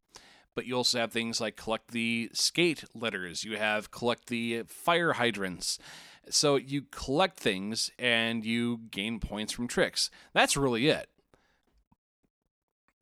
but 0.53 0.65
you 0.65 0.75
also 0.75 0.99
have 0.99 1.11
things 1.11 1.41
like 1.41 1.55
collect 1.55 1.91
the 1.91 2.29
skate 2.33 2.83
letters. 2.93 3.43
You 3.43 3.57
have 3.57 3.89
collect 3.89 4.27
the 4.27 4.63
fire 4.67 5.13
hydrants. 5.13 5.79
So 6.29 6.55
you 6.55 6.83
collect 6.91 7.39
things 7.39 7.91
and 7.99 8.45
you 8.45 8.81
gain 8.91 9.19
points 9.19 9.53
from 9.53 9.67
tricks. 9.67 10.09
That's 10.33 10.57
really 10.57 10.87
it. 10.87 11.07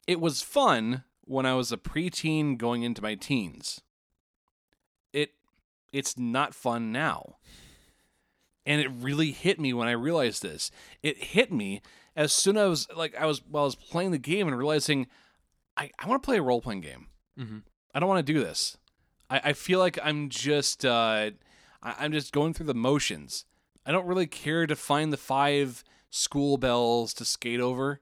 It 0.07 0.19
was 0.19 0.41
fun 0.41 1.03
when 1.25 1.45
I 1.45 1.53
was 1.53 1.71
a 1.71 1.77
preteen 1.77 2.57
going 2.57 2.83
into 2.83 3.01
my 3.01 3.15
teens. 3.15 3.81
It 5.13 5.31
it's 5.91 6.17
not 6.17 6.53
fun 6.53 6.91
now. 6.91 7.37
And 8.65 8.81
it 8.81 8.89
really 8.89 9.31
hit 9.31 9.59
me 9.59 9.73
when 9.73 9.87
I 9.87 9.91
realized 9.91 10.41
this. 10.41 10.71
It 11.01 11.17
hit 11.17 11.51
me 11.51 11.81
as 12.15 12.31
soon 12.31 12.57
as 12.57 12.63
I 12.63 12.67
was 12.67 12.87
like 12.95 13.15
I 13.17 13.25
was 13.25 13.41
while 13.47 13.63
I 13.63 13.65
was 13.65 13.75
playing 13.75 14.11
the 14.11 14.17
game 14.17 14.47
and 14.47 14.57
realizing 14.57 15.07
I, 15.77 15.89
I 15.97 16.07
want 16.07 16.21
to 16.21 16.25
play 16.25 16.37
a 16.37 16.41
role 16.41 16.61
playing 16.61 16.81
game. 16.81 17.07
Mm-hmm. 17.39 17.59
I 17.93 17.99
don't 17.99 18.09
want 18.09 18.25
to 18.25 18.33
do 18.33 18.43
this. 18.43 18.77
I, 19.29 19.41
I 19.45 19.53
feel 19.53 19.79
like 19.79 19.97
I'm 20.03 20.29
just 20.29 20.85
uh, 20.85 21.31
I, 21.83 21.95
I'm 21.99 22.11
just 22.11 22.33
going 22.33 22.53
through 22.53 22.67
the 22.67 22.73
motions. 22.73 23.45
I 23.85 23.91
don't 23.91 24.07
really 24.07 24.27
care 24.27 24.65
to 24.65 24.75
find 24.75 25.13
the 25.13 25.17
five 25.17 25.83
school 26.09 26.57
bells 26.57 27.13
to 27.15 27.25
skate 27.25 27.59
over. 27.59 28.01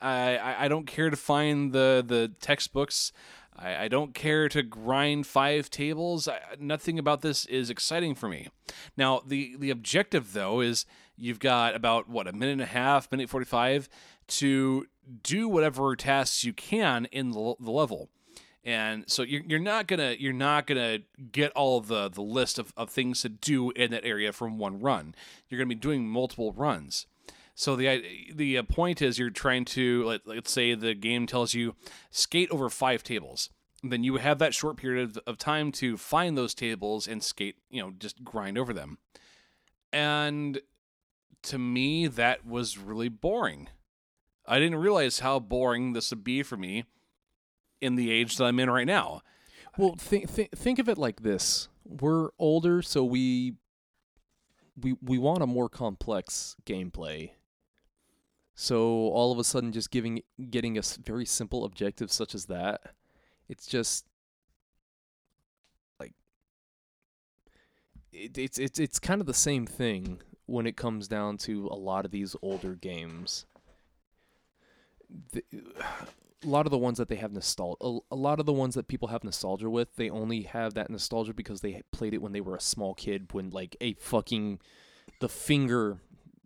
I, 0.00 0.36
I, 0.36 0.64
I 0.64 0.68
don't 0.68 0.86
care 0.86 1.10
to 1.10 1.16
find 1.16 1.72
the 1.72 2.02
the 2.06 2.32
textbooks. 2.40 3.12
I, 3.56 3.84
I 3.84 3.88
don't 3.88 4.14
care 4.14 4.48
to 4.48 4.62
grind 4.62 5.26
five 5.26 5.70
tables. 5.70 6.28
I, 6.28 6.40
nothing 6.58 6.98
about 6.98 7.20
this 7.20 7.44
is 7.46 7.68
exciting 7.68 8.14
for 8.14 8.28
me. 8.28 8.48
Now 8.96 9.20
the 9.26 9.56
the 9.58 9.70
objective 9.70 10.32
though 10.32 10.60
is 10.60 10.86
you've 11.16 11.40
got 11.40 11.74
about 11.74 12.08
what 12.08 12.28
a 12.28 12.32
minute 12.32 12.52
and 12.52 12.62
a 12.62 12.66
half, 12.66 13.10
minute 13.10 13.28
forty 13.28 13.46
five 13.46 13.88
to 14.28 14.86
do 15.22 15.48
whatever 15.48 15.96
tasks 15.96 16.44
you 16.44 16.52
can 16.52 17.06
in 17.06 17.32
the, 17.32 17.54
the 17.58 17.70
level 17.70 18.08
and 18.64 19.04
so 19.08 19.22
you're, 19.22 19.42
you're 19.46 19.58
not 19.58 19.86
gonna 19.86 20.16
you're 20.18 20.32
not 20.32 20.66
gonna 20.66 20.98
get 21.32 21.52
all 21.52 21.80
the 21.80 22.08
the 22.08 22.22
list 22.22 22.58
of, 22.58 22.72
of 22.76 22.90
things 22.90 23.22
to 23.22 23.28
do 23.28 23.70
in 23.70 23.90
that 23.90 24.04
area 24.04 24.32
from 24.32 24.58
one 24.58 24.80
run. 24.80 25.14
You're 25.48 25.58
gonna 25.58 25.68
be 25.68 25.74
doing 25.74 26.06
multiple 26.06 26.52
runs. 26.52 27.06
So 27.54 27.74
the 27.74 28.02
the 28.34 28.58
uh, 28.58 28.62
point 28.64 29.00
is 29.00 29.18
you're 29.18 29.30
trying 29.30 29.64
to 29.66 30.04
let, 30.04 30.26
let's 30.26 30.50
say 30.50 30.74
the 30.74 30.94
game 30.94 31.26
tells 31.26 31.54
you 31.54 31.74
skate 32.10 32.50
over 32.50 32.68
five 32.68 33.02
tables. 33.02 33.50
Then 33.82 34.04
you 34.04 34.16
have 34.16 34.38
that 34.40 34.52
short 34.52 34.76
period 34.76 35.16
of, 35.16 35.18
of 35.26 35.38
time 35.38 35.72
to 35.72 35.96
find 35.96 36.36
those 36.36 36.54
tables 36.54 37.08
and 37.08 37.22
skate 37.22 37.56
you 37.70 37.82
know 37.82 37.92
just 37.98 38.24
grind 38.24 38.58
over 38.58 38.74
them. 38.74 38.98
And 39.90 40.60
to 41.44 41.58
me 41.58 42.08
that 42.08 42.44
was 42.44 42.76
really 42.76 43.08
boring. 43.08 43.68
I 44.46 44.58
didn't 44.58 44.78
realize 44.78 45.20
how 45.20 45.38
boring 45.38 45.94
this 45.94 46.10
would 46.10 46.24
be 46.24 46.42
for 46.42 46.58
me 46.58 46.84
in 47.80 47.96
the 47.96 48.10
age 48.10 48.36
that 48.36 48.44
I'm 48.44 48.60
in 48.60 48.70
right 48.70 48.86
now. 48.86 49.22
Well, 49.76 49.94
think 49.96 50.28
think 50.28 50.50
think 50.56 50.78
of 50.78 50.88
it 50.88 50.98
like 50.98 51.22
this: 51.22 51.68
we're 51.84 52.30
older, 52.38 52.82
so 52.82 53.04
we 53.04 53.54
we 54.80 54.96
we 55.02 55.18
want 55.18 55.42
a 55.42 55.46
more 55.46 55.68
complex 55.68 56.56
gameplay. 56.64 57.30
So 58.54 58.82
all 58.82 59.32
of 59.32 59.38
a 59.38 59.44
sudden, 59.44 59.72
just 59.72 59.90
giving 59.90 60.22
getting 60.50 60.76
a 60.76 60.82
very 61.02 61.24
simple 61.24 61.64
objective 61.64 62.12
such 62.12 62.34
as 62.34 62.46
that, 62.46 62.94
it's 63.48 63.66
just 63.66 64.04
like 65.98 66.12
it, 68.12 68.36
it's 68.36 68.58
it's 68.58 68.78
it's 68.78 68.98
kind 68.98 69.20
of 69.20 69.26
the 69.26 69.34
same 69.34 69.66
thing 69.66 70.20
when 70.46 70.66
it 70.66 70.76
comes 70.76 71.08
down 71.08 71.38
to 71.38 71.68
a 71.68 71.76
lot 71.76 72.04
of 72.04 72.10
these 72.10 72.36
older 72.42 72.74
games. 72.74 73.46
The, 75.32 75.42
a 76.44 76.48
lot 76.48 76.66
of 76.66 76.70
the 76.70 76.78
ones 76.78 76.98
that 76.98 77.08
they 77.08 77.16
have 77.16 77.32
nostalgia, 77.32 77.76
a, 77.80 77.98
a 78.12 78.16
lot 78.16 78.40
of 78.40 78.46
the 78.46 78.52
ones 78.52 78.74
that 78.74 78.88
people 78.88 79.08
have 79.08 79.24
nostalgia 79.24 79.68
with, 79.68 79.96
they 79.96 80.08
only 80.08 80.42
have 80.42 80.74
that 80.74 80.90
nostalgia 80.90 81.34
because 81.34 81.60
they 81.60 81.82
played 81.92 82.14
it 82.14 82.22
when 82.22 82.32
they 82.32 82.40
were 82.40 82.56
a 82.56 82.60
small 82.60 82.94
kid, 82.94 83.32
when 83.32 83.50
like 83.50 83.76
a 83.80 83.94
fucking 83.94 84.58
the 85.20 85.28
finger 85.28 85.98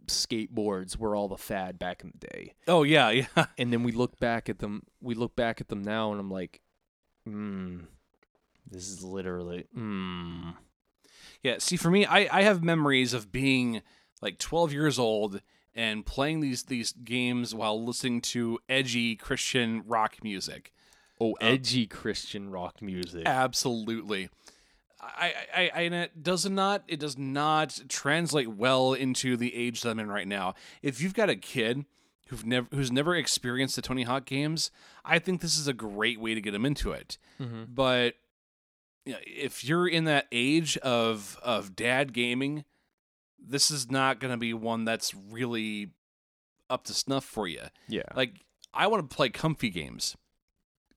skateboards 0.07 0.97
were 0.97 1.14
all 1.14 1.28
the 1.28 1.36
fad 1.36 1.78
back 1.78 2.03
in 2.03 2.12
the 2.12 2.26
day. 2.26 2.55
Oh 2.66 2.82
yeah, 2.82 3.11
yeah. 3.36 3.47
And 3.57 3.72
then 3.72 3.82
we 3.82 3.92
look 3.92 4.18
back 4.18 4.49
at 4.49 4.59
them, 4.59 4.82
we 5.01 5.14
look 5.14 5.36
back 5.36 5.61
at 5.61 5.68
them 5.68 5.82
now, 5.82 6.11
and 6.11 6.20
I'm 6.20 6.30
like, 6.30 6.61
hmm, 7.24 7.80
this 8.70 8.88
is 8.88 9.03
literally, 9.03 9.66
hmm. 9.72 10.51
Yeah, 11.42 11.57
see, 11.59 11.76
for 11.76 11.90
me, 11.90 12.07
I, 12.07 12.38
I 12.38 12.42
have 12.42 12.64
memories 12.64 13.12
of 13.12 13.30
being 13.30 13.82
like 14.22 14.38
12 14.38 14.72
years 14.72 14.99
old 14.99 15.42
and 15.75 16.07
playing 16.07 16.41
these 16.41 16.64
these 16.64 16.93
games 16.93 17.55
while 17.55 17.83
listening 17.83 18.20
to 18.20 18.59
edgy 18.68 19.16
Christian 19.16 19.83
rock 19.87 20.16
music. 20.22 20.72
Oh, 21.20 21.35
edgy 21.41 21.87
Christian 21.87 22.51
rock 22.51 22.83
music. 22.83 23.22
Absolutely. 23.27 24.31
I, 25.01 25.35
I, 25.55 25.70
I, 25.75 25.81
and 25.83 25.95
it 25.95 26.22
does 26.22 26.49
not, 26.49 26.83
it 26.89 26.99
does 26.99 27.18
not 27.18 27.79
translate 27.89 28.49
well 28.49 28.95
into 28.95 29.37
the 29.37 29.55
age 29.55 29.83
that 29.83 29.91
I'm 29.91 29.99
in 30.01 30.09
right 30.09 30.27
now. 30.27 30.55
If 30.83 31.01
you've 31.01 31.14
got 31.14 31.29
a 31.29 31.37
kid 31.37 31.85
who've 32.29 32.45
never, 32.45 32.66
who's 32.72 32.91
never 32.91 33.14
experienced 33.14 33.77
the 33.77 33.83
Tony 33.83 34.05
Hawk 34.05 34.25
games, 34.25 34.70
I 35.05 35.18
think 35.18 35.41
this 35.41 35.59
is 35.59 35.68
a 35.68 35.75
great 35.75 36.20
way 36.20 36.35
to 36.35 36.41
get 36.41 36.53
them 36.53 36.64
into 36.64 36.91
it. 36.93 37.18
Mhm. 37.39 37.66
But 37.68 38.14
you 39.05 39.12
know, 39.12 39.18
if 39.27 39.62
you're 39.64 39.87
in 39.87 40.05
that 40.05 40.27
age 40.33 40.79
of 40.79 41.39
of 41.43 41.77
dad 41.77 42.12
gaming, 42.14 42.64
this 43.47 43.70
is 43.70 43.90
not 43.90 44.20
going 44.20 44.32
to 44.32 44.36
be 44.38 44.55
one 44.55 44.84
that's 44.84 45.14
really 45.14 45.90
up 46.70 46.84
to 46.84 46.95
snuff 46.95 47.24
for 47.24 47.47
you. 47.47 47.62
Yeah. 47.88 48.03
Like 48.14 48.40
I 48.72 48.86
want 48.86 49.09
to 49.09 49.14
play 49.14 49.28
comfy 49.28 49.70
games, 49.70 50.16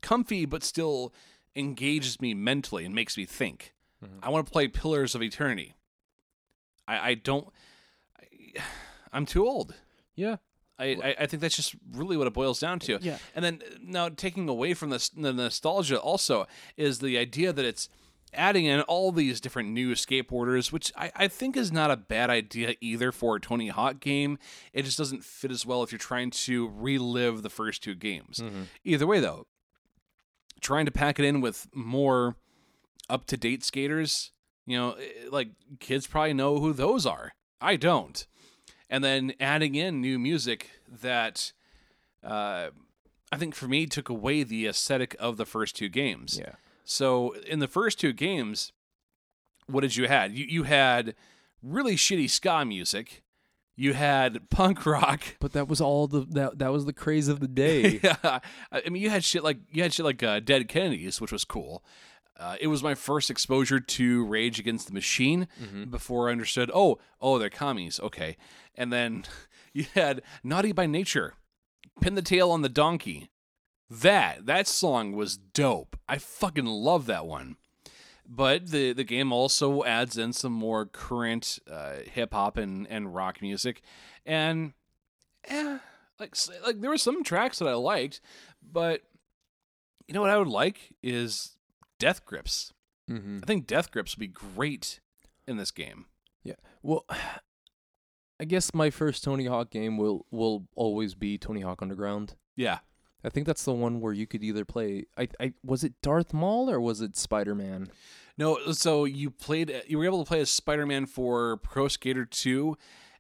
comfy 0.02 0.46
but 0.46 0.64
still 0.64 1.14
engages 1.56 2.22
me 2.22 2.34
mentally 2.34 2.86
and 2.86 2.94
makes 2.96 3.18
me 3.18 3.26
think. 3.26 3.74
Mhm. 4.04 4.20
I 4.22 4.30
want 4.30 4.46
to 4.46 4.52
play 4.52 4.68
Pillars 4.68 5.16
of 5.16 5.22
Eternity. 5.24 5.76
I 6.88 7.10
I 7.12 7.14
don't. 7.16 7.48
I, 8.20 8.62
I'm 9.14 9.26
too 9.26 9.48
old. 9.48 9.74
yeah. 10.16 10.38
I, 10.80 10.86
I 11.04 11.16
I 11.22 11.26
think 11.26 11.42
that's 11.42 11.56
just 11.56 11.76
really 11.92 12.18
what 12.18 12.28
it 12.28 12.34
boils 12.34 12.60
down 12.60 12.78
to. 12.82 13.00
Yeah. 13.02 13.18
And 13.34 13.44
then 13.44 13.62
now 13.82 14.10
taking 14.10 14.48
away 14.48 14.76
from 14.76 14.92
this 14.92 15.10
the 15.10 15.34
nostalgia 15.34 16.00
also 16.00 16.46
is 16.76 17.00
the 17.00 17.18
idea 17.18 17.52
that 17.52 17.66
it's 17.66 17.90
adding 18.34 18.66
in 18.66 18.82
all 18.82 19.12
these 19.12 19.40
different 19.40 19.70
new 19.70 19.94
skateboarders, 19.94 20.72
which 20.72 20.92
I, 20.96 21.12
I 21.16 21.28
think 21.28 21.56
is 21.58 21.72
not 21.72 21.92
a 21.92 21.98
bad 21.98 22.30
idea 22.30 22.76
either 22.82 23.12
for 23.12 23.38
a 23.38 23.40
Tony 23.42 23.70
Hawk 23.70 24.00
game. 24.00 24.38
It 24.74 24.84
just 24.84 24.98
doesn't 24.98 25.24
fit 25.24 25.52
as 25.52 25.66
well 25.66 25.84
if 25.84 25.92
you're 25.92 26.00
trying 26.00 26.32
to 26.32 26.70
relive 26.76 27.42
the 27.42 27.50
first 27.50 27.84
two 27.84 27.96
games. 27.96 28.42
Either 28.84 29.08
way 29.08 29.20
though, 29.20 29.48
trying 30.62 30.86
to 30.86 30.92
pack 30.92 31.20
it 31.20 31.26
in 31.26 31.42
with 31.42 31.68
more 31.74 32.36
up 33.10 33.26
to 33.28 33.38
date 33.38 33.64
skaters, 33.64 34.32
you 34.66 34.78
know, 34.78 34.92
eh, 34.94 35.30
like 35.32 35.50
kids 35.80 36.08
probably 36.08 36.34
know 36.34 36.60
who 36.60 36.74
those 36.74 37.06
are. 37.06 37.34
I 37.62 37.76
don't. 37.76 38.26
And 38.90 39.04
then 39.04 39.34
adding 39.40 39.76
in 39.76 40.02
new 40.02 40.20
music 40.20 40.70
that 41.02 41.54
uh, 42.24 42.70
I 43.32 43.38
think 43.38 43.56
for 43.56 43.68
me 43.68 43.86
took 43.86 44.10
away 44.10 44.44
the 44.44 44.68
aesthetic 44.68 45.16
of 45.20 45.38
the 45.38 45.46
first 45.46 45.76
two 45.76 45.90
games. 45.90 46.38
Yeah. 46.40 46.54
So 46.90 47.34
in 47.46 47.60
the 47.60 47.68
first 47.68 48.00
two 48.00 48.14
games, 48.14 48.72
what 49.68 49.82
did 49.82 49.98
you 49.98 50.08
had? 50.08 50.32
You 50.38 50.46
you 50.46 50.64
had 50.64 51.16
really 51.62 51.98
shitty 51.98 52.30
ska 52.30 52.64
music. 52.64 53.24
You 53.76 53.94
had 53.94 54.50
punk 54.50 54.86
rock. 54.86 55.22
But 55.40 55.52
that 55.52 55.68
was 55.68 55.82
all 55.82 56.08
the 56.08 56.22
that 56.30 56.60
that 56.60 56.72
was 56.72 56.86
the 56.86 56.94
craze 56.94 57.28
of 57.28 57.42
the 57.42 57.48
day. 57.48 58.00
yeah, 58.04 58.40
I 58.72 58.90
mean, 58.90 59.04
you 59.04 59.10
had 59.10 59.26
shit 59.26 59.44
like 59.44 59.58
you 59.70 59.84
had 59.84 59.94
shit 59.94 60.06
like 60.06 60.24
uh, 60.24 60.40
Dead 60.40 60.70
Kennedys, 60.70 61.20
which 61.20 61.34
was 61.34 61.44
cool. 61.44 61.84
Uh, 62.40 62.56
it 62.62 62.68
was 62.68 62.82
my 62.82 62.96
first 62.96 63.30
exposure 63.30 63.80
to 63.82 64.24
Rage 64.24 64.58
Against 64.58 64.88
the 64.88 64.94
Machine 64.94 65.48
before 65.90 66.30
I 66.30 66.32
understood. 66.32 66.72
Oh, 66.74 67.00
oh, 67.20 67.38
they're 67.38 67.50
commies. 67.50 68.00
Okay, 68.00 68.38
and 68.76 68.94
then 68.94 69.26
you 69.74 69.88
had 69.94 70.22
Naughty 70.42 70.72
by 70.72 70.86
Nature, 70.86 71.34
Pin 72.00 72.16
the 72.16 72.22
Tail 72.22 72.50
on 72.50 72.62
the 72.62 72.70
Donkey. 72.70 73.30
That 73.90 74.46
that 74.46 74.68
song 74.68 75.14
was 75.14 75.38
dope. 75.38 75.98
I 76.08 76.18
fucking 76.18 76.66
love 76.66 77.06
that 77.06 77.26
one. 77.26 77.58
But 78.28 78.68
the 78.72 78.92
the 78.92 79.06
game 79.06 79.32
also 79.32 79.84
adds 79.86 80.18
in 80.18 80.34
some 80.34 80.52
more 80.52 80.86
current 80.86 81.60
uh, 81.72 81.98
hip 82.12 82.34
hop 82.34 82.58
and, 82.58 82.86
and 82.90 83.16
rock 83.16 83.42
music, 83.42 83.82
and 84.26 84.74
eh, 85.46 85.78
like 86.20 86.36
like 86.66 86.82
there 86.82 86.90
were 86.90 86.98
some 86.98 87.24
tracks 87.24 87.60
that 87.60 87.70
I 87.70 87.74
liked, 87.76 88.20
but 88.62 89.04
you 90.08 90.14
know 90.14 90.22
what 90.22 90.30
I 90.30 90.38
would 90.38 90.50
like 90.50 90.94
is 91.02 91.56
Death 92.00 92.26
Grips. 92.26 92.74
mm-hmm. 93.10 93.40
I 93.44 93.46
think 93.46 93.66
Death 93.68 93.92
Grips 93.92 94.16
would 94.16 94.20
be 94.22 94.28
great 94.28 95.00
in 95.48 95.56
this 95.56 95.72
game. 95.72 96.06
Yeah. 96.44 96.56
Well, 96.84 97.06
I 98.40 98.44
guess 98.46 98.74
my 98.74 98.90
first 98.90 99.24
Tony 99.24 99.46
Hawk 99.46 99.72
game 99.72 99.98
will 99.98 100.26
will 100.32 100.68
always 100.76 101.16
be 101.16 101.38
Tony 101.38 101.62
Hawk 101.62 101.82
Underground. 101.82 102.36
Yeah, 102.58 102.80
I 103.24 103.30
think 103.30 103.48
that's 103.48 103.64
the 103.66 103.74
one 103.74 104.00
where 104.00 104.14
you 104.14 104.28
could 104.28 104.44
either 104.44 104.66
play. 104.66 105.06
I, 105.18 105.28
I 105.40 105.54
was 105.64 105.84
it 105.84 106.02
Darth 106.02 106.34
Maul 106.34 106.70
or 106.70 106.80
was 106.80 107.02
it 107.02 107.18
Spider 107.18 107.56
Man? 107.56 107.90
no. 108.38 108.72
So 108.72 109.06
you 109.06 109.32
played, 109.32 109.84
you 109.88 109.98
were 109.98 110.06
able 110.06 110.24
to 110.24 110.28
play 110.28 110.40
as 110.40 110.50
Spider 110.50 110.86
Man 110.86 111.06
for 111.06 111.58
Pro 111.58 111.88
Skater 111.88 112.26
Two, 112.26 112.78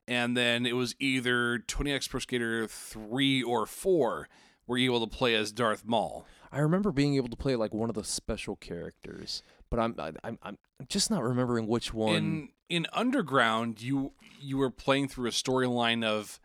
and 0.07 0.37
then 0.37 0.65
it 0.65 0.75
was 0.75 0.95
either 0.99 1.59
Tony 1.59 1.91
Hawk's 1.91 2.07
Pro 2.07 2.19
Skater 2.19 2.67
Three 2.67 3.41
or 3.41 3.65
Four, 3.65 4.29
where 4.65 4.77
you 4.77 4.91
were 4.91 4.97
able 4.97 5.07
to 5.07 5.17
play 5.17 5.35
as 5.35 5.51
Darth 5.51 5.83
Maul. 5.85 6.25
I 6.51 6.59
remember 6.59 6.91
being 6.91 7.15
able 7.15 7.29
to 7.29 7.35
play 7.35 7.55
like 7.55 7.73
one 7.73 7.89
of 7.89 7.95
the 7.95 8.03
special 8.03 8.55
characters, 8.55 9.43
but 9.69 9.79
I'm 9.79 9.95
I'm 10.23 10.37
I'm 10.43 10.57
just 10.87 11.09
not 11.09 11.23
remembering 11.23 11.67
which 11.67 11.93
one. 11.93 12.15
in 12.15 12.49
in 12.69 12.87
underground 12.93 13.81
you 13.81 14.13
you 14.39 14.57
were 14.57 14.69
playing 14.69 15.07
through 15.07 15.27
a 15.27 15.31
storyline 15.31 16.05
of 16.05 16.39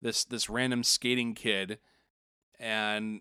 this 0.00 0.24
this 0.24 0.48
random 0.48 0.82
skating 0.82 1.34
kid 1.34 1.78
and 2.62 3.20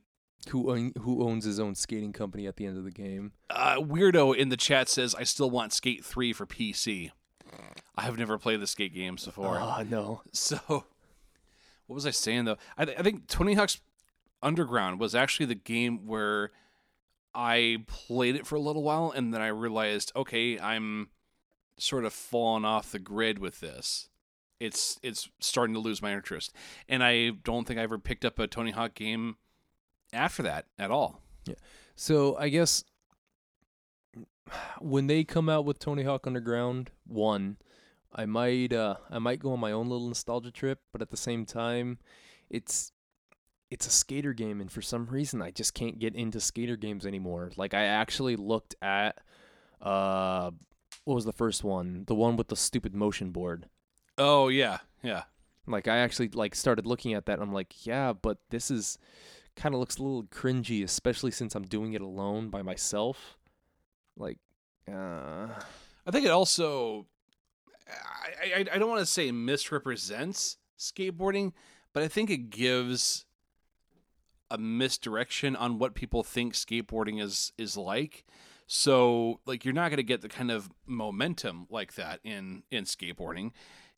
who 0.50 0.72
own, 0.72 0.92
who 1.02 1.28
owns 1.28 1.46
his 1.46 1.60
own 1.60 1.76
skating 1.76 2.14
company 2.14 2.48
at 2.48 2.56
the 2.56 2.66
end 2.66 2.78
of 2.78 2.84
the 2.84 2.92
game? 2.92 3.34
uh, 3.50 3.76
weirdo 3.78 4.36
in 4.36 4.50
the 4.50 4.58
chat 4.58 4.88
says 4.88 5.14
i 5.16 5.24
still 5.24 5.50
want 5.50 5.74
skate 5.74 6.06
3 6.06 6.32
for 6.34 6.46
pc 6.46 7.12
i 7.98 8.02
have 8.04 8.18
never 8.18 8.38
played 8.38 8.62
the 8.62 8.68
skate 8.68 8.94
games 8.94 9.26
before 9.26 9.58
Oh 9.60 9.84
no. 9.90 10.22
so 10.32 10.58
what 10.68 11.96
was 11.96 12.06
i 12.06 12.12
saying 12.12 12.46
though 12.46 12.58
I, 12.78 12.86
th- 12.86 12.98
I 12.98 13.02
think 13.04 13.28
tony 13.28 13.56
hawk's 13.56 13.82
underground 14.42 15.00
was 15.00 15.14
actually 15.14 15.48
the 15.48 15.56
game 15.56 16.08
where 16.08 16.52
i 17.36 17.78
played 17.88 18.36
it 18.36 18.48
for 18.48 18.56
a 18.56 18.60
little 18.62 18.84
while 18.84 19.12
and 19.16 19.34
then 19.34 19.42
i 19.42 19.48
realized 19.48 20.12
okay 20.16 20.58
i'm 20.60 21.10
sort 21.78 22.06
of 22.06 22.14
falling 22.14 22.64
off 22.66 22.92
the 22.92 23.00
grid 23.00 23.40
with 23.40 23.60
this 23.60 24.10
it's 24.62 25.00
it's 25.02 25.28
starting 25.40 25.74
to 25.74 25.80
lose 25.80 26.02
my 26.02 26.14
interest 26.14 26.54
and 26.88 27.04
i 27.04 27.30
don't 27.44 27.68
think 27.68 27.80
i 27.80 27.84
ever 27.84 27.98
picked 27.98 28.24
up 28.24 28.40
a 28.40 28.48
tony 28.48 28.72
hawk 28.72 28.94
game 28.94 29.36
after 30.14 30.44
that 30.44 30.66
at 30.78 30.92
all 30.92 31.22
Yeah. 31.46 31.56
So 31.96 32.36
I 32.38 32.50
guess 32.50 32.84
when 34.80 35.08
they 35.08 35.24
come 35.24 35.50
out 35.50 35.66
with 35.66 35.80
Tony 35.80 36.04
Hawk 36.04 36.28
Underground 36.28 36.92
one, 37.08 37.58
I 38.14 38.26
might 38.26 38.74
uh 38.74 38.96
I 39.10 39.20
might 39.20 39.40
go 39.40 39.54
on 39.54 39.60
my 39.60 39.72
own 39.72 39.88
little 39.88 40.08
nostalgia 40.08 40.52
trip, 40.52 40.80
but 40.92 41.02
at 41.02 41.10
the 41.10 41.18
same 41.18 41.46
time, 41.46 42.00
it's 42.50 42.92
it's 43.70 43.88
a 43.88 43.92
skater 43.92 44.34
game 44.34 44.60
and 44.60 44.72
for 44.72 44.82
some 44.82 45.06
reason 45.06 45.42
I 45.42 45.52
just 45.52 45.74
can't 45.74 46.00
get 46.00 46.16
into 46.16 46.40
skater 46.40 46.76
games 46.76 47.06
anymore. 47.06 47.52
Like 47.56 47.74
I 47.74 47.86
actually 47.86 48.36
looked 48.36 48.76
at 48.82 49.20
uh 49.82 50.52
what 51.06 51.16
was 51.16 51.26
the 51.26 51.34
first 51.34 51.64
one? 51.64 52.04
The 52.08 52.16
one 52.16 52.36
with 52.36 52.50
the 52.50 52.56
stupid 52.56 52.94
motion 52.94 53.32
board. 53.32 53.68
Oh 54.18 54.48
yeah 54.48 54.80
yeah 55.04 55.24
Like 55.68 55.88
I 55.88 55.98
actually 55.98 56.30
like 56.30 56.56
started 56.56 56.86
looking 56.86 57.14
at 57.14 57.26
that 57.28 57.34
and 57.34 57.44
I'm 57.44 57.54
like, 57.54 57.86
yeah, 57.86 58.14
but 58.14 58.38
this 58.50 58.72
is 58.72 58.98
kind 59.56 59.76
of 59.76 59.80
looks 59.80 59.98
a 59.98 60.04
little 60.04 60.24
cringy, 60.24 60.84
especially 60.84 61.32
since 61.32 61.56
I'm 61.56 61.64
doing 61.64 61.94
it 61.94 62.02
alone 62.02 62.50
by 62.50 62.62
myself. 62.62 63.38
Like, 64.18 64.40
uh, 64.92 65.48
I 66.06 66.12
think 66.12 66.26
it 66.26 66.32
also, 66.32 67.08
I, 67.88 68.60
I, 68.60 68.66
I 68.74 68.78
don't 68.78 68.90
want 68.90 69.02
to 69.02 69.06
say 69.06 69.32
misrepresents 69.32 70.58
skateboarding, 70.78 71.54
but 71.94 72.04
I 72.04 72.08
think 72.08 72.30
it 72.30 72.50
gives 72.50 73.26
a 74.50 74.58
misdirection 74.58 75.56
on 75.56 75.80
what 75.80 75.96
people 75.96 76.24
think 76.24 76.54
skateboarding 76.54 77.22
is 77.22 77.54
is 77.58 77.78
like. 77.78 78.26
So, 78.68 79.42
like, 79.46 79.66
you're 79.66 79.74
not 79.74 79.90
going 79.90 79.98
to 79.98 80.04
get 80.04 80.22
the 80.22 80.30
kind 80.30 80.50
of 80.50 80.70
momentum 80.86 81.68
like 81.70 81.96
that 81.96 82.20
in 82.24 82.64
in 82.72 82.86
skateboarding. 82.86 83.52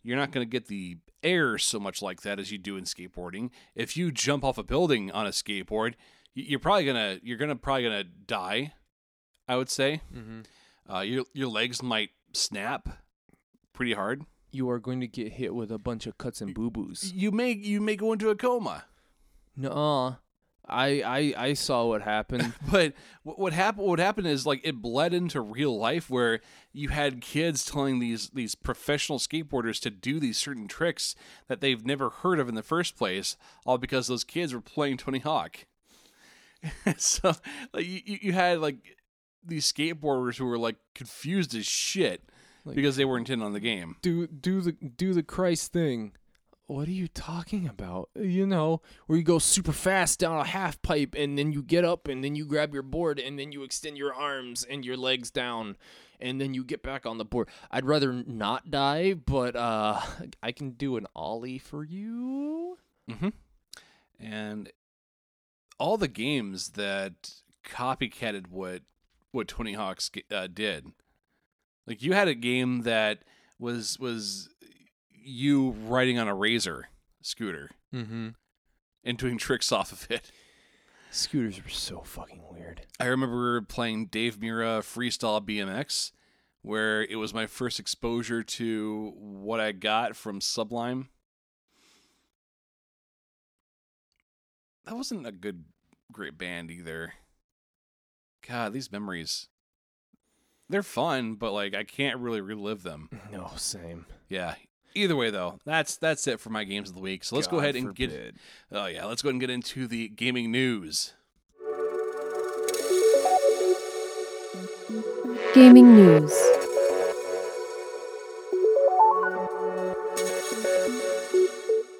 You're 0.04 0.18
not 0.18 0.32
going 0.32 0.46
to 0.46 0.50
get 0.52 0.68
the 0.68 0.98
air 1.24 1.58
so 1.58 1.80
much 1.80 2.02
like 2.02 2.22
that 2.22 2.40
as 2.40 2.52
you 2.52 2.58
do 2.58 2.76
in 2.78 2.84
skateboarding. 2.84 3.50
If 3.76 3.96
you 3.96 4.12
jump 4.12 4.44
off 4.44 4.58
a 4.58 4.64
building 4.64 5.10
on 5.12 5.26
a 5.26 5.30
skateboard, 5.30 5.94
you're 6.36 6.60
probably 6.60 6.86
gonna 6.86 7.20
you're 7.24 7.38
gonna 7.38 7.56
probably 7.56 7.84
gonna 7.84 8.04
die. 8.04 8.74
I 9.48 9.56
would 9.56 9.70
say. 9.70 10.02
Uh, 10.92 11.00
your 11.00 11.24
your 11.34 11.48
legs 11.48 11.82
might 11.82 12.10
snap 12.34 12.90
pretty 13.74 13.94
hard. 13.94 14.24
you 14.52 14.70
are 14.70 14.80
going 14.80 15.00
to 15.00 15.08
get 15.08 15.34
hit 15.34 15.56
with 15.56 15.72
a 15.72 15.78
bunch 15.80 16.06
of 16.06 16.18
cuts 16.18 16.42
and 16.42 16.54
boo 16.54 16.70
boos. 16.70 17.12
You 17.14 17.32
may 17.32 17.52
you 17.52 17.80
may 17.82 17.96
go 17.96 18.12
into 18.14 18.30
a 18.30 18.36
coma. 18.36 18.86
Nuh-uh. 19.56 20.16
I, 20.68 21.02
I 21.02 21.34
I 21.50 21.54
saw 21.54 21.86
what 21.86 22.02
happened. 22.04 22.54
But 22.72 22.94
what 23.24 23.38
what 23.38 23.54
happened? 23.54 23.86
What 23.88 24.00
happened 24.00 24.28
is 24.28 24.46
like 24.46 24.62
it 24.64 24.82
bled 24.82 25.14
into 25.14 25.42
real 25.42 25.78
life 25.78 26.10
where 26.10 26.40
you 26.72 26.90
had 26.90 27.20
kids 27.22 27.66
telling 27.66 28.00
these 28.00 28.30
these 28.30 28.56
professional 28.56 29.20
skateboarders 29.20 29.80
to 29.82 29.90
do 29.90 30.20
these 30.20 30.38
certain 30.38 30.68
tricks 30.68 31.16
that 31.48 31.60
they've 31.62 31.86
never 31.86 32.10
heard 32.10 32.40
of 32.40 32.48
in 32.48 32.56
the 32.56 32.64
first 32.64 32.96
place, 32.96 33.36
all 33.66 33.78
because 33.78 34.08
those 34.08 34.24
kids 34.24 34.54
were 34.54 34.62
playing 34.62 34.98
Tony 34.98 35.20
Hawk. 35.20 35.66
so 36.98 37.34
like 37.74 37.86
you, 37.86 38.02
you 38.06 38.34
had 38.34 38.60
like 38.60 38.78
these 39.46 39.72
skateboarders 39.72 40.38
who 40.38 40.46
were 40.46 40.58
like 40.58 40.78
confused 40.96 41.54
as 41.56 41.66
shit 41.66 42.24
Like- 42.64 42.76
because 42.76 42.96
they 42.96 43.06
weren't 43.06 43.30
in 43.30 43.42
on 43.42 43.52
the 43.54 43.60
game. 43.60 43.98
do 44.02 44.28
do 44.28 44.62
the 44.62 44.72
do 44.72 45.14
the 45.14 45.24
Christ 45.24 45.74
thing. 45.74 46.14
What 46.68 46.88
are 46.88 46.92
you 46.92 47.08
talking 47.08 47.68
about? 47.68 48.10
You 48.16 48.48
know, 48.48 48.82
where 49.06 49.18
you 49.18 49.24
go 49.24 49.38
super 49.38 49.74
fast 49.74 50.20
down 50.20 50.40
a 50.40 50.46
half 50.46 50.82
pipe 50.82 51.14
and 51.18 51.38
then 51.38 51.52
you 51.52 51.62
get 51.62 51.84
up 51.84 52.08
and 52.08 52.24
then 52.24 52.36
you 52.36 52.46
grab 52.46 52.74
your 52.74 52.84
board 52.84 53.20
and 53.20 53.38
then 53.38 53.52
you 53.52 53.64
extend 53.64 53.98
your 53.98 54.14
arms 54.14 54.64
and 54.64 54.86
your 54.86 54.96
legs 54.96 55.30
down 55.30 55.76
and 56.22 56.40
then 56.40 56.54
you 56.54 56.64
get 56.64 56.82
back 56.82 57.06
on 57.06 57.18
the 57.18 57.26
board. 57.26 57.50
I'd 57.70 57.86
rather 57.86 58.14
not 58.14 58.72
die, 58.72 59.14
but 59.14 59.56
uh 59.56 60.00
I 60.42 60.52
can 60.54 60.72
do 60.72 60.96
an 60.96 61.06
ollie 61.16 61.58
for 61.58 61.84
you. 61.84 62.78
Mm-hmm. 63.10 63.30
And 64.20 64.72
all 65.80 65.98
the 65.98 66.08
games 66.08 66.70
that 66.70 67.42
copycatted 67.66 68.48
what 68.48 68.84
what 69.32 69.48
Tony 69.48 69.74
Hawk's 69.74 70.12
uh, 70.32 70.48
did, 70.48 70.88
like 71.86 72.02
you 72.02 72.14
had 72.14 72.30
a 72.30 72.36
game 72.36 72.84
that 72.84 73.24
was 73.60 74.00
was 74.00 74.50
you 75.24 75.72
riding 75.72 76.18
on 76.20 76.28
a 76.28 76.36
razor 76.36 76.90
scooter 77.22 77.70
Mm-hmm. 77.94 78.30
and 79.04 79.18
doing 79.18 79.38
tricks 79.38 79.72
off 79.72 79.92
of 79.92 80.10
it. 80.12 80.32
Scooters 81.12 81.64
were 81.64 81.70
so 81.70 82.02
fucking 82.02 82.42
weird. 82.50 82.88
I 83.00 83.06
remember 83.06 83.62
playing 83.62 84.08
Dave 84.08 84.40
Mirra 84.40 84.80
Freestyle 84.82 85.46
BMX, 85.48 86.12
where 86.64 87.04
it 87.04 87.18
was 87.18 87.34
my 87.36 87.46
first 87.46 87.80
exposure 87.80 88.42
to 88.42 89.14
what 89.16 89.60
I 89.60 89.74
got 89.74 90.16
from 90.16 90.42
Sublime. 90.42 91.10
That 94.86 94.96
wasn't 94.98 95.28
a 95.28 95.32
good, 95.32 95.64
great 96.12 96.38
band 96.38 96.72
either. 96.72 97.14
God, 98.48 98.74
these 98.74 98.92
memories. 98.92 99.48
They're 100.70 100.84
fun, 100.84 101.36
but 101.36 101.54
like 101.54 101.76
I 101.76 101.84
can't 101.84 102.20
really 102.20 102.42
relive 102.42 102.84
them. 102.84 103.10
No, 103.32 103.52
same. 103.56 104.06
Yeah. 104.30 104.56
Either 104.96 105.16
way 105.16 105.32
though, 105.32 105.60
that's 105.66 105.98
that's 105.98 106.28
it 106.28 106.40
for 106.40 106.50
my 106.50 106.64
games 106.64 106.90
of 106.90 106.96
the 106.96 107.02
week. 107.02 107.24
So 107.24 107.36
let's 107.36 107.48
go 107.48 107.60
ahead 107.60 107.76
and 107.76 107.96
get 107.96 108.12
forbid. 108.12 108.36
Oh 108.72 108.86
yeah, 108.86 109.06
let's 109.06 109.22
go 109.22 109.30
ahead 109.30 109.34
and 109.34 109.42
get 109.42 109.50
into 109.50 109.88
the 109.88 110.10
gaming 110.10 110.52
news. 110.52 111.14
Gaming 115.54 115.96
news. 115.96 116.32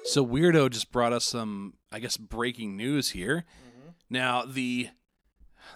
So 0.04 0.24
Weirdo 0.24 0.70
just 0.70 0.92
brought 0.92 1.12
us 1.12 1.24
some, 1.24 1.74
I 1.90 1.98
guess, 1.98 2.16
breaking 2.16 2.76
news 2.76 3.10
here. 3.10 3.38
Mm-hmm. 3.38 3.88
Now 4.10 4.44
the 4.44 4.90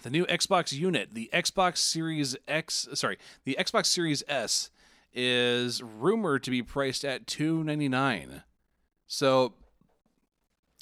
the 0.02 0.10
new 0.10 0.24
Xbox 0.26 0.72
unit, 0.72 1.14
the 1.14 1.28
Xbox 1.32 1.78
Series 1.78 2.36
X, 2.46 2.86
sorry, 2.94 3.18
the 3.44 3.56
Xbox 3.58 3.86
Series 3.86 4.22
S, 4.28 4.70
is 5.12 5.82
rumored 5.82 6.42
to 6.44 6.50
be 6.50 6.62
priced 6.62 7.04
at 7.04 7.26
two 7.26 7.64
ninety 7.64 7.88
nine. 7.88 8.42
So 9.06 9.54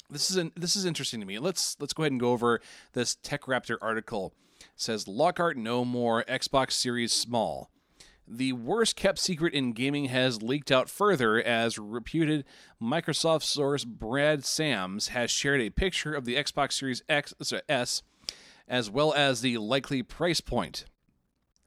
this 0.09 0.29
is 0.29 0.37
an, 0.37 0.51
this 0.55 0.75
is 0.75 0.85
interesting 0.85 1.19
to 1.19 1.25
me. 1.25 1.39
Let's 1.39 1.75
let's 1.79 1.93
go 1.93 2.03
ahead 2.03 2.11
and 2.11 2.21
go 2.21 2.31
over 2.31 2.61
this 2.93 3.15
Tech 3.15 3.43
Raptor 3.43 3.77
article. 3.81 4.33
It 4.59 4.65
says 4.75 5.07
Lockhart 5.07 5.57
no 5.57 5.83
more 5.83 6.23
Xbox 6.25 6.71
Series 6.71 7.13
small. 7.13 7.71
The 8.29 8.51
worst 8.51 8.97
kept 8.97 9.19
secret 9.19 9.53
in 9.53 9.71
gaming 9.71 10.05
has 10.05 10.41
leaked 10.43 10.69
out 10.69 10.89
further 10.89 11.41
as 11.41 11.79
reputed 11.79 12.43
Microsoft 12.81 13.43
source 13.43 13.85
Brad 13.85 14.43
Sams 14.43 15.09
has 15.09 15.31
shared 15.31 15.61
a 15.61 15.69
picture 15.69 16.13
of 16.13 16.25
the 16.25 16.35
Xbox 16.35 16.73
Series 16.73 17.03
X 17.07 17.33
sorry, 17.41 17.61
S 17.69 18.03
as 18.67 18.89
well 18.89 19.13
as 19.13 19.39
the 19.39 19.57
likely 19.57 20.03
price 20.03 20.41
point. 20.41 20.83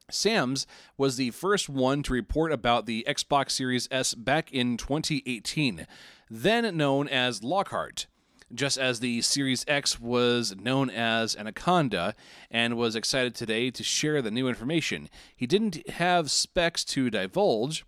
Sams 0.09 0.65
was 0.97 1.17
the 1.17 1.31
first 1.31 1.69
one 1.69 2.03
to 2.03 2.13
report 2.13 2.51
about 2.51 2.85
the 2.85 3.05
Xbox 3.07 3.51
Series 3.51 3.87
S 3.91 4.13
back 4.13 4.51
in 4.51 4.77
2018, 4.77 5.87
then 6.29 6.75
known 6.75 7.07
as 7.07 7.43
Lockhart, 7.43 8.07
just 8.53 8.77
as 8.77 8.99
the 8.99 9.21
Series 9.21 9.63
X 9.67 9.99
was 9.99 10.55
known 10.57 10.89
as 10.89 11.35
Anaconda 11.35 12.15
and 12.49 12.75
was 12.75 12.95
excited 12.95 13.33
today 13.35 13.71
to 13.71 13.83
share 13.83 14.21
the 14.21 14.31
new 14.31 14.47
information. 14.47 15.09
He 15.35 15.47
didn't 15.47 15.89
have 15.91 16.31
specs 16.31 16.83
to 16.85 17.09
divulge, 17.09 17.85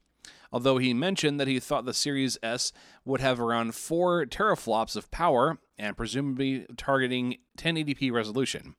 although 0.51 0.77
he 0.77 0.93
mentioned 0.93 1.39
that 1.39 1.47
he 1.47 1.59
thought 1.59 1.85
the 1.85 1.93
Series 1.93 2.37
S 2.41 2.71
would 3.03 3.19
have 3.19 3.39
around 3.39 3.75
4 3.75 4.25
teraflops 4.27 4.95
of 4.95 5.11
power 5.11 5.57
and 5.77 5.97
presumably 5.97 6.65
targeting 6.77 7.37
1080p 7.57 8.11
resolution. 8.11 8.75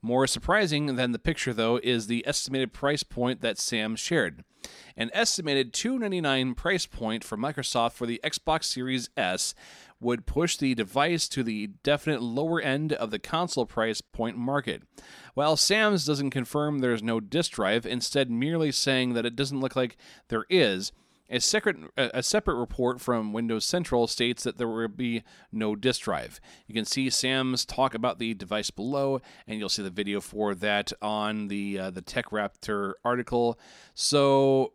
More 0.00 0.26
surprising 0.26 0.94
than 0.96 1.12
the 1.12 1.18
picture, 1.18 1.52
though, 1.52 1.80
is 1.82 2.06
the 2.06 2.26
estimated 2.26 2.72
price 2.72 3.02
point 3.02 3.40
that 3.40 3.58
Sam 3.58 3.96
shared. 3.96 4.44
An 4.96 5.10
estimated 5.12 5.72
299 5.72 6.54
price 6.54 6.86
point 6.86 7.24
for 7.24 7.36
Microsoft 7.36 7.92
for 7.92 8.06
the 8.06 8.20
Xbox 8.22 8.64
Series 8.64 9.10
S 9.16 9.54
would 10.00 10.26
push 10.26 10.56
the 10.56 10.74
device 10.74 11.28
to 11.28 11.42
the 11.42 11.68
definite 11.82 12.22
lower 12.22 12.60
end 12.60 12.92
of 12.92 13.10
the 13.10 13.18
console 13.18 13.66
price 13.66 14.00
point 14.00 14.36
market. 14.36 14.82
While 15.34 15.56
Sams 15.56 16.04
doesn't 16.04 16.30
confirm 16.30 16.78
there's 16.78 17.02
no 17.02 17.18
disk 17.18 17.52
drive, 17.52 17.84
instead 17.84 18.30
merely 18.30 18.70
saying 18.70 19.14
that 19.14 19.26
it 19.26 19.34
doesn't 19.34 19.60
look 19.60 19.74
like 19.74 19.96
there 20.28 20.46
is, 20.48 20.92
a 21.30 21.40
separate, 21.40 21.76
a 21.96 22.22
separate 22.22 22.54
report 22.56 23.00
from 23.00 23.32
Windows 23.32 23.64
Central 23.64 24.06
states 24.06 24.44
that 24.44 24.56
there 24.58 24.68
will 24.68 24.88
be 24.88 25.22
no 25.52 25.76
disk 25.76 26.02
drive. 26.02 26.40
You 26.66 26.74
can 26.74 26.84
see 26.84 27.10
Sams 27.10 27.64
talk 27.64 27.94
about 27.94 28.18
the 28.18 28.34
device 28.34 28.70
below, 28.70 29.20
and 29.46 29.58
you'll 29.58 29.68
see 29.68 29.82
the 29.82 29.90
video 29.90 30.20
for 30.20 30.54
that 30.54 30.92
on 31.02 31.48
the 31.48 31.78
uh, 31.78 31.90
the 31.90 32.00
Tech 32.02 32.26
Raptor 32.30 32.94
article. 33.04 33.58
So, 33.94 34.72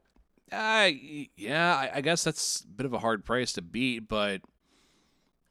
uh, 0.52 0.90
yeah, 1.36 1.76
I, 1.76 1.92
I 1.98 2.02
guess 2.02 2.24
that's 2.24 2.62
a 2.62 2.68
bit 2.68 2.86
of 2.86 2.94
a 2.94 3.00
hard 3.00 3.26
price 3.26 3.54
to 3.54 3.62
beat, 3.62 4.08
but 4.08 4.42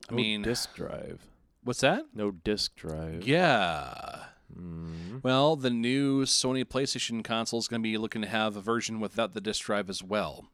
I 0.08 0.12
No 0.12 0.16
mean, 0.16 0.42
disk 0.42 0.74
drive. 0.74 1.22
what's 1.64 1.80
that? 1.80 2.04
No 2.14 2.30
disk 2.30 2.76
drive. 2.76 3.26
Yeah. 3.26 4.24
Mm. 4.56 5.22
Well, 5.24 5.56
the 5.56 5.70
new 5.70 6.24
Sony 6.26 6.64
PlayStation 6.64 7.24
console 7.24 7.58
is 7.58 7.68
going 7.68 7.80
to 7.80 7.88
be 7.88 7.96
looking 7.96 8.22
to 8.22 8.28
have 8.28 8.54
a 8.56 8.60
version 8.60 9.00
without 9.00 9.32
the 9.32 9.40
disk 9.40 9.64
drive 9.64 9.88
as 9.88 10.02
well. 10.02 10.46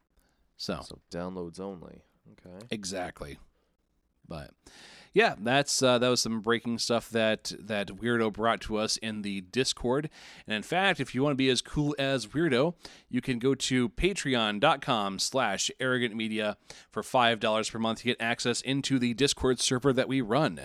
So, 0.59 0.81
So 0.83 0.99
downloads 1.09 1.59
only. 1.59 2.03
Okay. 2.33 2.65
Exactly. 2.69 3.39
But 4.27 4.51
yeah, 5.13 5.35
that's 5.39 5.81
uh, 5.81 5.97
that 5.97 6.07
was 6.09 6.21
some 6.21 6.41
breaking 6.41 6.77
stuff 6.77 7.09
that 7.09 7.53
that 7.59 7.87
Weirdo 7.87 8.31
brought 8.31 8.61
to 8.61 8.77
us 8.77 8.97
in 8.97 9.23
the 9.23 9.41
Discord. 9.41 10.09
And 10.45 10.55
in 10.55 10.61
fact, 10.61 10.99
if 10.99 11.15
you 11.15 11.23
want 11.23 11.31
to 11.31 11.37
be 11.37 11.49
as 11.49 11.61
cool 11.61 11.95
as 11.97 12.27
Weirdo, 12.27 12.75
you 13.09 13.21
can 13.21 13.39
go 13.39 13.55
to 13.55 13.89
patreon.com 13.89 15.17
slash 15.17 15.71
arrogant 15.79 16.15
media 16.15 16.57
for 16.91 17.01
five 17.01 17.39
dollars 17.39 17.69
per 17.69 17.79
month 17.79 17.99
to 17.99 18.05
get 18.05 18.21
access 18.21 18.61
into 18.61 18.99
the 18.99 19.15
Discord 19.15 19.59
server 19.59 19.93
that 19.93 20.07
we 20.07 20.21
run. 20.21 20.59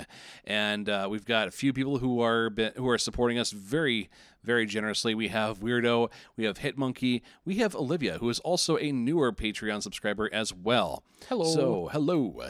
And 0.44 0.88
uh, 0.90 1.06
we've 1.10 1.24
got 1.24 1.48
a 1.48 1.52
few 1.52 1.72
people 1.72 1.98
who 1.98 2.20
are 2.20 2.50
who 2.76 2.88
are 2.88 2.98
supporting 2.98 3.38
us 3.38 3.52
very 3.52 4.10
very 4.44 4.66
generously. 4.66 5.14
We 5.14 5.28
have 5.28 5.60
Weirdo, 5.60 6.10
we 6.36 6.44
have 6.44 6.58
Hitmonkey, 6.58 7.22
we 7.44 7.56
have 7.56 7.74
Olivia, 7.74 8.18
who 8.18 8.28
is 8.28 8.38
also 8.40 8.78
a 8.78 8.92
newer 8.92 9.32
Patreon 9.32 9.82
subscriber 9.82 10.28
as 10.32 10.52
well. 10.52 11.02
Hello. 11.28 11.44
So, 11.44 11.88
hello. 11.92 12.42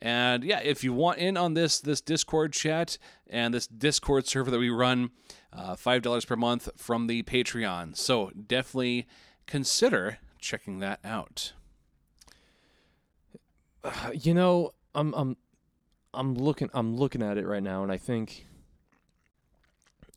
And 0.00 0.42
yeah, 0.42 0.60
if 0.60 0.82
you 0.82 0.92
want 0.92 1.18
in 1.18 1.36
on 1.36 1.54
this 1.54 1.80
this 1.80 2.00
Discord 2.00 2.52
chat 2.52 2.98
and 3.28 3.54
this 3.54 3.66
Discord 3.66 4.26
server 4.26 4.50
that 4.50 4.58
we 4.58 4.70
run, 4.70 5.10
uh, 5.52 5.76
five 5.76 6.02
dollars 6.02 6.24
per 6.24 6.36
month 6.36 6.68
from 6.76 7.06
the 7.06 7.22
Patreon. 7.22 7.96
So 7.96 8.30
definitely 8.30 9.06
consider 9.46 10.18
checking 10.38 10.78
that 10.80 11.00
out. 11.04 11.52
You 14.14 14.34
know, 14.34 14.72
I'm 14.94 15.12
I'm 15.14 15.36
I'm 16.14 16.34
looking 16.34 16.70
I'm 16.72 16.96
looking 16.96 17.22
at 17.22 17.38
it 17.38 17.46
right 17.46 17.62
now 17.62 17.82
and 17.82 17.90
I 17.90 17.96
think 17.96 18.46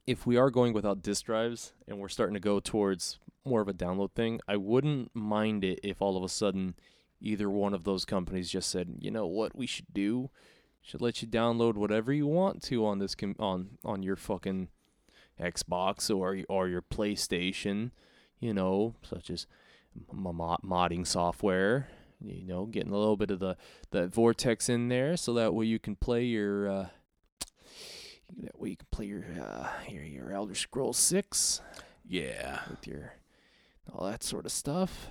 if 0.08 0.26
we 0.26 0.38
are 0.38 0.52
going 0.52 0.74
without 0.74 1.02
disk 1.02 1.26
drives 1.26 1.74
and 1.88 2.00
we're 2.00 2.10
starting 2.10 2.36
to 2.36 2.40
go 2.40 2.60
towards 2.60 3.20
more 3.44 3.62
of 3.62 3.68
a 3.68 3.74
download 3.74 4.12
thing, 4.12 4.40
I 4.48 4.58
wouldn't 4.58 5.16
mind 5.16 5.64
it 5.64 5.80
if 5.84 6.02
all 6.02 6.18
of 6.18 6.24
a 6.24 6.30
sudden 6.30 6.76
either 7.20 7.50
one 7.50 7.74
of 7.74 7.84
those 7.84 8.06
companies 8.06 8.50
just 8.50 8.70
said, 8.70 8.98
"You 9.00 9.12
know 9.12 9.26
what 9.26 9.56
we 9.56 9.66
should 9.66 9.94
do? 9.94 10.30
Should 10.82 11.02
let 11.02 11.22
you 11.22 11.28
download 11.28 11.76
whatever 11.76 12.14
you 12.14 12.28
want 12.28 12.62
to 12.64 12.86
on 12.86 13.00
this 13.00 13.16
com- 13.16 13.36
on 13.40 13.78
on 13.84 14.04
your 14.04 14.16
fucking 14.16 14.70
Xbox 15.40 16.16
or 16.16 16.40
or 16.48 16.68
your 16.68 16.82
PlayStation, 16.82 17.92
you 18.40 18.54
know, 18.54 18.96
such 19.02 19.30
as 19.30 19.48
mod- 20.12 20.62
modding 20.64 21.06
software, 21.06 21.90
you 22.22 22.46
know, 22.46 22.66
getting 22.66 22.94
a 22.94 22.98
little 22.98 23.18
bit 23.18 23.32
of 23.32 23.40
the 23.40 23.58
the 23.92 24.08
vortex 24.08 24.70
in 24.70 24.90
there 24.90 25.18
so 25.18 25.34
that 25.34 25.54
way 25.54 25.66
you 25.66 25.80
can 25.80 25.96
play 25.96 26.24
your 26.24 26.70
uh 26.70 26.88
that 28.38 28.60
way 28.60 28.70
you 28.70 28.78
can 28.78 28.88
play 28.92 29.06
your 29.06 29.24
uh 29.42 29.68
your, 29.90 30.04
your 30.04 30.32
Elder 30.32 30.56
Scrolls 30.56 30.98
6 30.98 31.62
Yeah. 32.08 32.62
with 32.70 32.88
your 32.88 33.14
all 33.94 34.06
that 34.08 34.24
sort 34.24 34.46
of 34.46 34.52
stuff. 34.52 35.08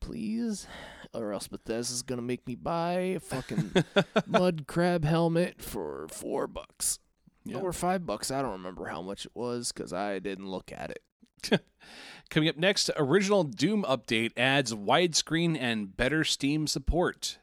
Please, 0.00 0.66
or 1.12 1.32
else 1.32 1.48
Bethesda's 1.48 2.02
gonna 2.02 2.22
make 2.22 2.46
me 2.46 2.54
buy 2.54 2.92
a 2.92 3.20
fucking 3.20 3.72
mud 4.26 4.64
crab 4.66 5.04
helmet 5.04 5.60
for 5.60 6.06
four 6.08 6.46
bucks 6.46 6.98
Yeah. 7.44 7.58
or 7.58 7.72
five 7.72 8.06
bucks. 8.06 8.30
I 8.30 8.40
don't 8.40 8.52
remember 8.52 8.86
how 8.86 9.02
much 9.02 9.26
it 9.26 9.32
was 9.34 9.72
because 9.72 9.92
I 9.92 10.18
didn't 10.18 10.48
look 10.48 10.72
at 10.72 10.90
it. 10.90 11.60
Coming 12.30 12.48
up 12.48 12.56
next, 12.56 12.90
original 12.96 13.44
Doom 13.44 13.82
update 13.84 14.32
adds 14.38 14.72
widescreen 14.72 15.56
and 15.58 15.94
better 15.96 16.22
Steam 16.24 16.66
support. 16.66 17.38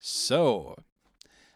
So, 0.00 0.76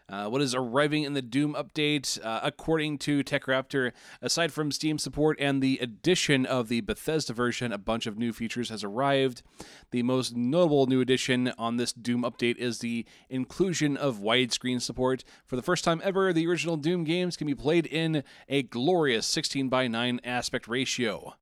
uh, 0.09 0.27
what 0.27 0.41
is 0.41 0.55
arriving 0.55 1.03
in 1.03 1.13
the 1.13 1.21
Doom 1.21 1.53
update? 1.53 2.23
Uh, 2.23 2.39
according 2.43 2.97
to 2.99 3.23
TechRaptor, 3.23 3.91
aside 4.21 4.51
from 4.51 4.71
Steam 4.71 4.97
support 4.97 5.37
and 5.39 5.61
the 5.61 5.77
addition 5.81 6.45
of 6.45 6.67
the 6.67 6.81
Bethesda 6.81 7.33
version, 7.33 7.71
a 7.71 7.77
bunch 7.77 8.07
of 8.07 8.17
new 8.17 8.33
features 8.33 8.69
has 8.69 8.83
arrived. 8.83 9.43
The 9.91 10.03
most 10.03 10.35
notable 10.35 10.87
new 10.87 11.01
addition 11.01 11.53
on 11.57 11.77
this 11.77 11.93
Doom 11.93 12.23
update 12.23 12.57
is 12.57 12.79
the 12.79 13.05
inclusion 13.29 13.95
of 13.95 14.17
widescreen 14.17 14.81
support. 14.81 15.23
For 15.45 15.55
the 15.55 15.61
first 15.61 15.83
time 15.83 16.01
ever, 16.03 16.33
the 16.33 16.47
original 16.47 16.77
Doom 16.77 17.03
games 17.03 17.37
can 17.37 17.47
be 17.47 17.55
played 17.55 17.85
in 17.85 18.23
a 18.47 18.63
glorious 18.63 19.27
16 19.27 19.69
by 19.69 19.87
9 19.87 20.21
aspect 20.23 20.67
ratio. 20.67 21.35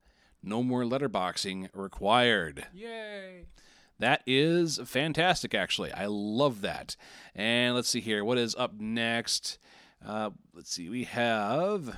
No 0.43 0.61
more 0.61 0.84
letterboxing 0.84 1.70
required. 1.74 2.68
Yay! 2.74 3.45
That 4.00 4.22
is 4.28 4.80
fantastic, 4.86 5.56
actually. 5.56 5.91
I 5.91 6.06
love 6.06 6.62
that. 6.62 6.95
And 7.36 7.76
let's 7.76 7.89
see 7.89 8.02
here. 8.02 8.24
What 8.24 8.38
is 8.38 8.56
up 8.56 8.80
next? 8.80 9.58
Uh, 10.06 10.32
let's 10.54 10.72
see. 10.72 10.89
We 10.89 11.06
have. 11.06 11.98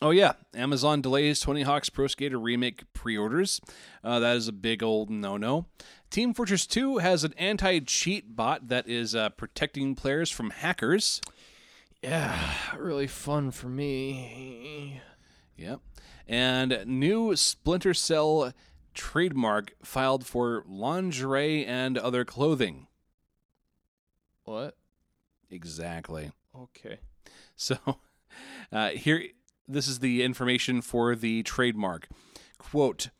Oh, 0.00 0.10
yeah. 0.10 0.32
Amazon 0.54 1.02
delays 1.02 1.40
Tony 1.40 1.62
Hawk's 1.62 1.90
Pro 1.90 2.06
Skater 2.06 2.38
Remake 2.38 2.84
pre 2.94 3.16
orders. 3.16 3.60
Uh, 4.02 4.20
that 4.20 4.36
is 4.36 4.48
a 4.48 4.52
big 4.52 4.82
old 4.82 5.10
no 5.10 5.36
no. 5.36 5.66
Team 6.10 6.32
Fortress 6.32 6.66
2 6.66 6.98
has 6.98 7.24
an 7.24 7.34
anti 7.36 7.80
cheat 7.80 8.34
bot 8.34 8.68
that 8.68 8.88
is 8.88 9.14
uh, 9.14 9.28
protecting 9.30 9.94
players 9.94 10.30
from 10.30 10.50
hackers. 10.50 11.20
Yeah, 12.02 12.54
really 12.78 13.08
fun 13.08 13.50
for 13.50 13.68
me. 13.68 15.02
Yep. 15.56 15.80
And 16.28 16.84
new 16.86 17.34
Splinter 17.34 17.92
Cell 17.92 18.52
trademark 18.98 19.74
filed 19.82 20.26
for 20.26 20.64
lingerie 20.66 21.64
and 21.64 21.96
other 21.96 22.24
clothing. 22.24 22.88
What? 24.44 24.76
Exactly. 25.50 26.32
Okay. 26.54 26.98
So 27.54 27.78
uh, 28.72 28.90
here, 28.90 29.22
this 29.68 29.86
is 29.86 30.00
the 30.00 30.22
information 30.22 30.82
for 30.82 31.14
the 31.14 31.44
trademark. 31.44 32.08
Quote, 32.58 33.10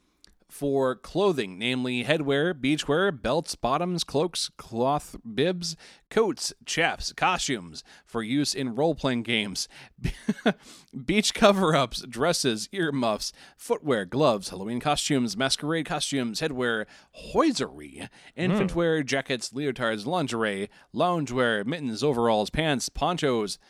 for 0.58 0.96
clothing, 0.96 1.56
namely 1.56 2.02
headwear, 2.02 2.52
beachwear, 2.52 3.12
belts, 3.12 3.54
bottoms, 3.54 4.02
cloaks, 4.02 4.50
cloth 4.56 5.14
bibs, 5.22 5.76
coats, 6.10 6.52
chaps, 6.66 7.12
costumes 7.12 7.84
for 8.04 8.24
use 8.24 8.54
in 8.54 8.74
role 8.74 8.96
playing 8.96 9.22
games, 9.22 9.68
beach 11.04 11.32
cover 11.32 11.76
ups, 11.76 12.02
dresses, 12.08 12.68
earmuffs, 12.72 13.32
footwear, 13.56 14.04
gloves, 14.04 14.48
Halloween 14.48 14.80
costumes, 14.80 15.36
masquerade 15.36 15.86
costumes, 15.86 16.40
headwear, 16.40 16.86
hosiery, 17.12 18.08
infant 18.34 18.74
wear, 18.74 19.00
hmm. 19.00 19.06
jackets, 19.06 19.50
leotards, 19.50 20.06
lingerie, 20.06 20.68
loungewear, 20.92 21.64
mittens, 21.64 22.02
overalls, 22.02 22.50
pants, 22.50 22.88
ponchos, 22.88 23.60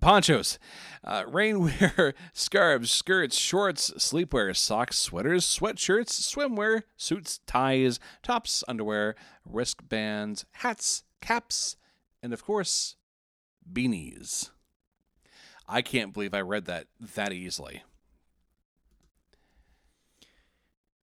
ponchos, 0.00 0.58
uh, 1.02 1.24
rainwear, 1.24 2.14
scarves, 2.32 2.90
skirts, 2.90 3.36
shorts, 3.36 3.90
sleepwear, 3.98 4.56
socks, 4.56 4.98
sweaters, 4.98 5.44
sweatshirts, 5.46 6.20
swimwear, 6.20 6.82
suits, 6.96 7.40
ties, 7.46 8.00
tops, 8.22 8.64
underwear, 8.68 9.14
wristbands, 9.44 10.44
hats, 10.52 11.04
caps, 11.20 11.76
and 12.22 12.32
of 12.32 12.44
course, 12.44 12.96
beanies. 13.70 14.50
I 15.68 15.82
can't 15.82 16.12
believe 16.12 16.34
I 16.34 16.40
read 16.40 16.66
that 16.66 16.86
that 17.14 17.32
easily. 17.32 17.82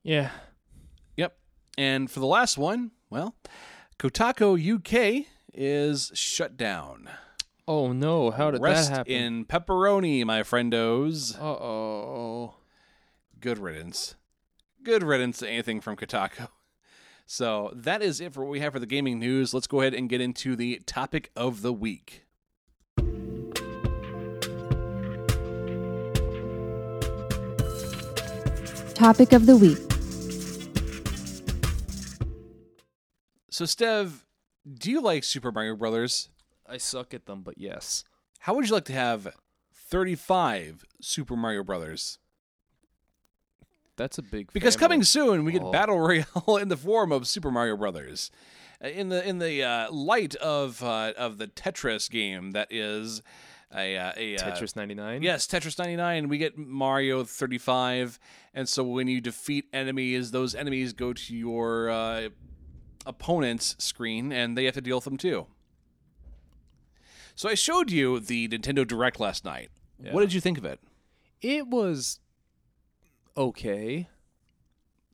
Yeah. 0.03 0.31
Yep. 1.17 1.37
And 1.77 2.09
for 2.09 2.21
the 2.21 2.27
last 2.27 2.57
one, 2.57 2.93
well, 3.11 3.35
Kotaku 3.99 4.57
UK 4.77 5.27
is 5.53 6.13
shut 6.15 6.57
down. 6.57 7.09
Oh 7.69 7.93
no! 7.93 8.31
How 8.31 8.51
did 8.53 8.61
Rest 8.63 8.91
that 8.91 8.97
happen? 8.99 9.13
in 9.13 9.45
pepperoni, 9.45 10.25
my 10.25 10.43
friendos. 10.43 11.37
Uh 11.41 11.45
oh. 11.45 12.55
Good 13.41 13.59
riddance. 13.59 14.15
Good 14.83 15.03
riddance 15.03 15.39
to 15.39 15.49
anything 15.49 15.81
from 15.81 15.97
Kotaku. 15.97 16.49
So 17.29 17.73
that 17.75 18.03
is 18.03 18.21
it 18.21 18.33
for 18.33 18.45
what 18.45 18.53
we 18.53 18.61
have 18.61 18.73
for 18.73 18.79
the 18.79 18.87
gaming 18.87 19.19
news. 19.19 19.53
Let's 19.53 19.67
go 19.67 19.81
ahead 19.81 19.95
and 19.95 20.09
get 20.09 20.21
into 20.21 20.55
the 20.55 20.81
topic 20.87 21.33
of 21.35 21.61
the 21.61 21.73
week. 21.73 22.23
Topic 28.95 29.33
of 29.33 29.47
the 29.47 29.57
week. 29.57 29.79
So, 33.51 33.65
Stev, 33.65 34.23
do 34.73 34.91
you 34.91 35.01
like 35.01 35.25
Super 35.25 35.53
Mario 35.53 35.77
Brothers? 35.77 36.31
I 36.69 36.79
suck 36.79 37.15
at 37.15 37.27
them, 37.27 37.43
but 37.43 37.59
yes. 37.59 38.05
How 38.41 38.55
would 38.55 38.67
you 38.69 38.75
like 38.75 38.85
to 38.87 38.93
have 38.93 39.29
35 39.73 40.85
Super 41.01 41.37
Mario 41.37 41.63
Brothers? 41.65 42.19
That's 43.97 44.19
a 44.19 44.23
big 44.23 44.53
Because 44.53 44.75
family. 44.75 44.85
coming 44.85 45.03
soon, 45.05 45.45
we 45.45 45.53
get 45.53 45.63
Oh. 45.63 45.73
Battle 45.73 45.99
Royale 45.99 46.57
in 46.61 46.69
the 46.69 46.77
form 46.77 47.13
of 47.13 47.27
Super 47.27 47.51
Mario 47.51 47.77
Brothers. 47.77 48.31
Uh, 48.85 48.89
In 48.89 49.09
the 49.09 49.27
in 49.27 49.39
the 49.39 49.63
uh, 49.63 49.91
light 49.91 50.35
of 50.37 50.83
uh, 50.83 51.13
of 51.17 51.39
the 51.39 51.47
Tetris 51.47 52.11
game 52.11 52.51
that 52.51 52.69
is 52.71 53.23
a, 53.75 53.97
uh, 53.97 54.13
a 54.17 54.37
uh, 54.37 54.39
Tetris 54.39 54.77
99. 54.77 55.23
Yes, 55.23 55.47
Tetris 55.47 55.79
99. 55.79 56.29
We 56.29 56.37
get 56.39 56.59
Mario 56.59 57.25
35. 57.25 58.19
And 58.53 58.69
so 58.69 58.85
when 58.85 59.09
you 59.09 59.21
defeat 59.23 59.65
enemies, 59.73 60.31
those 60.31 60.55
enemies 60.55 60.93
go 60.93 61.13
to 61.15 61.35
your 61.37 61.89
uh, 61.89 62.29
opponent's 63.07 63.77
screen 63.79 64.31
and 64.31 64.57
they 64.59 64.67
have 64.67 64.75
to 64.75 64.81
deal 64.83 64.99
with 64.99 65.05
them 65.05 65.17
too. 65.17 65.47
So 67.37 67.51
I 67.51 67.55
showed 67.55 67.91
you 67.91 68.19
the 68.19 68.49
Nintendo 68.49 68.87
Direct 68.87 69.21
last 69.21 69.45
night. 69.45 69.69
Yeah. 70.03 70.13
What 70.13 70.23
did 70.23 70.33
you 70.33 70.41
think 70.41 70.57
of 70.57 70.65
it? 70.65 70.81
It 71.43 71.69
was 71.69 72.19
okay, 73.37 74.09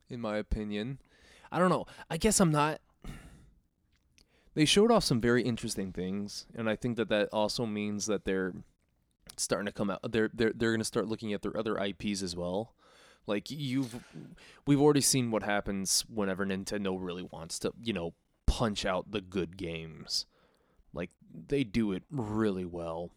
in 0.09 0.21
my 0.21 0.37
opinion. 0.37 0.99
I 1.51 1.59
don't 1.59 1.69
know. 1.69 1.85
I 2.09 2.17
guess 2.17 2.39
I'm 2.39 2.51
not. 2.51 2.79
They 4.55 4.65
showed 4.65 4.91
off 4.91 5.03
some 5.03 5.19
very 5.19 5.41
interesting 5.41 5.91
things, 5.91 6.45
and 6.53 6.69
I 6.69 6.75
think 6.75 6.95
that 6.97 7.09
that 7.09 7.27
also 7.33 7.65
means 7.65 8.05
that 8.05 8.23
they're 8.23 8.53
starting 9.35 9.65
to 9.65 9.71
come 9.71 9.89
out. 9.89 9.99
They're 10.11 10.29
they're 10.31 10.53
they're 10.53 10.69
going 10.69 10.79
to 10.79 10.85
start 10.85 11.07
looking 11.07 11.33
at 11.33 11.41
their 11.41 11.57
other 11.57 11.75
IPs 11.75 12.21
as 12.21 12.35
well. 12.35 12.75
Like 13.25 13.49
you've, 13.49 14.03
we've 14.67 14.79
already 14.79 15.01
seen 15.01 15.31
what 15.31 15.41
happens 15.41 16.05
whenever 16.07 16.45
Nintendo 16.45 16.95
really 16.99 17.23
wants 17.23 17.57
to, 17.59 17.73
you 17.81 17.93
know, 17.93 18.13
punch 18.45 18.85
out 18.85 19.09
the 19.09 19.21
good 19.21 19.57
games. 19.57 20.27
Like 20.93 21.11
they 21.47 21.63
do 21.63 21.91
it 21.91 22.03
really 22.11 22.65
well. 22.65 23.11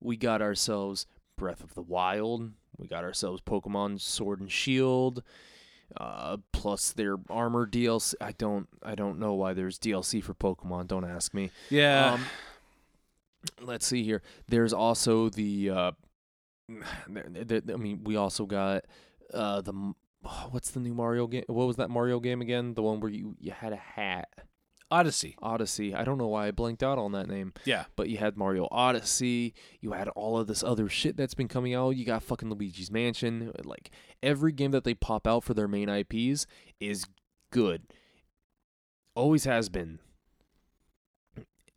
We 0.00 0.16
got 0.16 0.42
ourselves 0.42 1.06
Breath 1.36 1.62
of 1.62 1.74
the 1.74 1.82
Wild. 1.82 2.52
We 2.76 2.88
got 2.88 3.04
ourselves 3.04 3.40
Pokemon 3.40 4.00
Sword 4.00 4.40
and 4.40 4.50
Shield. 4.50 5.22
Uh, 5.96 6.38
plus 6.52 6.92
their 6.92 7.16
armor 7.30 7.66
DLC. 7.66 8.14
I 8.20 8.32
don't 8.32 8.68
I 8.82 8.94
don't 8.94 9.18
know 9.18 9.34
why 9.34 9.52
there's 9.52 9.78
DLC 9.78 10.22
for 10.22 10.34
Pokemon. 10.34 10.88
Don't 10.88 11.04
ask 11.04 11.34
me. 11.34 11.50
Yeah. 11.70 12.14
Um, 12.14 12.24
let's 13.60 13.86
see 13.86 14.02
here. 14.02 14.22
There's 14.48 14.72
also 14.72 15.28
the. 15.28 15.70
Uh, 15.70 15.92
I 16.72 17.76
mean, 17.76 18.00
we 18.04 18.16
also 18.16 18.46
got 18.46 18.84
uh, 19.32 19.60
the. 19.60 19.72
What's 20.50 20.70
the 20.70 20.80
new 20.80 20.94
Mario 20.94 21.26
game? 21.26 21.44
What 21.48 21.66
was 21.66 21.76
that 21.76 21.90
Mario 21.90 22.18
game 22.18 22.40
again? 22.40 22.74
The 22.74 22.82
one 22.82 23.00
where 23.00 23.10
you, 23.10 23.36
you 23.38 23.52
had 23.52 23.72
a 23.72 23.76
hat. 23.76 24.28
Odyssey. 24.90 25.36
Odyssey. 25.42 25.94
I 25.94 26.04
don't 26.04 26.18
know 26.18 26.28
why 26.28 26.46
I 26.46 26.50
blanked 26.50 26.82
out 26.82 26.98
on 26.98 27.12
that 27.12 27.28
name. 27.28 27.52
Yeah. 27.64 27.84
But 27.96 28.08
you 28.08 28.18
had 28.18 28.36
Mario 28.36 28.68
Odyssey. 28.70 29.54
You 29.80 29.92
had 29.92 30.08
all 30.08 30.38
of 30.38 30.46
this 30.46 30.62
other 30.62 30.88
shit 30.88 31.16
that's 31.16 31.34
been 31.34 31.48
coming 31.48 31.74
out. 31.74 31.90
You 31.90 32.04
got 32.04 32.22
fucking 32.22 32.48
Luigi's 32.50 32.90
Mansion. 32.90 33.52
Like 33.64 33.90
every 34.22 34.52
game 34.52 34.70
that 34.70 34.84
they 34.84 34.94
pop 34.94 35.26
out 35.26 35.44
for 35.44 35.54
their 35.54 35.68
main 35.68 35.88
IPs 35.88 36.46
is 36.80 37.06
good. 37.50 37.82
Always 39.14 39.44
has 39.44 39.68
been. 39.68 39.98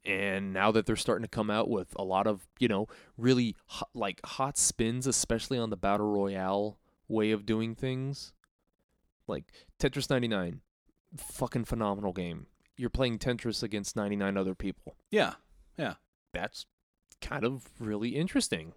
And 0.06 0.54
now 0.54 0.72
that 0.72 0.86
they're 0.86 0.96
starting 0.96 1.24
to 1.24 1.30
come 1.30 1.50
out 1.50 1.70
with 1.70 1.94
a 1.98 2.04
lot 2.04 2.28
of, 2.28 2.48
you 2.60 2.70
know, 2.70 2.88
really 3.18 3.56
hot, 3.66 3.90
like 3.94 4.22
hot 4.26 4.58
spins, 4.58 5.06
especially 5.06 5.58
on 5.58 5.70
the 5.70 5.76
battle 5.76 6.08
royale 6.08 6.78
way 7.10 7.32
of 7.32 7.46
doing 7.46 7.76
things, 7.76 8.32
like 9.28 9.46
Tetris 9.80 10.10
99, 10.10 10.62
fucking 11.18 11.66
phenomenal 11.66 12.14
game. 12.14 12.48
You're 12.78 12.90
playing 12.90 13.20
Tetris 13.20 13.64
against 13.64 13.96
99 13.96 14.38
other 14.38 14.56
people 14.56 14.96
Yeah. 15.12 15.34
Yeah. 15.78 15.96
That's 16.34 16.66
kind 17.22 17.44
of 17.44 17.70
really 17.80 18.10
interesting. 18.10 18.74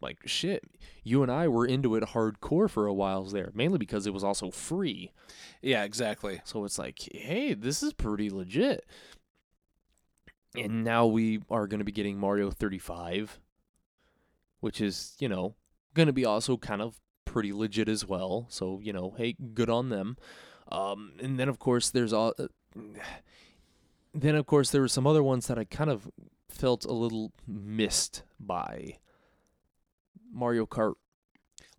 Like 0.00 0.18
shit, 0.26 0.62
you 1.02 1.24
and 1.24 1.32
I 1.32 1.48
were 1.48 1.66
into 1.66 1.96
it 1.96 2.04
hardcore 2.04 2.70
for 2.70 2.86
a 2.86 2.94
while 2.94 3.24
there, 3.24 3.50
mainly 3.52 3.78
because 3.78 4.06
it 4.06 4.14
was 4.14 4.22
also 4.22 4.52
free. 4.52 5.10
Yeah, 5.60 5.82
exactly. 5.82 6.40
So 6.44 6.64
it's 6.64 6.78
like, 6.78 7.00
hey, 7.12 7.54
this 7.54 7.82
is 7.82 7.92
pretty 7.92 8.30
legit. 8.30 8.86
And 10.56 10.84
now 10.84 11.06
we 11.06 11.40
are 11.50 11.66
going 11.66 11.80
to 11.80 11.84
be 11.84 11.92
getting 11.92 12.16
Mario 12.16 12.50
35, 12.50 13.40
which 14.60 14.80
is, 14.80 15.16
you 15.18 15.28
know, 15.28 15.56
going 15.94 16.06
to 16.06 16.12
be 16.12 16.24
also 16.24 16.56
kind 16.56 16.80
of 16.80 17.00
pretty 17.24 17.52
legit 17.52 17.88
as 17.88 18.06
well. 18.06 18.46
So 18.48 18.80
you 18.82 18.92
know, 18.92 19.14
hey, 19.16 19.36
good 19.54 19.70
on 19.70 19.88
them. 19.88 20.16
Um, 20.70 21.12
and 21.20 21.38
then 21.38 21.48
of 21.48 21.58
course 21.58 21.90
there's 21.90 22.12
all. 22.12 22.34
Then 24.14 24.34
of 24.34 24.46
course 24.46 24.70
there 24.70 24.80
were 24.80 24.88
some 24.88 25.06
other 25.06 25.22
ones 25.22 25.46
that 25.46 25.58
I 25.58 25.64
kind 25.64 25.90
of 25.90 26.10
felt 26.48 26.84
a 26.84 26.92
little 26.92 27.32
missed 27.46 28.22
by. 28.40 28.98
Mario 30.32 30.66
Kart. 30.66 30.94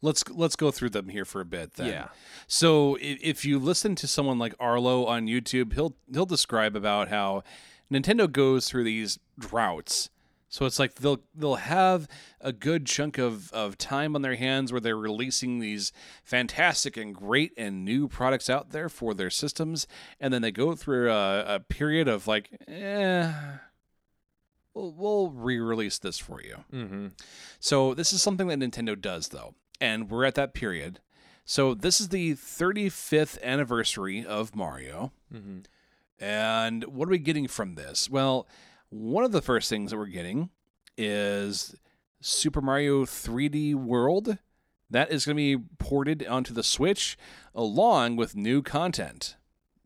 Let's 0.02 0.24
let's 0.30 0.56
go 0.56 0.72
through 0.72 0.92
them 0.92 1.10
here 1.10 1.26
for 1.26 1.42
a 1.42 1.46
bit. 1.46 1.74
Then. 1.74 1.88
Yeah. 1.88 2.08
So 2.48 2.98
if 3.02 3.44
you 3.44 3.60
listen 3.60 3.96
to 3.96 4.08
someone 4.08 4.40
like 4.40 4.56
Arlo 4.60 5.06
on 5.06 5.28
YouTube, 5.28 5.74
he'll 5.74 5.96
he'll 6.12 6.26
describe 6.26 6.76
about 6.76 7.10
how 7.10 7.44
Nintendo 7.92 8.32
goes 8.32 8.70
through 8.70 8.86
these 8.86 9.20
droughts. 9.38 10.10
So 10.50 10.66
it's 10.66 10.80
like 10.80 10.96
they'll 10.96 11.22
they'll 11.36 11.56
have 11.56 12.08
a 12.42 12.52
good 12.52 12.88
chunk 12.88 13.20
of, 13.20 13.54
of 13.54 13.78
time 13.78 14.16
on 14.16 14.24
their 14.24 14.36
hands 14.36 14.72
where 14.72 14.82
they're 14.82 14.98
releasing 14.98 15.60
these 15.60 15.94
fantastic 16.24 16.98
and 16.98 17.14
great 17.14 17.54
and 17.56 17.86
new 17.86 18.08
products 18.08 18.50
out 18.50 18.72
there 18.72 18.90
for 18.90 19.14
their 19.14 19.30
systems, 19.30 19.88
and 20.20 20.34
then 20.34 20.42
they 20.42 20.52
go 20.52 20.76
through 20.76 21.12
a, 21.12 21.56
a 21.56 21.60
period 21.60 22.08
of 22.08 22.28
like, 22.28 22.50
eh, 22.68 23.32
we'll, 24.74 24.92
we'll 24.92 25.30
re-release 25.30 26.00
this 26.00 26.18
for 26.18 26.42
you. 26.42 26.58
Mm-hmm. 26.74 27.08
So 27.60 27.94
this 27.94 28.12
is 28.12 28.24
something 28.24 28.48
that 28.48 28.60
Nintendo 28.60 29.00
does 29.00 29.30
though, 29.30 29.54
and 29.80 30.10
we're 30.10 30.26
at 30.26 30.36
that 30.36 30.56
period. 30.56 31.00
So 31.46 31.74
this 31.74 32.00
is 32.02 32.10
the 32.10 32.34
35th 32.34 33.42
anniversary 33.42 34.26
of 34.26 34.56
Mario. 34.56 35.12
Mm-hmm. 35.34 35.60
And 36.24 36.84
what 36.84 37.08
are 37.08 37.12
we 37.12 37.18
getting 37.18 37.48
from 37.48 37.76
this? 37.76 38.10
Well, 38.10 38.48
one 38.90 39.24
of 39.24 39.32
the 39.32 39.42
first 39.42 39.70
things 39.70 39.92
that 39.92 39.98
we're 39.98 40.08
getting 40.08 40.50
is 40.98 41.76
Super 42.22 42.62
Mario 42.62 43.06
3D 43.06 43.76
World. 43.76 44.38
That 44.90 45.12
is 45.12 45.26
going 45.26 45.38
to 45.38 45.58
be 45.58 45.64
ported 45.78 46.26
onto 46.28 46.54
the 46.54 46.64
Switch 46.64 47.18
along 47.54 48.16
with 48.16 48.36
new 48.36 48.62
content. 48.62 49.36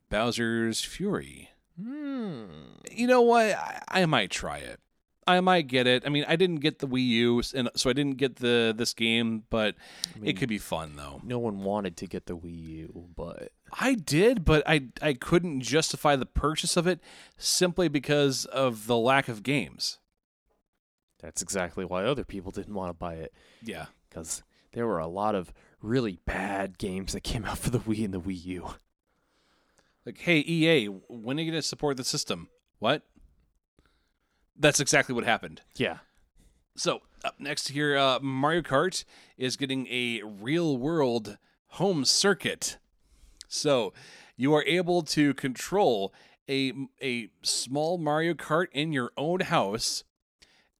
Bowser's 0.09 0.81
Fury. 0.81 1.49
Hmm. 1.81 2.45
You 2.91 3.07
know 3.07 3.21
what? 3.21 3.47
I, 3.47 3.81
I 3.87 4.05
might 4.05 4.31
try 4.31 4.57
it. 4.57 4.79
I 5.27 5.39
might 5.41 5.67
get 5.67 5.87
it. 5.87 6.03
I 6.05 6.09
mean, 6.09 6.25
I 6.27 6.35
didn't 6.35 6.57
get 6.57 6.79
the 6.79 6.87
Wii 6.87 7.05
U, 7.07 7.41
and 7.55 7.69
so 7.75 7.89
I 7.89 7.93
didn't 7.93 8.17
get 8.17 8.37
the 8.37 8.73
this 8.75 8.93
game, 8.93 9.43
but 9.49 9.75
it 10.23 10.33
could 10.33 10.49
be 10.49 10.57
fun 10.57 10.95
though. 10.95 11.21
No 11.23 11.39
one 11.39 11.63
wanted 11.63 11.97
to 11.97 12.07
get 12.07 12.25
the 12.25 12.35
Wii 12.37 12.67
U, 12.67 13.09
but 13.15 13.51
I 13.79 13.95
did, 13.95 14.43
but 14.45 14.63
I 14.67 14.87
I 15.01 15.13
couldn't 15.13 15.61
justify 15.61 16.15
the 16.15 16.25
purchase 16.25 16.75
of 16.77 16.87
it 16.87 16.99
simply 17.37 17.87
because 17.87 18.45
of 18.45 18.87
the 18.87 18.97
lack 18.97 19.27
of 19.27 19.43
games. 19.43 19.99
that's 21.19 21.41
exactly 21.41 21.85
why 21.85 22.03
other 22.03 22.25
people 22.25 22.51
didn't 22.51 22.73
want 22.73 22.89
to 22.89 22.93
buy 22.93 23.13
it 23.13 23.33
Yeah. 23.63 23.85
because 24.09 24.43
there 24.73 24.85
were 24.85 24.99
a 24.99 25.07
lot 25.07 25.35
of 25.35 25.53
really 25.81 26.19
bad 26.25 26.77
games 26.77 27.13
that 27.13 27.21
came 27.21 27.45
out 27.45 27.57
for 27.59 27.69
the 27.69 27.79
Wii 27.79 28.03
and 28.03 28.13
the 28.13 28.19
Wii 28.19 28.45
U. 28.45 28.69
Like, 30.05 30.17
hey 30.17 30.39
EA, 30.39 30.87
when 31.07 31.37
are 31.39 31.41
you 31.43 31.51
going 31.51 31.61
to 31.61 31.65
support 31.67 31.95
the 31.95 32.03
system? 32.03 32.49
What? 32.79 33.03
That's 34.57 34.79
exactly 34.79 35.15
what 35.15 35.23
happened. 35.23 35.61
Yeah. 35.75 35.97
So 36.75 37.01
up 37.23 37.39
next 37.39 37.69
here, 37.69 37.97
uh, 37.97 38.19
Mario 38.19 38.61
Kart 38.61 39.03
is 39.37 39.57
getting 39.57 39.87
a 39.87 40.21
real 40.23 40.77
world 40.77 41.37
home 41.67 42.05
circuit. 42.05 42.77
So 43.47 43.93
you 44.35 44.53
are 44.53 44.63
able 44.63 45.03
to 45.03 45.33
control 45.33 46.13
a 46.49 46.73
a 47.01 47.29
small 47.41 47.97
Mario 47.97 48.33
Kart 48.33 48.67
in 48.71 48.91
your 48.91 49.11
own 49.17 49.41
house, 49.41 50.03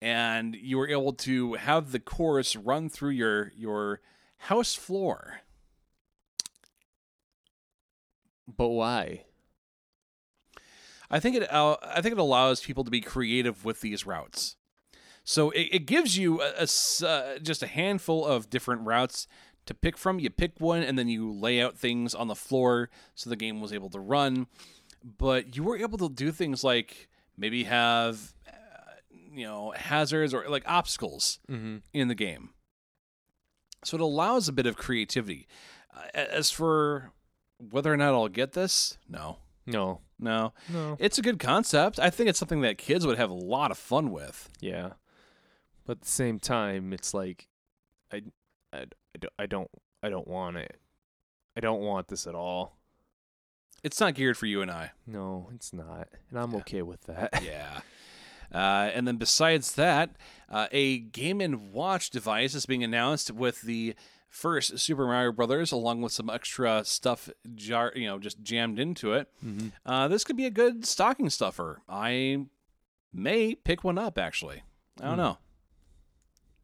and 0.01 0.55
you 0.55 0.80
are 0.80 0.88
able 0.88 1.13
to 1.13 1.53
have 1.53 1.91
the 1.91 1.99
course 1.99 2.55
run 2.55 2.89
through 2.89 3.11
your 3.11 3.51
your 3.55 4.01
house 4.38 4.76
floor. 4.76 5.41
But 8.47 8.69
why? 8.69 9.26
I 11.11 11.19
think 11.19 11.35
it 11.35 11.51
uh, 11.53 11.75
I 11.83 12.01
think 12.01 12.13
it 12.13 12.19
allows 12.19 12.61
people 12.61 12.83
to 12.83 12.91
be 12.91 13.01
creative 13.01 13.63
with 13.65 13.81
these 13.81 14.05
routes. 14.05 14.55
So 15.23 15.51
it, 15.51 15.69
it 15.71 15.85
gives 15.85 16.17
you 16.17 16.41
a, 16.41 16.65
a 16.67 17.05
uh, 17.07 17.37
just 17.39 17.63
a 17.63 17.67
handful 17.67 18.25
of 18.25 18.49
different 18.49 18.81
routes 18.85 19.27
to 19.65 19.73
pick 19.73 19.97
from. 19.97 20.19
You 20.19 20.29
pick 20.29 20.59
one 20.59 20.83
and 20.83 20.97
then 20.99 21.07
you 21.07 21.31
lay 21.31 21.61
out 21.61 21.77
things 21.77 22.13
on 22.13 22.27
the 22.27 22.35
floor 22.35 22.89
so 23.15 23.29
the 23.29 23.35
game 23.37 23.61
was 23.61 23.71
able 23.71 23.89
to 23.91 23.99
run. 23.99 24.47
But 25.17 25.55
you 25.55 25.63
were 25.63 25.77
able 25.77 25.97
to 25.99 26.09
do 26.09 26.31
things 26.31 26.63
like 26.63 27.07
maybe 27.37 27.63
have 27.65 28.33
uh, 28.47 28.51
you 29.31 29.45
know 29.45 29.71
hazards 29.75 30.33
or 30.33 30.45
like 30.49 30.63
obstacles 30.67 31.39
Mm-hmm. 31.49 31.77
in 31.93 32.07
the 32.07 32.15
game. 32.15 32.49
So 33.85 33.95
it 33.95 34.01
allows 34.01 34.47
a 34.47 34.53
bit 34.53 34.65
of 34.65 34.77
creativity. 34.77 35.47
Uh, 35.95 36.07
as 36.13 36.49
for 36.51 37.11
whether 37.59 37.91
or 37.93 37.97
not 37.97 38.13
I'll 38.13 38.29
get 38.29 38.53
this, 38.53 38.97
no, 39.09 39.37
No. 39.66 40.01
no. 40.20 40.53
No. 40.72 40.97
It's 40.99 41.18
a 41.18 41.22
good 41.22 41.39
concept. 41.39 41.99
I 41.99 42.09
think 42.09 42.30
it's 42.30 42.39
something 42.39 42.61
that 42.61 42.78
kids 42.78 43.05
would 43.05 43.18
have 43.18 43.30
a 43.30 43.34
lot 43.34 43.72
of 43.72 43.78
fun 43.78 44.11
with. 44.11 44.49
Yeah. 44.59 44.91
But 45.86 45.97
at 45.97 46.01
the 46.01 46.07
same 46.09 46.39
time, 46.39 46.93
it's 46.93 47.14
like, 47.14 47.47
I, 48.11 48.24
I, 48.74 48.86
I 49.14 49.18
don't, 49.20 49.34
I 49.39 49.45
don't, 49.45 49.72
I 50.01 50.09
don't 50.09 50.28
want 50.28 50.57
it. 50.57 50.78
I 51.55 51.59
don't 51.59 51.82
want 51.82 52.07
this 52.07 52.26
at 52.28 52.36
all. 52.36 52.78
It's 53.84 53.99
not 53.99 54.16
geared 54.16 54.38
for 54.38 54.45
you 54.45 54.61
and 54.61 54.72
I. 54.72 54.91
No, 55.05 55.49
it's 55.53 55.74
not, 55.74 56.07
and 56.30 56.39
I'm 56.39 56.51
Yeah. 56.51 56.57
okay 56.59 56.82
with 56.82 57.03
that. 57.03 57.41
Yeah. 57.43 57.82
Uh, 58.53 58.91
and 58.93 59.07
then 59.07 59.18
besides 59.18 59.74
that, 59.76 60.11
uh, 60.47 60.68
a 60.72 60.99
Game 60.99 61.41
and 61.41 61.74
Watch 61.74 62.11
device 62.11 62.53
is 62.53 62.66
being 62.68 62.84
announced 62.84 63.32
with 63.32 63.61
the 63.64 63.95
first 64.34 64.79
Super 64.79 65.05
Mario 65.05 65.31
Brothers, 65.31 65.71
along 65.71 66.01
with 66.01 66.11
some 66.11 66.27
extra 66.29 66.84
stuff, 66.84 67.29
jar, 67.53 67.93
you 67.95 68.07
know, 68.07 68.17
just 68.17 68.41
jammed 68.41 68.79
into 68.79 69.13
it. 69.13 69.29
mm-hmm. 69.45 69.67
Uh, 69.86 70.07
this 70.07 70.23
could 70.23 70.36
be 70.36 70.47
a 70.47 70.51
good 70.51 70.86
stocking 70.86 71.29
stuffer. 71.29 71.81
I 71.88 72.47
may 73.13 73.53
pick 73.55 73.84
one 73.84 73.97
up 73.99 74.17
actually. 74.17 74.63
I 74.99 75.05
don't 75.05 75.13
Hmm. 75.13 75.17
know. 75.21 75.38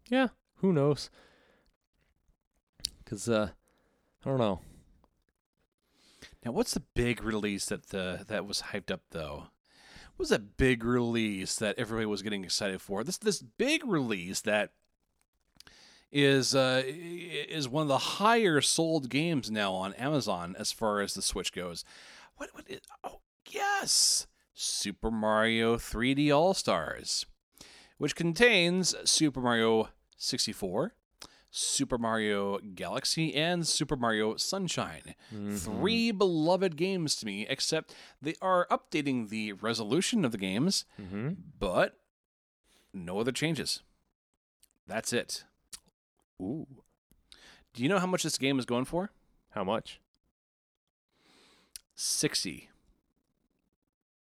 Yeah, 0.10 0.28
who 0.58 0.74
knows? 0.74 1.10
Cause 3.06 3.30
uh, 3.30 3.50
I 4.26 4.30
don't 4.30 4.40
know. 4.40 4.60
Now, 6.46 6.52
what's 6.52 6.74
the 6.74 6.80
big 6.96 7.24
release 7.24 7.66
that 7.66 7.88
the 7.90 8.26
that 8.28 8.46
was 8.46 8.64
hyped 8.74 8.92
up 8.92 9.02
though? 9.12 9.48
What 10.16 10.24
was 10.24 10.30
that 10.30 10.58
big 10.58 10.84
release 10.84 11.56
that 11.56 11.78
everybody 11.78 12.06
was 12.06 12.22
getting 12.22 12.44
excited 12.44 12.82
for? 12.82 13.04
This 13.04 13.18
this 13.18 13.42
big 13.42 13.86
release 13.86 14.42
that 14.42 14.72
is 16.12 16.56
uh, 16.56 16.82
is 16.86 17.68
one 17.70 17.84
of 17.84 17.88
the 17.88 17.98
higher 17.98 18.62
sold 18.62 19.10
games 19.10 19.50
now 19.52 19.74
on 19.74 19.94
Amazon 19.94 20.56
as 20.58 20.72
far 20.72 21.02
as 21.02 21.14
the 21.14 21.22
Switch 21.22 21.54
goes. 21.54 21.84
What 22.38 22.50
what 22.54 22.66
is, 22.70 22.80
oh 23.04 23.20
yes, 23.50 24.28
Super 24.54 25.12
Mario 25.12 25.76
3D 25.78 26.36
All 26.36 26.54
Stars, 26.54 27.26
which 27.98 28.16
contains 28.16 28.96
Super 29.10 29.40
Mario 29.42 29.90
64, 30.18 30.94
Super 31.52 31.98
Mario 31.98 32.58
Galaxy, 32.76 33.34
and 33.36 33.68
Super 33.68 33.96
Mario 33.96 34.36
Sunshine. 34.38 35.16
Mm-hmm. 35.34 35.56
Three 35.58 36.12
beloved 36.12 36.76
games 36.76 37.16
to 37.18 37.26
me, 37.26 37.46
except 37.48 37.94
they 38.22 38.36
are 38.42 38.68
updating 38.72 39.30
the 39.30 39.54
resolution 39.54 40.26
of 40.26 40.32
the 40.32 40.38
games, 40.38 40.86
Mm-hmm. 41.02 41.30
but 41.60 41.96
no 42.94 43.20
other 43.20 43.32
changes. 43.32 43.82
That's 44.88 45.14
it. 45.14 45.44
Ooh, 46.42 46.68
Do 47.74 47.84
you 47.84 47.90
know 47.90 48.00
how 48.00 48.08
much 48.08 48.24
this 48.24 48.38
game 48.38 48.60
is 48.60 48.66
going 48.66 48.86
for? 48.86 49.12
how 49.54 49.64
much 49.64 50.00
60 51.96 52.70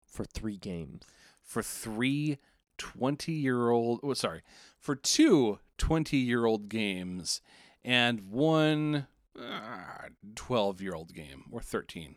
for 0.07 0.25
three 0.25 0.57
games? 0.57 1.03
for 1.51 1.61
three 1.61 2.37
20 2.77 3.31
year 3.33 3.69
old, 3.69 3.99
oh, 4.03 4.13
sorry, 4.13 4.41
for 4.79 4.95
two 4.95 5.59
20 5.77 6.15
year 6.15 6.45
old 6.45 6.69
games 6.69 7.41
and 7.83 8.21
one 8.31 9.07
ah, 9.37 10.05
12 10.35 10.81
year 10.81 10.93
old 10.95 11.13
game 11.13 11.43
or 11.51 11.59
13. 11.59 12.15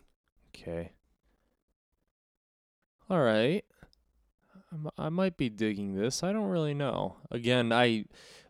Okay. 0.55 0.93
All 3.09 3.21
right. 3.21 3.65
I 4.97 5.09
might 5.09 5.37
be 5.37 5.49
digging 5.49 5.95
this. 5.95 6.23
I 6.23 6.31
don't 6.31 6.49
really 6.49 6.73
know. 6.73 7.17
Again, 7.29 7.71
I 7.73 8.05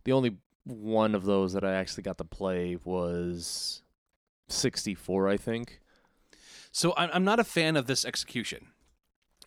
the 0.06 0.12
only 0.12 0.38
one 0.66 1.16
of 1.16 1.24
those 1.24 1.54
that 1.54 1.64
I 1.64 1.76
actually 1.76 2.04
got 2.04 2.18
to 2.18 2.24
play 2.24 2.78
was 2.84 3.84
64, 4.50 5.30
I 5.30 5.38
think. 5.38 5.80
So 6.72 6.94
I'm 6.98 7.24
not 7.24 7.40
a 7.40 7.46
fan 7.46 7.78
of 7.78 7.88
this 7.88 8.04
execution, 8.04 8.68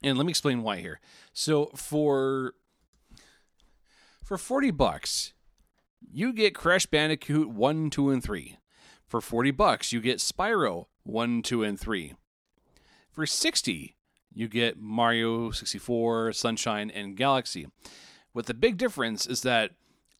and 0.02 0.16
let 0.16 0.24
me 0.24 0.30
explain 0.30 0.62
why 0.62 0.78
here. 0.78 0.98
So 1.34 1.66
for 1.76 2.54
for 4.24 4.38
forty 4.38 4.70
bucks, 4.70 5.34
you 6.10 6.32
get 6.32 6.54
Crash 6.54 6.86
Bandicoot 6.86 7.50
one, 7.50 7.90
two, 7.90 8.08
and 8.08 8.24
three. 8.24 8.56
For 9.06 9.20
forty 9.20 9.50
bucks, 9.50 9.92
you 9.92 10.00
get 10.00 10.20
Spyro 10.20 10.86
one, 11.02 11.42
two, 11.42 11.62
and 11.62 11.78
three. 11.78 12.14
For 13.10 13.26
sixty, 13.26 13.96
you 14.32 14.48
get 14.48 14.80
Mario 14.80 15.50
sixty 15.50 15.78
four, 15.78 16.32
Sunshine, 16.32 16.90
and 16.90 17.14
Galaxy. 17.14 17.66
What 18.32 18.46
the 18.46 18.54
big 18.54 18.78
difference 18.78 19.26
is 19.26 19.42
that 19.42 19.72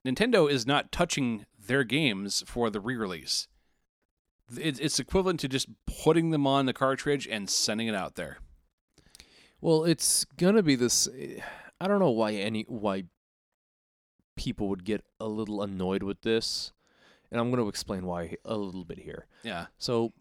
Nintendo 0.08 0.50
is 0.50 0.66
not 0.66 0.90
touching 0.92 1.44
their 1.66 1.84
games 1.84 2.42
for 2.46 2.70
the 2.70 2.80
re-release. 2.80 3.48
It's 4.56 4.98
equivalent 4.98 5.40
to 5.40 5.48
just 5.48 5.68
putting 6.02 6.30
them 6.30 6.46
on 6.46 6.64
the 6.66 6.72
cartridge 6.72 7.26
and 7.30 7.50
sending 7.50 7.86
it 7.86 7.94
out 7.94 8.14
there. 8.14 8.38
Well, 9.60 9.84
it's 9.84 10.24
gonna 10.24 10.62
be 10.62 10.74
this. 10.76 11.06
I 11.80 11.86
don't 11.88 11.98
know 11.98 12.10
why 12.10 12.32
any 12.32 12.62
why 12.68 13.04
people 14.36 14.68
would 14.68 14.84
get 14.84 15.04
a 15.20 15.26
little 15.26 15.60
annoyed 15.62 16.02
with 16.02 16.22
this, 16.22 16.72
and 17.30 17.40
I'm 17.40 17.50
going 17.50 17.60
to 17.62 17.68
explain 17.68 18.06
why 18.06 18.36
a 18.44 18.56
little 18.56 18.84
bit 18.84 19.00
here. 19.00 19.26
Yeah, 19.42 19.66
So, 19.78 20.12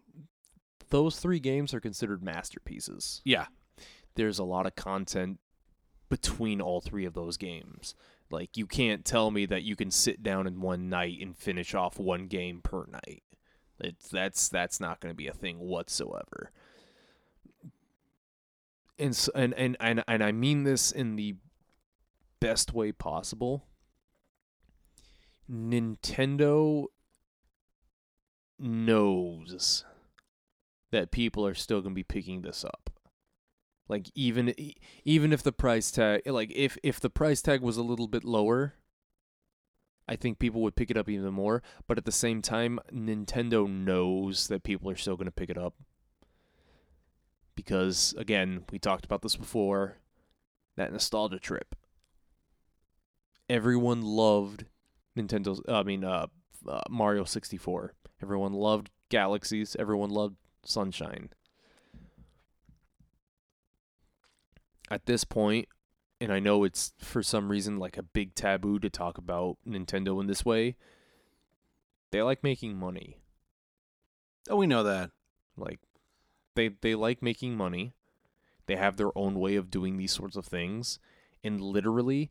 those 0.90 1.20
three 1.20 1.38
games 1.38 1.72
are 1.72 1.78
considered 1.80 2.20
masterpieces. 2.20 3.22
yeah, 3.24 3.46
There's 4.16 4.40
a 4.40 4.44
lot 4.44 4.66
of 4.66 4.74
content 4.74 5.38
between 6.08 6.60
all 6.60 6.80
three 6.80 7.04
of 7.04 7.14
those 7.14 7.36
games. 7.36 7.94
Like 8.30 8.56
you 8.56 8.66
can't 8.66 9.04
tell 9.04 9.30
me 9.30 9.46
that 9.46 9.62
you 9.62 9.76
can 9.76 9.90
sit 9.90 10.22
down 10.22 10.46
in 10.46 10.60
one 10.60 10.88
night 10.88 11.18
and 11.20 11.36
finish 11.36 11.74
off 11.74 11.98
one 11.98 12.26
game 12.26 12.60
per 12.62 12.84
night. 12.86 13.22
It's 13.80 14.08
that's 14.08 14.48
that's 14.48 14.80
not 14.80 15.00
going 15.00 15.12
to 15.12 15.16
be 15.16 15.28
a 15.28 15.32
thing 15.32 15.58
whatsoever. 15.58 16.50
And, 18.98 19.10
s 19.10 19.28
and 19.34 19.54
and 19.54 19.76
and 19.80 20.02
and 20.08 20.22
I 20.22 20.32
mean 20.32 20.64
this 20.64 20.90
in 20.90 21.16
the 21.16 21.36
best 22.40 22.74
way 22.74 22.92
possible. 22.92 23.64
Nintendo 25.50 26.86
knows 28.58 29.84
that 30.90 31.10
people 31.10 31.46
are 31.46 31.54
still 31.54 31.80
going 31.80 31.92
to 31.92 31.98
be 31.98 32.02
picking 32.02 32.42
this 32.42 32.64
up. 32.64 32.90
Like 33.88 34.10
even 34.14 34.54
even 35.04 35.32
if 35.32 35.42
the 35.42 35.52
price 35.52 35.90
tag 35.90 36.22
like 36.26 36.52
if 36.54 36.76
if 36.82 37.00
the 37.00 37.10
price 37.10 37.40
tag 37.40 37.62
was 37.62 37.78
a 37.78 37.82
little 37.82 38.06
bit 38.06 38.22
lower, 38.22 38.74
I 40.06 40.16
think 40.16 40.38
people 40.38 40.60
would 40.62 40.76
pick 40.76 40.90
it 40.90 40.96
up 40.96 41.08
even 41.08 41.32
more, 41.32 41.62
but 41.86 41.96
at 41.96 42.04
the 42.04 42.12
same 42.12 42.42
time 42.42 42.80
Nintendo 42.92 43.68
knows 43.68 44.48
that 44.48 44.62
people 44.62 44.90
are 44.90 44.96
still 44.96 45.16
going 45.16 45.26
to 45.26 45.32
pick 45.32 45.48
it 45.48 45.58
up. 45.58 45.74
Because 47.54 48.14
again, 48.18 48.64
we 48.70 48.78
talked 48.78 49.06
about 49.06 49.22
this 49.22 49.36
before, 49.36 49.96
that 50.76 50.92
nostalgia 50.92 51.38
trip. 51.38 51.74
Everyone 53.48 54.02
loved 54.02 54.66
Nintendo's 55.16 55.62
I 55.66 55.82
mean 55.82 56.04
uh, 56.04 56.26
uh 56.68 56.82
Mario 56.90 57.24
64. 57.24 57.94
Everyone 58.22 58.52
loved 58.52 58.90
Galaxies, 59.08 59.76
everyone 59.78 60.10
loved 60.10 60.36
Sunshine. 60.62 61.30
At 64.90 65.06
this 65.06 65.24
point, 65.24 65.68
and 66.20 66.32
I 66.32 66.40
know 66.40 66.64
it's 66.64 66.92
for 66.98 67.22
some 67.22 67.50
reason 67.50 67.78
like 67.78 67.96
a 67.96 68.02
big 68.02 68.34
taboo 68.34 68.78
to 68.80 68.90
talk 68.90 69.18
about 69.18 69.58
Nintendo 69.66 70.20
in 70.20 70.26
this 70.26 70.44
way, 70.44 70.76
they 72.10 72.22
like 72.22 72.42
making 72.42 72.76
money. 72.78 73.18
Oh, 74.48 74.56
we 74.56 74.66
know 74.66 74.82
that. 74.82 75.10
Like 75.56 75.80
they 76.54 76.68
they 76.68 76.94
like 76.94 77.22
making 77.22 77.56
money. 77.56 77.92
They 78.66 78.76
have 78.76 78.96
their 78.96 79.16
own 79.16 79.38
way 79.38 79.56
of 79.56 79.70
doing 79.70 79.96
these 79.96 80.12
sorts 80.12 80.36
of 80.36 80.46
things, 80.46 80.98
and 81.42 81.60
literally, 81.60 82.30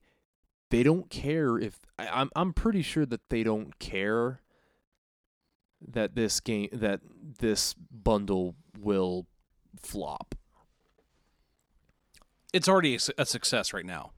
they 0.69 0.83
don't 0.83 1.09
care 1.09 1.57
if 1.57 1.79
I, 1.97 2.07
I'm 2.07 2.29
I'm 2.35 2.53
pretty 2.53 2.81
sure 2.81 3.05
that 3.05 3.29
they 3.29 3.43
don't 3.43 3.77
care 3.79 4.41
that 5.85 6.15
this 6.15 6.39
game 6.39 6.69
that 6.71 7.01
this 7.39 7.73
bundle 7.73 8.55
will 8.79 9.27
flop. 9.81 10.35
It's 12.53 12.67
already 12.69 12.95
a 13.17 13.25
success 13.25 13.73
right 13.73 13.85
now. 13.85 14.11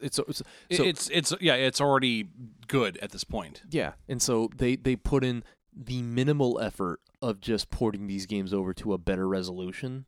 It's 0.00 0.18
it's 0.20 0.42
It- 0.70 0.76
so, 0.76 0.84
it's 0.84 1.10
it's 1.10 1.34
yeah, 1.40 1.54
it's 1.54 1.80
already 1.80 2.28
good 2.66 2.96
at 2.98 3.10
this 3.10 3.24
point. 3.24 3.62
Yeah, 3.70 3.92
and 4.08 4.22
so 4.22 4.48
they 4.56 4.76
they 4.76 4.96
put 4.96 5.24
in 5.24 5.42
the 5.72 6.02
minimal 6.02 6.58
effort 6.60 7.00
of 7.20 7.40
just 7.40 7.70
porting 7.70 8.06
these 8.06 8.26
games 8.26 8.52
over 8.54 8.72
to 8.74 8.92
a 8.92 8.98
better 8.98 9.28
resolution. 9.28 10.06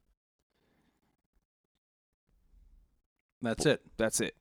That's 3.42 3.64
it. 3.66 3.80
That's 3.96 4.20
it. 4.20 4.36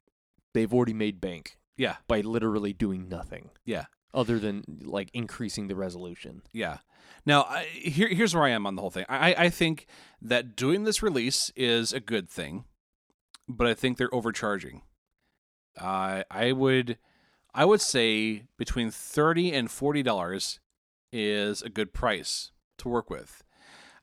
They've 0.54 0.74
already 0.74 0.94
made 0.94 1.22
bank 1.22 1.58
Yeah, 1.78 1.98
by 2.08 2.22
literally 2.22 2.74
doing 2.74 3.08
nothing 3.08 3.50
yeah, 3.66 3.86
other 4.14 4.40
than 4.40 4.64
like 4.82 5.10
increasing 5.14 5.68
the 5.68 5.76
resolution. 5.76 6.42
yeah. 6.52 6.78
Now, 7.26 7.44
I, 7.44 7.64
here 7.66 8.08
here's 8.08 8.34
where 8.36 8.44
I 8.44 8.50
am 8.50 8.66
on 8.68 8.76
the 8.76 8.82
whole 8.82 8.92
thing. 8.92 9.06
I 9.10 9.34
I 9.38 9.50
think 9.50 9.88
that 10.22 10.56
doing 10.56 10.84
this 10.84 11.02
release 11.04 11.52
is 11.56 11.92
a 11.94 12.00
good 12.00 12.30
thing, 12.30 12.66
but 13.50 13.68
I 13.68 13.74
think 13.74 13.98
they're 13.98 14.14
overcharging. 14.14 14.84
I 15.78 16.24
I 16.30 16.52
would 16.52 16.98
I 17.54 17.66
would 17.66 17.82
say 17.82 18.44
between 18.58 18.92
thirty 18.92 19.52
and 19.52 19.70
forty 19.70 20.04
dollars 20.04 20.60
is 21.12 21.62
a 21.62 21.70
good 21.70 21.94
price 21.94 22.52
to 22.78 22.88
work 22.88 23.10
with. 23.10 23.44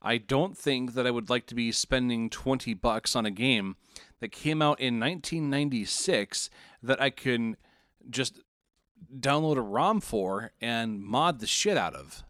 I 0.02 0.18
don't 0.18 0.56
think 0.56 0.94
that 0.94 1.06
I 1.06 1.10
would 1.10 1.30
like 1.30 1.46
to 1.46 1.54
be 1.54 1.72
spending 1.72 2.30
20 2.30 2.74
bucks 2.74 3.16
on 3.16 3.26
a 3.26 3.30
game 3.30 3.76
that 4.20 4.30
came 4.30 4.62
out 4.62 4.78
in 4.78 5.00
1996 5.00 6.50
that 6.82 7.00
I 7.00 7.10
can 7.10 7.56
just 8.08 8.40
download 9.18 9.56
a 9.56 9.62
ROM 9.62 10.00
for 10.00 10.52
and 10.60 11.02
mod 11.02 11.40
the 11.40 11.46
shit 11.46 11.76
out 11.76 11.94
of. 11.94 12.22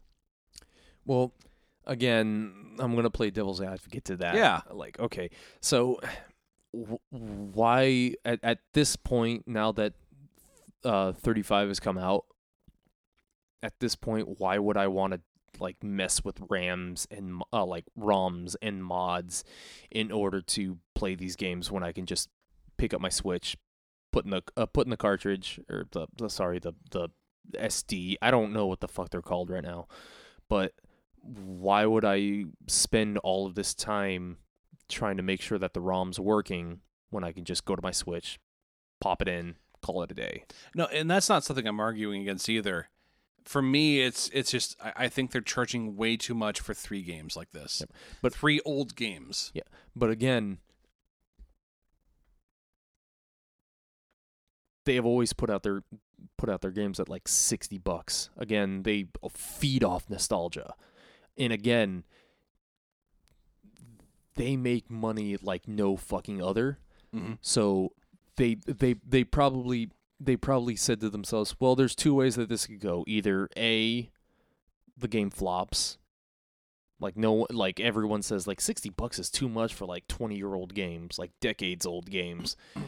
Well, 1.05 1.33
again, 1.87 2.77
I'm 2.79 2.95
gonna 2.95 3.11
play 3.11 3.31
devil's 3.31 3.61
advocate 3.61 4.05
to 4.07 4.17
that. 4.17 4.37
Yeah. 4.37 4.63
Like, 4.71 4.99
okay, 4.99 5.31
so 5.61 6.01
why 7.11 8.15
at 8.25 8.41
at 8.43 8.59
this 8.73 8.97
point 8.97 9.47
now 9.47 9.73
that 9.73 9.95
uh 10.85 11.13
35 11.13 11.69
has 11.69 11.81
come 11.81 11.99
out, 11.99 12.25
at 13.63 13.79
this 13.81 13.97
point, 13.97 14.39
why 14.39 14.59
would 14.59 14.77
I 14.77 14.87
want 14.87 15.15
to 15.15 15.21
like 15.59 15.83
mess 15.83 16.25
with 16.25 16.39
RAMs 16.49 17.07
and 17.11 17.43
uh, 17.53 17.65
like 17.65 17.85
ROMs 17.99 18.57
and 18.61 18.85
mods 18.85 19.43
in 19.91 20.13
order 20.13 20.41
to 20.41 20.79
play 20.95 21.15
these 21.15 21.37
games 21.37 21.71
when 21.71 21.83
I 21.83 21.93
can 21.93 22.07
just 22.07 22.29
pick 22.77 22.93
up 22.93 23.01
my 23.01 23.09
Switch, 23.09 23.57
put 24.13 24.25
in 24.25 24.31
the 24.31 24.43
uh, 24.57 24.67
put 24.67 24.87
in 24.87 24.91
the 24.91 24.97
cartridge 24.97 25.61
or 25.71 25.87
the, 25.91 26.07
the 26.17 26.29
sorry 26.29 26.59
the 26.59 26.75
the 26.91 27.09
SD. 27.55 28.17
I 28.23 28.31
don't 28.31 28.53
know 28.53 28.67
what 28.67 28.81
the 28.81 28.89
fuck 28.89 29.11
they're 29.11 29.23
called 29.23 29.51
right 29.51 29.65
now, 29.65 29.89
but 30.49 30.73
why 31.23 31.87
would 31.87 32.05
I 32.05 32.45
spend 32.69 33.19
all 33.19 33.47
of 33.47 33.55
this 33.55 33.75
time 33.75 34.39
trying 34.89 35.17
to 35.17 35.23
make 35.23 35.41
sure 35.41 35.59
that 35.59 35.75
the 35.75 35.81
ROM's 35.81 36.21
working 36.21 36.81
when 37.11 37.25
I 37.25 37.33
can 37.33 37.45
just 37.45 37.65
go 37.65 37.77
to 37.77 37.83
my 37.83 37.91
Switch, 37.91 38.39
pop 39.01 39.23
it 39.23 39.29
in, 39.29 39.57
call 39.83 40.03
it 40.03 40.11
a 40.11 40.15
day? 40.15 40.45
No, 40.75 40.87
and 40.87 41.11
that's 41.11 41.29
not 41.29 41.45
something 41.45 41.67
I'm 41.67 41.81
arguing 41.81 42.23
against 42.23 42.49
either. 42.49 42.89
For 43.45 43.63
me, 43.63 44.01
it's 44.01 44.29
it's 44.31 44.51
just 44.51 44.77
I, 44.83 44.93
I 44.97 45.09
think 45.09 45.31
they're 45.31 45.41
charging 45.41 45.97
way 45.97 46.17
too 46.17 46.35
much 46.35 46.61
for 46.61 46.75
three 46.75 47.03
games 47.03 47.37
like 47.37 47.53
this. 47.53 47.83
But 48.21 48.35
three 48.35 48.61
old 48.65 48.97
games. 48.97 49.53
Yeah, 49.55 49.63
but 49.95 50.11
again, 50.11 50.59
they 54.85 54.95
have 54.95 55.05
always 55.07 55.33
put 55.33 55.51
out 55.51 55.63
their 55.63 55.83
put 56.39 56.49
out 56.49 56.63
their 56.63 56.71
games 56.71 56.99
at 56.99 57.09
like 57.09 57.29
60 57.29 57.79
bucks. 57.79 58.31
Again, 58.37 58.83
they 58.83 59.07
feed 59.31 59.85
off 59.85 60.09
nostalgia. 60.09 60.75
And 61.39 61.53
again, 61.53 62.05
they 64.37 64.57
make 64.57 64.91
money 64.91 65.37
like 65.43 65.67
no 65.67 65.97
fucking 65.97 66.43
other. 66.43 66.79
Mm-hmm. 67.15 67.35
So 67.41 67.93
they 68.37 68.57
they 68.67 68.97
they 69.07 69.25
probably 69.25 69.91
they 70.21 70.37
probably 70.37 70.77
said 70.77 71.01
to 71.01 71.11
themselves, 71.11 71.57
well, 71.59 71.75
there's 71.75 71.95
two 71.95 72.15
ways 72.15 72.37
that 72.37 72.49
this 72.49 72.67
could 72.67 72.81
go. 72.81 73.05
Either 73.07 73.49
A, 73.57 74.11
the 74.97 75.09
game 75.09 75.31
flops. 75.31 75.99
Like 76.99 77.17
no 77.17 77.47
like 77.51 77.79
everyone 77.79 78.23
says 78.23 78.47
like 78.47 78.59
60 78.59 78.89
bucks 78.91 79.19
is 79.19 79.29
too 79.31 79.51
much 79.51 79.75
for 79.75 79.85
like 79.85 80.09
20-year-old 80.09 80.73
games, 80.73 81.19
like 81.19 81.33
decades 81.41 81.85
old 81.85 82.11
games. 82.11 82.57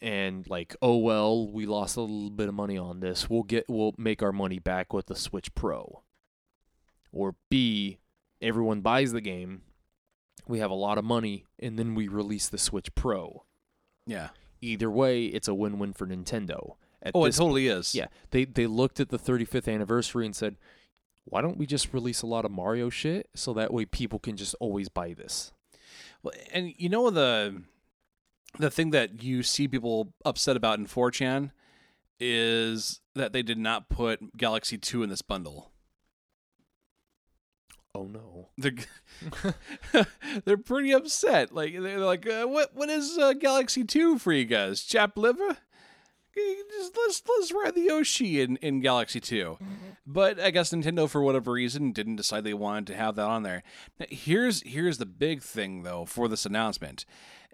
And 0.00 0.46
like, 0.50 0.76
oh 0.82 0.98
well, 0.98 1.50
we 1.50 1.64
lost 1.64 1.96
a 1.96 2.02
little 2.02 2.28
bit 2.28 2.48
of 2.48 2.54
money 2.54 2.76
on 2.76 3.00
this. 3.00 3.30
We'll 3.30 3.42
get 3.42 3.64
we'll 3.70 3.94
make 3.96 4.22
our 4.22 4.32
money 4.32 4.58
back 4.58 4.92
with 4.92 5.06
the 5.06 5.16
Switch 5.16 5.54
Pro. 5.54 6.02
Or 7.10 7.36
B, 7.48 8.00
everyone 8.42 8.82
buys 8.82 9.12
the 9.12 9.22
game. 9.22 9.62
We 10.46 10.58
have 10.58 10.70
a 10.70 10.74
lot 10.74 10.98
of 10.98 11.04
money 11.04 11.44
and 11.58 11.78
then 11.78 11.94
we 11.94 12.08
release 12.08 12.48
the 12.48 12.58
Switch 12.58 12.94
Pro 12.94 13.44
Yeah. 14.06 14.28
either 14.60 14.90
way, 14.90 15.26
it's 15.26 15.48
a 15.48 15.54
win-win 15.54 15.92
for 15.92 16.06
Nintendo. 16.06 16.76
At 17.02 17.12
Oh, 17.14 17.24
it 17.26 17.34
totally 17.34 17.66
is. 17.68 17.94
yeah. 17.94 18.06
They 18.30 18.44
they 18.46 18.66
looked 18.66 18.98
at 19.00 19.10
the 19.10 19.18
35th 19.18 19.68
anniversary 19.72 20.24
and 20.24 20.34
said, 20.34 20.56
"Why 21.24 21.42
don't 21.42 21.58
we 21.58 21.66
just 21.66 21.92
release 21.92 22.22
a 22.22 22.26
lot 22.26 22.44
of 22.46 22.50
Mario 22.50 22.88
shit 22.88 23.28
so 23.34 23.52
that 23.54 23.72
way 23.74 23.84
people 23.84 24.18
can 24.18 24.36
just 24.36 24.54
always 24.60 24.88
buy 24.88 25.12
this?" 25.12 25.52
Well, 26.22 26.32
and 26.52 26.72
you 26.78 26.88
know 26.88 27.10
the 27.10 27.62
the 28.58 28.70
thing 28.70 28.90
that 28.90 29.22
you 29.22 29.42
see 29.42 29.68
people 29.68 30.14
upset 30.24 30.56
about 30.56 30.78
in 30.78 30.86
4chan 30.86 31.50
is 32.20 33.00
that 33.14 33.32
they 33.32 33.42
did 33.42 33.58
not 33.58 33.88
put 33.90 34.36
Galaxy 34.36 34.78
2 34.78 35.02
in 35.02 35.10
this 35.10 35.22
bundle. 35.22 35.72
Oh 37.94 38.04
no. 38.04 38.48
They're 38.58 38.74
they're 40.44 40.56
pretty 40.56 40.92
upset. 40.92 41.54
Like 41.54 41.72
they're 41.80 41.98
like, 41.98 42.26
uh, 42.26 42.46
what 42.46 42.74
what 42.74 42.90
is 42.90 43.16
uh, 43.18 43.34
Galaxy 43.34 43.84
2 43.84 44.18
for 44.18 44.32
you 44.32 44.44
guys? 44.44 44.82
Chap 44.82 45.16
liver? 45.16 45.58
just 46.34 46.96
let's 46.96 47.22
let's 47.28 47.52
ride 47.52 47.74
the 47.74 47.82
Yoshi 47.82 48.40
in, 48.40 48.56
in 48.56 48.80
Galaxy 48.80 49.20
2. 49.20 49.56
But 50.06 50.40
I 50.40 50.50
guess 50.50 50.72
Nintendo 50.72 51.08
for 51.08 51.22
whatever 51.22 51.52
reason 51.52 51.92
didn't 51.92 52.16
decide 52.16 52.44
they 52.44 52.54
wanted 52.54 52.88
to 52.88 52.96
have 52.96 53.16
that 53.16 53.26
on 53.26 53.42
there. 53.42 53.62
Now, 53.98 54.06
here's 54.10 54.62
here's 54.62 54.98
the 54.98 55.06
big 55.06 55.42
thing 55.42 55.82
though 55.82 56.04
for 56.04 56.28
this 56.28 56.44
announcement. 56.44 57.04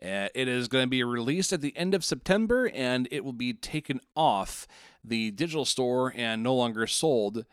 Uh, 0.02 0.28
it 0.34 0.48
is 0.48 0.68
going 0.68 0.84
to 0.84 0.90
be 0.90 1.04
released 1.04 1.52
at 1.52 1.60
the 1.60 1.76
end 1.76 1.94
of 1.94 2.02
September 2.02 2.70
and 2.74 3.06
it 3.10 3.22
will 3.22 3.34
be 3.34 3.52
taken 3.52 4.00
off 4.16 4.66
the 5.04 5.30
digital 5.30 5.66
store 5.66 6.14
and 6.16 6.42
no 6.42 6.54
longer 6.54 6.86
sold 6.86 7.44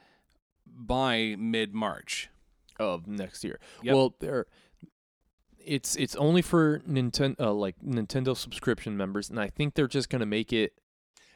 by 0.65 1.35
mid 1.37 1.73
March. 1.73 2.29
Of 2.79 3.07
next 3.07 3.43
year. 3.43 3.59
Yep. 3.83 3.95
Well, 3.95 4.15
there, 4.19 4.45
it's 5.63 5.95
it's 5.95 6.15
only 6.15 6.41
for 6.41 6.79
Nintendo 6.79 7.39
uh, 7.39 7.53
like 7.53 7.75
Nintendo 7.85 8.35
subscription 8.35 8.95
members, 8.97 9.29
and 9.29 9.39
I 9.39 9.47
think 9.47 9.73
they're 9.75 9.87
just 9.87 10.09
gonna 10.09 10.25
make 10.25 10.53
it. 10.53 10.73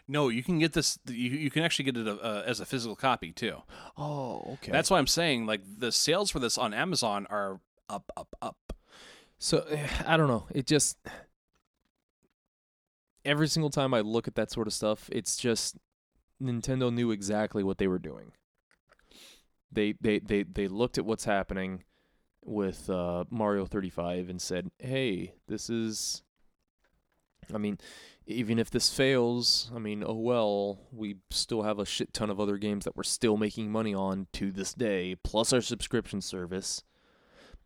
No, 0.08 0.30
you 0.30 0.44
can 0.44 0.60
get 0.60 0.74
this. 0.74 1.00
You, 1.08 1.30
you 1.30 1.50
can 1.52 1.64
actually 1.64 1.86
get 1.86 1.98
it 1.98 2.08
uh, 2.08 2.44
as 2.46 2.60
a 2.60 2.66
physical 2.66 2.96
copy 2.96 3.32
too. 3.32 3.58
Oh, 3.98 4.42
okay. 4.54 4.72
That's 4.72 4.90
why 4.90 4.98
I'm 4.98 5.08
saying 5.08 5.46
like 5.46 5.62
the 5.78 5.92
sales 5.92 6.32
for 6.32 6.40
this 6.40 6.58
on 6.58 6.74
Amazon 6.74 7.28
are 7.30 7.60
up, 7.90 8.12
up, 8.18 8.36
up. 8.42 8.74
so. 9.38 9.66
eh, 9.70 9.88
I 10.06 10.18
don't 10.18 10.28
know. 10.28 10.46
It 10.52 10.66
just 10.66 10.98
every 13.26 13.48
single 13.48 13.70
time 13.70 13.94
I 13.94 14.02
look 14.02 14.28
at 14.28 14.36
that 14.36 14.52
sort 14.52 14.68
of 14.68 14.74
stuff, 14.74 15.10
it's 15.12 15.38
just 15.38 15.78
Nintendo 16.42 16.94
knew 16.94 17.12
exactly 17.12 17.64
what 17.64 17.78
they 17.78 17.88
were 17.88 18.00
doing. 18.00 18.32
They 19.72 19.94
they 20.02 20.20
they 20.20 20.44
they 20.44 20.68
looked 20.68 20.98
at 20.98 21.06
what's 21.06 21.26
happening 21.26 21.84
with 22.44 22.90
uh, 22.90 23.26
Mario 23.30 23.66
35 23.66 24.30
and 24.30 24.42
said, 24.42 24.72
"Hey, 24.80 25.34
this 25.48 25.70
is." 25.70 26.24
I 27.54 27.58
mean, 27.58 27.80
even 28.28 28.60
if 28.60 28.70
this 28.70 28.94
fails, 28.94 29.72
I 29.76 29.80
mean, 29.80 30.04
oh 30.06 30.14
well, 30.14 30.80
we 30.92 31.18
still 31.32 31.64
have 31.64 31.80
a 31.80 31.86
shit 31.86 32.14
ton 32.14 32.30
of 32.30 32.40
other 32.40 32.58
games 32.58 32.86
that 32.86 32.96
we're 32.96 33.04
still 33.04 33.36
making 33.36 33.72
money 33.72 33.94
on 33.94 34.28
to 34.34 34.52
this 34.52 34.74
day, 34.74 35.16
plus 35.24 35.52
our 35.52 35.62
subscription 35.62 36.22
service, 36.22 36.84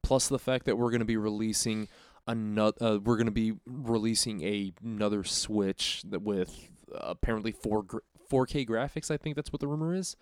plus 0.01 0.27
the 0.27 0.39
fact 0.39 0.65
that 0.65 0.77
we're 0.77 0.91
going 0.91 0.99
to 0.99 1.05
be 1.05 1.17
releasing 1.17 1.87
another, 2.25 2.77
uh, 2.81 2.97
we're 2.97 3.17
going 3.17 3.25
to 3.25 3.31
be 3.31 3.53
releasing 3.65 4.43
a, 4.43 4.73
another 4.83 5.23
Switch 5.23 6.03
that 6.07 6.21
with 6.21 6.69
uh, 6.93 6.99
apparently 7.01 7.51
four 7.51 7.83
gr- 7.83 7.99
4K 8.31 8.67
graphics. 8.67 9.11
I 9.11 9.17
think 9.17 9.35
that's 9.35 9.51
what 9.51 9.59
the 9.59 9.67
rumor 9.67 9.93
is. 9.93 10.15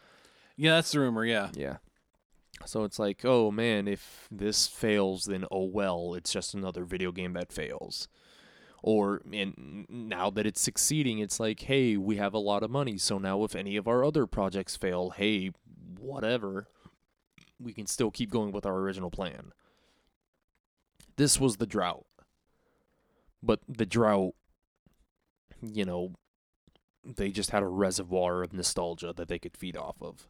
Yeah, 0.55 0.75
that's 0.75 0.91
the 0.91 0.99
rumor. 0.99 1.25
Yeah, 1.25 1.49
Yeah. 1.55 1.77
So 2.65 2.83
it's 2.83 2.99
like, 2.99 3.25
oh 3.25 3.51
man, 3.51 3.87
if 3.87 4.27
this 4.31 4.67
fails, 4.67 5.25
then 5.25 5.45
oh 5.51 5.65
well, 5.65 6.13
it's 6.13 6.31
just 6.31 6.53
another 6.53 6.85
video 6.85 7.11
game 7.11 7.33
that 7.33 7.51
fails. 7.51 8.07
Or 8.81 9.21
and 9.31 9.85
now 9.89 10.29
that 10.29 10.45
it's 10.45 10.61
succeeding, 10.61 11.19
it's 11.19 11.39
like, 11.39 11.61
hey, 11.61 11.97
we 11.97 12.17
have 12.17 12.33
a 12.33 12.39
lot 12.39 12.63
of 12.63 12.71
money, 12.71 12.97
so 12.97 13.17
now 13.17 13.43
if 13.43 13.55
any 13.55 13.75
of 13.75 13.87
our 13.87 14.03
other 14.03 14.27
projects 14.27 14.75
fail, 14.75 15.11
hey, 15.11 15.51
whatever, 15.99 16.67
we 17.59 17.73
can 17.73 17.87
still 17.87 18.11
keep 18.11 18.29
going 18.29 18.51
with 18.51 18.65
our 18.65 18.77
original 18.77 19.09
plan. 19.09 19.51
This 21.15 21.39
was 21.39 21.57
the 21.57 21.67
drought. 21.67 22.05
But 23.41 23.59
the 23.67 23.85
drought, 23.85 24.35
you 25.61 25.85
know, 25.85 26.13
they 27.03 27.29
just 27.31 27.51
had 27.51 27.63
a 27.63 27.67
reservoir 27.67 28.43
of 28.43 28.53
nostalgia 28.53 29.13
that 29.15 29.27
they 29.27 29.39
could 29.39 29.57
feed 29.57 29.75
off 29.75 30.01
of. 30.01 30.27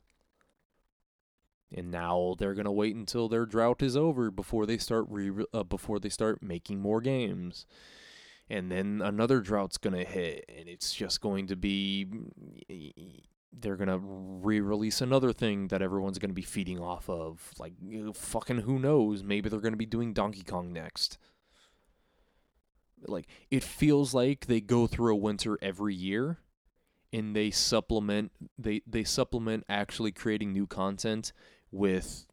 And 1.75 1.89
now 1.91 2.35
they're 2.37 2.53
gonna 2.53 2.71
wait 2.71 2.95
until 2.95 3.27
their 3.27 3.45
drought 3.45 3.81
is 3.81 3.97
over 3.97 4.29
before 4.29 4.65
they 4.65 4.77
start 4.77 5.05
re- 5.09 5.45
uh, 5.53 5.63
before 5.63 5.99
they 5.99 6.09
start 6.09 6.43
making 6.43 6.79
more 6.79 7.01
games, 7.01 7.65
and 8.49 8.71
then 8.71 9.01
another 9.03 9.39
drought's 9.39 9.77
gonna 9.77 10.03
hit, 10.03 10.45
and 10.47 10.67
it's 10.67 10.93
just 10.93 11.21
going 11.21 11.47
to 11.47 11.55
be 11.55 12.07
they're 13.59 13.75
gonna 13.75 13.99
re-release 13.99 15.01
another 15.01 15.31
thing 15.31 15.67
that 15.67 15.81
everyone's 15.81 16.19
gonna 16.19 16.33
be 16.33 16.41
feeding 16.41 16.79
off 16.79 17.09
of. 17.09 17.51
Like 17.59 17.73
fucking 18.13 18.59
who 18.59 18.79
knows? 18.79 19.23
Maybe 19.23 19.49
they're 19.49 19.59
gonna 19.59 19.75
be 19.77 19.85
doing 19.85 20.13
Donkey 20.13 20.43
Kong 20.43 20.71
next. 20.71 21.17
Like 23.07 23.27
it 23.51 23.63
feels 23.63 24.13
like 24.13 24.45
they 24.45 24.61
go 24.61 24.87
through 24.87 25.13
a 25.13 25.17
winter 25.17 25.57
every 25.61 25.95
year 25.95 26.39
and 27.11 27.35
they 27.35 27.51
supplement 27.51 28.31
they 28.57 28.81
they 28.87 29.03
supplement 29.03 29.63
actually 29.69 30.11
creating 30.11 30.51
new 30.51 30.65
content 30.65 31.31
with 31.73 32.25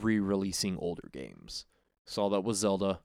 re-releasing 0.00 0.76
older 0.78 1.08
games. 1.12 1.66
Saw 2.04 2.28
that 2.28 2.42
with 2.42 2.56
Zelda. 2.56 3.00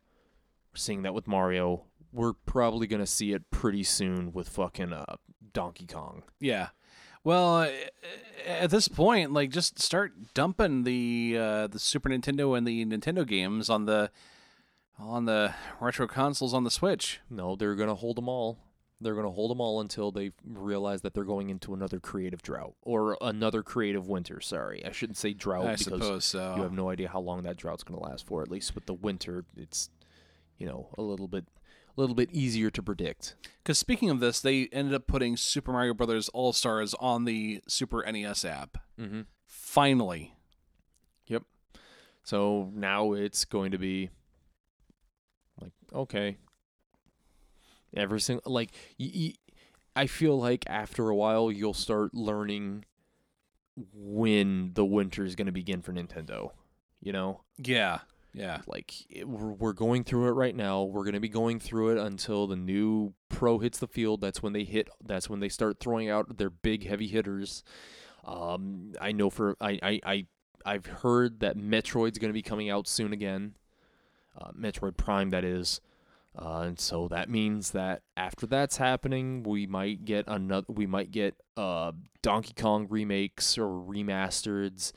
We're 0.71 0.77
seeing 0.77 1.03
that 1.03 1.13
with 1.13 1.27
Mario. 1.27 1.85
We're 2.11 2.33
probably 2.33 2.87
gonna 2.87 3.05
see 3.05 3.31
it 3.31 3.49
pretty 3.49 3.83
soon 3.83 4.31
with 4.33 4.49
fucking 4.49 4.93
uh, 4.93 5.15
Donkey 5.53 5.87
Kong. 5.87 6.23
yeah. 6.39 6.69
Well, 7.23 7.55
uh, 7.61 7.69
at 8.45 8.69
this 8.69 8.87
point, 8.87 9.33
like 9.33 9.49
just 9.49 9.79
start 9.79 10.13
dumping 10.35 10.83
the 10.83 11.35
uh, 11.39 11.67
the 11.67 11.79
Super 11.79 12.09
Nintendo 12.09 12.55
and 12.55 12.67
the 12.67 12.85
Nintendo 12.85 13.25
games 13.25 13.67
on 13.67 13.85
the 13.85 14.11
on 14.99 15.25
the 15.25 15.55
retro 15.81 16.07
consoles 16.07 16.53
on 16.53 16.63
the 16.63 16.69
Switch. 16.69 17.21
No, 17.27 17.55
they're 17.55 17.73
gonna 17.73 17.95
hold 17.95 18.17
them 18.17 18.29
all. 18.29 18.59
They're 19.05 19.15
gonna 19.15 19.29
hold 19.29 19.51
them 19.51 19.61
all 19.61 19.79
until 19.79 20.11
they 20.11 20.31
realize 20.43 21.01
that 21.03 21.13
they're 21.13 21.23
going 21.23 21.49
into 21.49 21.73
another 21.73 21.99
creative 21.99 22.41
drought 22.41 22.73
or 22.81 23.17
another 23.21 23.61
creative 23.61 24.07
winter. 24.07 24.41
Sorry, 24.41 24.83
I 24.83 24.91
shouldn't 24.91 25.17
say 25.17 25.33
drought 25.33 25.67
I 25.67 25.71
because 25.75 25.83
suppose 25.83 26.25
so. 26.25 26.55
you 26.57 26.63
have 26.63 26.73
no 26.73 26.89
idea 26.89 27.07
how 27.07 27.19
long 27.19 27.43
that 27.43 27.55
drought's 27.55 27.83
going 27.83 27.99
to 27.99 28.03
last 28.03 28.25
for. 28.25 28.41
At 28.41 28.49
least 28.49 28.73
with 28.73 28.87
the 28.87 28.93
winter, 28.93 29.45
it's 29.55 29.89
you 30.57 30.65
know 30.65 30.89
a 30.97 31.03
little 31.03 31.27
bit 31.27 31.45
a 31.97 32.01
little 32.01 32.15
bit 32.15 32.29
easier 32.31 32.69
to 32.69 32.81
predict. 32.81 33.35
Because 33.63 33.79
speaking 33.79 34.09
of 34.09 34.19
this, 34.19 34.39
they 34.39 34.67
ended 34.71 34.93
up 34.93 35.07
putting 35.07 35.37
Super 35.37 35.71
Mario 35.71 35.93
Brothers 35.93 36.29
All 36.29 36.51
Stars 36.51 36.93
on 36.99 37.25
the 37.25 37.61
Super 37.67 38.03
NES 38.11 38.43
app. 38.43 38.77
Mm-hmm. 38.99 39.21
Finally. 39.45 40.33
Yep. 41.27 41.43
So 42.23 42.71
now 42.73 43.13
it's 43.13 43.45
going 43.45 43.71
to 43.71 43.77
be 43.77 44.09
like 45.61 45.71
okay, 45.93 46.37
every 47.95 48.19
single 48.21 48.51
like 48.51 48.71
y- 48.99 49.11
y- 49.15 49.33
I 49.95 50.07
feel 50.07 50.37
like 50.39 50.63
after 50.67 51.09
a 51.09 51.15
while 51.15 51.51
you'll 51.51 51.73
start 51.73 52.13
learning 52.13 52.85
when 53.93 54.71
the 54.73 54.85
winter 54.85 55.23
is 55.25 55.35
going 55.35 55.47
to 55.47 55.51
begin 55.51 55.81
for 55.81 55.91
Nintendo. 55.93 56.51
You 57.01 57.13
know. 57.13 57.41
Yeah. 57.57 57.99
Yeah. 58.33 58.61
like 58.67 58.93
it, 59.09 59.27
we're, 59.27 59.53
we're 59.53 59.71
going 59.73 60.03
through 60.03 60.27
it 60.27 60.31
right 60.31 60.53
now 60.53 60.83
we're 60.83 61.05
going 61.05 61.13
to 61.13 61.21
be 61.21 61.29
going 61.29 61.57
through 61.57 61.91
it 61.91 61.97
until 62.05 62.47
the 62.47 62.57
new 62.57 63.13
pro 63.29 63.59
hits 63.59 63.77
the 63.79 63.87
field 63.87 64.19
that's 64.19 64.43
when 64.43 64.51
they 64.51 64.65
hit 64.65 64.89
that's 65.05 65.29
when 65.29 65.39
they 65.39 65.47
start 65.47 65.79
throwing 65.79 66.09
out 66.09 66.37
their 66.37 66.49
big 66.49 66.85
heavy 66.85 67.07
hitters 67.07 67.63
um 68.25 68.91
i 68.99 69.13
know 69.13 69.29
for 69.29 69.55
i 69.61 69.79
i, 69.81 69.99
I 70.05 70.25
i've 70.65 70.85
heard 70.85 71.39
that 71.39 71.55
metroid's 71.55 72.17
going 72.17 72.27
to 72.27 72.33
be 72.33 72.41
coming 72.41 72.69
out 72.69 72.89
soon 72.89 73.13
again 73.13 73.55
uh, 74.37 74.51
metroid 74.51 74.97
prime 74.97 75.29
that 75.29 75.45
is 75.45 75.79
uh, 76.37 76.61
and 76.61 76.79
so 76.79 77.07
that 77.07 77.29
means 77.29 77.71
that 77.71 78.01
after 78.17 78.45
that's 78.45 78.77
happening, 78.77 79.43
we 79.43 79.65
might 79.67 80.05
get 80.05 80.25
another. 80.27 80.65
We 80.69 80.85
might 80.85 81.11
get 81.11 81.35
uh, 81.55 81.93
Donkey 82.21 82.53
Kong 82.53 82.87
remakes 82.89 83.57
or 83.57 83.67
remasters, 83.67 84.91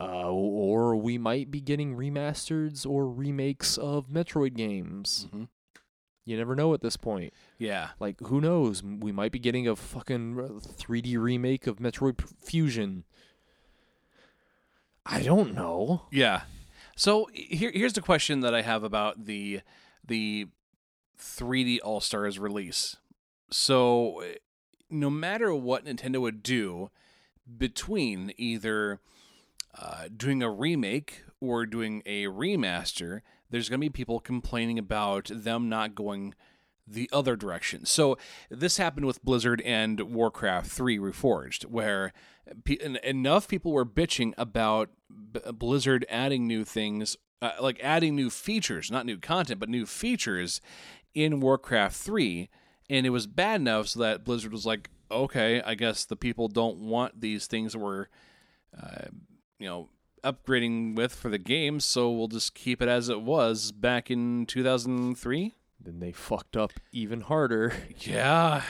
uh, 0.00 0.30
or 0.30 0.96
we 0.96 1.18
might 1.18 1.50
be 1.50 1.60
getting 1.60 1.96
remasters 1.96 2.86
or 2.88 3.08
remakes 3.08 3.76
of 3.76 4.08
Metroid 4.08 4.54
games. 4.54 5.26
Mhm. 5.32 5.48
You 6.24 6.36
never 6.36 6.54
know 6.54 6.74
at 6.74 6.82
this 6.82 6.96
point. 6.98 7.32
Yeah. 7.58 7.90
Like, 7.98 8.20
who 8.20 8.40
knows? 8.40 8.82
We 8.82 9.12
might 9.12 9.32
be 9.32 9.38
getting 9.38 9.66
a 9.66 9.74
fucking 9.74 10.60
3D 10.60 11.16
remake 11.16 11.66
of 11.66 11.78
Metroid 11.78 12.20
Fusion. 12.42 13.04
I 15.06 15.22
don't 15.22 15.54
know. 15.54 16.02
Yeah. 16.10 16.42
So 16.96 17.28
here, 17.32 17.70
here's 17.72 17.94
the 17.94 18.02
question 18.02 18.40
that 18.40 18.54
I 18.54 18.62
have 18.62 18.84
about 18.84 19.24
the 19.24 19.60
the 20.06 20.48
3D 21.18 21.78
All 21.82 22.00
Stars 22.00 22.38
release. 22.38 22.96
So 23.50 24.22
no 24.90 25.10
matter 25.10 25.54
what 25.54 25.84
Nintendo 25.84 26.20
would 26.20 26.42
do 26.42 26.90
between 27.56 28.32
either 28.36 29.00
uh, 29.80 30.08
doing 30.14 30.42
a 30.42 30.50
remake 30.50 31.24
or 31.40 31.66
doing 31.66 32.02
a 32.04 32.24
remaster, 32.24 33.20
there's 33.50 33.68
going 33.68 33.80
to 33.80 33.84
be 33.84 33.90
people 33.90 34.20
complaining 34.20 34.78
about 34.78 35.30
them 35.32 35.68
not 35.68 35.94
going 35.94 36.34
the 36.90 37.08
other 37.12 37.36
direction. 37.36 37.84
So 37.84 38.16
this 38.50 38.78
happened 38.78 39.06
with 39.06 39.22
Blizzard 39.22 39.60
and 39.62 40.00
Warcraft 40.00 40.70
3 40.70 40.98
Reforged, 40.98 41.66
where 41.66 42.12
enough 43.04 43.46
people 43.46 43.72
were 43.72 43.84
bitching 43.84 44.32
about 44.38 44.90
B- 45.32 45.40
Blizzard 45.52 46.06
adding 46.08 46.46
new 46.46 46.64
things, 46.64 47.16
uh, 47.42 47.52
like 47.60 47.78
adding 47.82 48.16
new 48.16 48.30
features, 48.30 48.90
not 48.90 49.06
new 49.06 49.18
content, 49.18 49.60
but 49.60 49.68
new 49.68 49.84
features 49.84 50.60
in 51.24 51.40
Warcraft 51.40 51.96
3, 51.96 52.48
and 52.88 53.06
it 53.06 53.10
was 53.10 53.26
bad 53.26 53.60
enough 53.60 53.88
so 53.88 54.00
that 54.00 54.24
Blizzard 54.24 54.52
was 54.52 54.64
like, 54.66 54.90
okay, 55.10 55.60
I 55.62 55.74
guess 55.74 56.04
the 56.04 56.16
people 56.16 56.48
don't 56.48 56.78
want 56.78 57.20
these 57.20 57.46
things 57.46 57.72
that 57.72 57.78
we're, 57.80 58.06
uh, 58.80 59.06
you 59.58 59.66
know, 59.66 59.88
upgrading 60.22 60.94
with 60.96 61.14
for 61.14 61.28
the 61.28 61.38
game, 61.38 61.80
so 61.80 62.10
we'll 62.10 62.28
just 62.28 62.54
keep 62.54 62.80
it 62.82 62.88
as 62.88 63.08
it 63.08 63.22
was 63.22 63.72
back 63.72 64.10
in 64.10 64.46
2003. 64.46 65.54
Then 65.80 66.00
they 66.00 66.12
fucked 66.12 66.56
up 66.56 66.72
even 66.92 67.22
harder. 67.22 67.72
Yeah. 68.00 68.62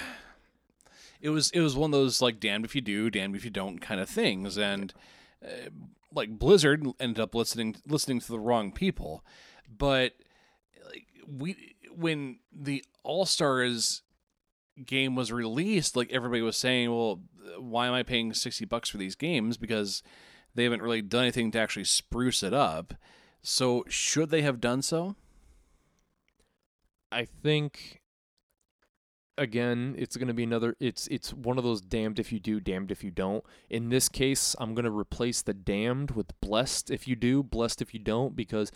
it 1.20 1.30
was 1.30 1.50
it 1.50 1.60
was 1.60 1.74
one 1.76 1.88
of 1.88 1.98
those 1.98 2.22
like 2.22 2.40
damned 2.40 2.64
if 2.64 2.74
you 2.74 2.80
do, 2.80 3.10
damned 3.10 3.36
if 3.36 3.44
you 3.44 3.50
don't 3.50 3.78
kind 3.78 4.00
of 4.00 4.08
things, 4.08 4.56
and 4.56 4.92
uh, 5.44 5.70
like 6.14 6.38
Blizzard 6.38 6.86
ended 7.00 7.20
up 7.20 7.34
listening 7.34 7.76
listening 7.86 8.20
to 8.20 8.28
the 8.28 8.38
wrong 8.38 8.72
people, 8.72 9.24
but 9.68 10.14
like 10.86 11.06
we 11.26 11.74
when 11.98 12.38
the 12.52 12.84
All 13.02 13.26
Stars 13.26 14.02
game 14.84 15.16
was 15.16 15.32
released, 15.32 15.96
like 15.96 16.12
everybody 16.12 16.42
was 16.42 16.56
saying, 16.56 16.90
well, 16.90 17.20
why 17.58 17.86
am 17.86 17.94
I 17.94 18.02
paying 18.02 18.32
sixty 18.34 18.64
bucks 18.64 18.88
for 18.88 18.98
these 18.98 19.14
games 19.14 19.56
because 19.56 20.02
they 20.54 20.64
haven't 20.64 20.82
really 20.82 21.02
done 21.02 21.22
anything 21.22 21.50
to 21.52 21.58
actually 21.58 21.84
spruce 21.84 22.42
it 22.42 22.54
up. 22.54 22.94
So 23.42 23.84
should 23.88 24.30
they 24.30 24.42
have 24.42 24.60
done 24.60 24.82
so? 24.82 25.16
I 27.10 27.24
think 27.24 28.02
again, 29.36 29.94
it's 29.96 30.16
going 30.16 30.28
to 30.28 30.34
be 30.34 30.42
another 30.42 30.76
it's 30.80 31.06
it's 31.06 31.32
one 31.32 31.58
of 31.58 31.64
those 31.64 31.80
damned 31.80 32.18
if 32.18 32.32
you 32.32 32.40
do, 32.40 32.60
damned 32.60 32.90
if 32.90 33.04
you 33.04 33.10
don't. 33.10 33.44
In 33.70 33.88
this 33.88 34.08
case, 34.08 34.56
I'm 34.58 34.74
going 34.74 34.84
to 34.84 34.90
replace 34.90 35.42
the 35.42 35.54
damned 35.54 36.10
with 36.12 36.38
blessed 36.40 36.90
if 36.90 37.06
you 37.06 37.16
do, 37.16 37.42
blessed 37.42 37.80
if 37.80 37.94
you 37.94 38.00
don't 38.00 38.34
because 38.34 38.72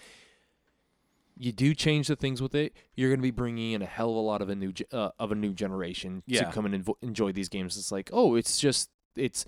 you 1.44 1.50
do 1.52 1.74
change 1.74 2.06
the 2.08 2.14
things 2.16 2.40
with 2.40 2.54
it, 2.54 2.72
you're 2.94 3.10
going 3.10 3.18
to 3.18 3.22
be 3.22 3.30
bringing 3.32 3.72
in 3.72 3.82
a 3.82 3.86
hell 3.86 4.10
of 4.10 4.16
a 4.16 4.20
lot 4.20 4.40
of 4.42 4.48
a 4.48 4.54
new 4.54 4.72
uh, 4.92 5.10
of 5.18 5.32
a 5.32 5.34
new 5.34 5.52
generation 5.52 6.22
Yeah. 6.26 6.44
to 6.44 6.52
come 6.52 6.66
and 6.66 6.84
invo- 6.84 6.94
enjoy 7.02 7.32
these 7.32 7.48
games. 7.48 7.76
It's 7.76 7.90
like, 7.90 8.10
oh, 8.12 8.34
it's 8.36 8.58
just 8.60 8.90
it's 9.16 9.44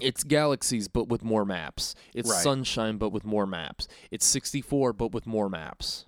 it's 0.00 0.22
galaxies 0.24 0.86
but 0.88 1.08
with 1.08 1.24
more 1.24 1.44
maps. 1.44 1.94
It's 2.14 2.30
Right. 2.30 2.42
sunshine 2.42 2.96
but 2.98 3.10
with 3.10 3.24
more 3.24 3.46
maps. 3.46 3.88
It's 4.10 4.24
64 4.26 4.92
but 4.92 5.12
with 5.12 5.26
more 5.26 5.48
maps. 5.48 6.06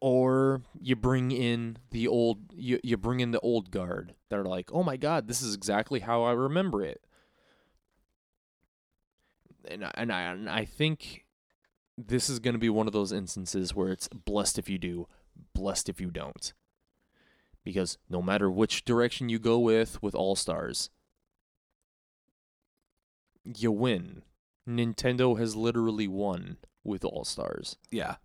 Or 0.00 0.62
you 0.80 0.96
bring 0.96 1.30
in 1.30 1.78
the 1.90 2.08
old 2.08 2.52
you, 2.52 2.78
you 2.82 2.96
bring 2.96 3.20
in 3.20 3.30
the 3.30 3.40
old 3.40 3.70
guard 3.70 4.14
that 4.28 4.38
are 4.38 4.44
like, 4.44 4.70
"Oh 4.72 4.82
my 4.82 4.96
god, 4.98 5.28
this 5.28 5.40
is 5.40 5.54
exactly 5.54 6.00
how 6.00 6.22
I 6.24 6.32
remember 6.32 6.82
it." 6.82 7.00
And 9.66 9.84
I, 9.84 9.90
and 9.94 10.12
I 10.12 10.20
and 10.22 10.50
I 10.50 10.66
think 10.66 11.23
this 11.96 12.28
is 12.28 12.38
going 12.38 12.54
to 12.54 12.58
be 12.58 12.68
one 12.68 12.86
of 12.86 12.92
those 12.92 13.12
instances 13.12 13.74
where 13.74 13.90
it's 13.92 14.08
blessed 14.08 14.58
if 14.58 14.68
you 14.68 14.78
do, 14.78 15.06
blessed 15.54 15.88
if 15.88 16.00
you 16.00 16.10
don't. 16.10 16.52
Because 17.64 17.98
no 18.10 18.20
matter 18.20 18.50
which 18.50 18.84
direction 18.84 19.28
you 19.28 19.38
go 19.38 19.58
with 19.58 20.02
with 20.02 20.14
All 20.14 20.36
Stars, 20.36 20.90
you 23.44 23.72
win. 23.72 24.22
Nintendo 24.68 25.38
has 25.38 25.56
literally 25.56 26.08
won 26.08 26.56
with 26.82 27.04
All 27.04 27.24
Stars. 27.24 27.76
Yeah. 27.90 28.16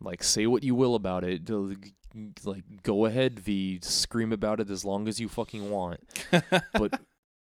Like, 0.00 0.22
say 0.22 0.46
what 0.46 0.62
you 0.62 0.74
will 0.74 0.94
about 0.94 1.24
it. 1.24 1.48
Like, 2.44 2.64
go 2.82 3.04
ahead, 3.06 3.38
V. 3.38 3.80
Scream 3.82 4.32
about 4.32 4.60
it 4.60 4.70
as 4.70 4.84
long 4.84 5.08
as 5.08 5.20
you 5.20 5.28
fucking 5.28 5.70
want. 5.70 6.00
But 6.72 7.00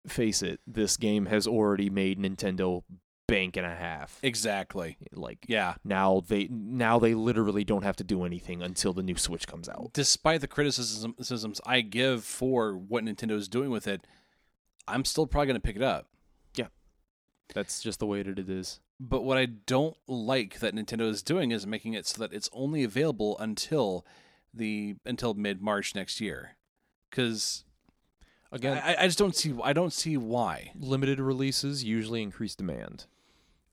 face 0.07 0.41
it, 0.41 0.59
this 0.65 0.97
game 0.97 1.27
has 1.27 1.45
already 1.47 1.89
made 1.89 2.19
Nintendo 2.19 2.83
bank 3.29 3.57
and 3.57 3.65
a 3.65 3.75
half. 3.75 4.19
exactly. 4.23 4.97
Like, 5.13 5.45
Yeah. 5.47 5.75
now 5.83 6.21
they 6.27 6.47
now 6.49 6.99
they 6.99 7.13
literally 7.13 7.63
don't 7.63 7.83
have 7.83 7.95
to 7.97 8.03
do 8.03 8.23
anything 8.23 8.61
until 8.61 8.93
the 8.93 9.03
new 9.03 9.15
Switch 9.17 9.47
comes 9.47 9.69
out. 9.69 9.91
Despite 9.93 10.41
the 10.41 10.47
criticisms 10.47 11.61
I 11.65 11.81
give 11.81 12.23
for 12.23 12.75
what 12.77 13.03
Nintendo 13.03 13.31
is 13.33 13.47
doing 13.47 13.69
with 13.69 13.87
it, 13.87 14.05
I'm 14.87 15.05
still 15.05 15.27
probably 15.27 15.47
going 15.47 15.61
to 15.61 15.67
pick 15.67 15.75
it 15.75 15.81
up. 15.83 16.07
Yeah. 16.55 16.67
That's 17.53 17.81
just 17.81 17.99
the 17.99 18.05
way 18.07 18.23
that 18.23 18.39
it 18.39 18.49
is. 18.49 18.79
But 18.99 19.23
what 19.23 19.37
I 19.37 19.45
don't 19.45 19.95
like 20.07 20.59
that 20.59 20.75
Nintendo 20.75 21.09
is 21.09 21.23
doing 21.23 21.51
is 21.51 21.65
making 21.65 21.93
it 21.93 22.05
so 22.05 22.19
that 22.21 22.33
it's 22.33 22.49
only 22.51 22.83
available 22.83 23.37
until 23.39 24.05
the 24.53 24.95
until 25.05 25.33
mid 25.35 25.61
March 25.61 25.95
next 25.95 26.19
year. 26.19 26.57
Because 27.09 27.63
Again, 28.51 28.81
I, 28.83 29.03
I 29.03 29.05
just 29.05 29.19
don't 29.19 29.35
see 29.35 29.53
I 29.63 29.73
don't 29.73 29.93
see 29.93 30.17
why. 30.17 30.71
limited 30.75 31.19
releases 31.19 31.83
usually 31.83 32.21
increase 32.23 32.55
demand. 32.55 33.05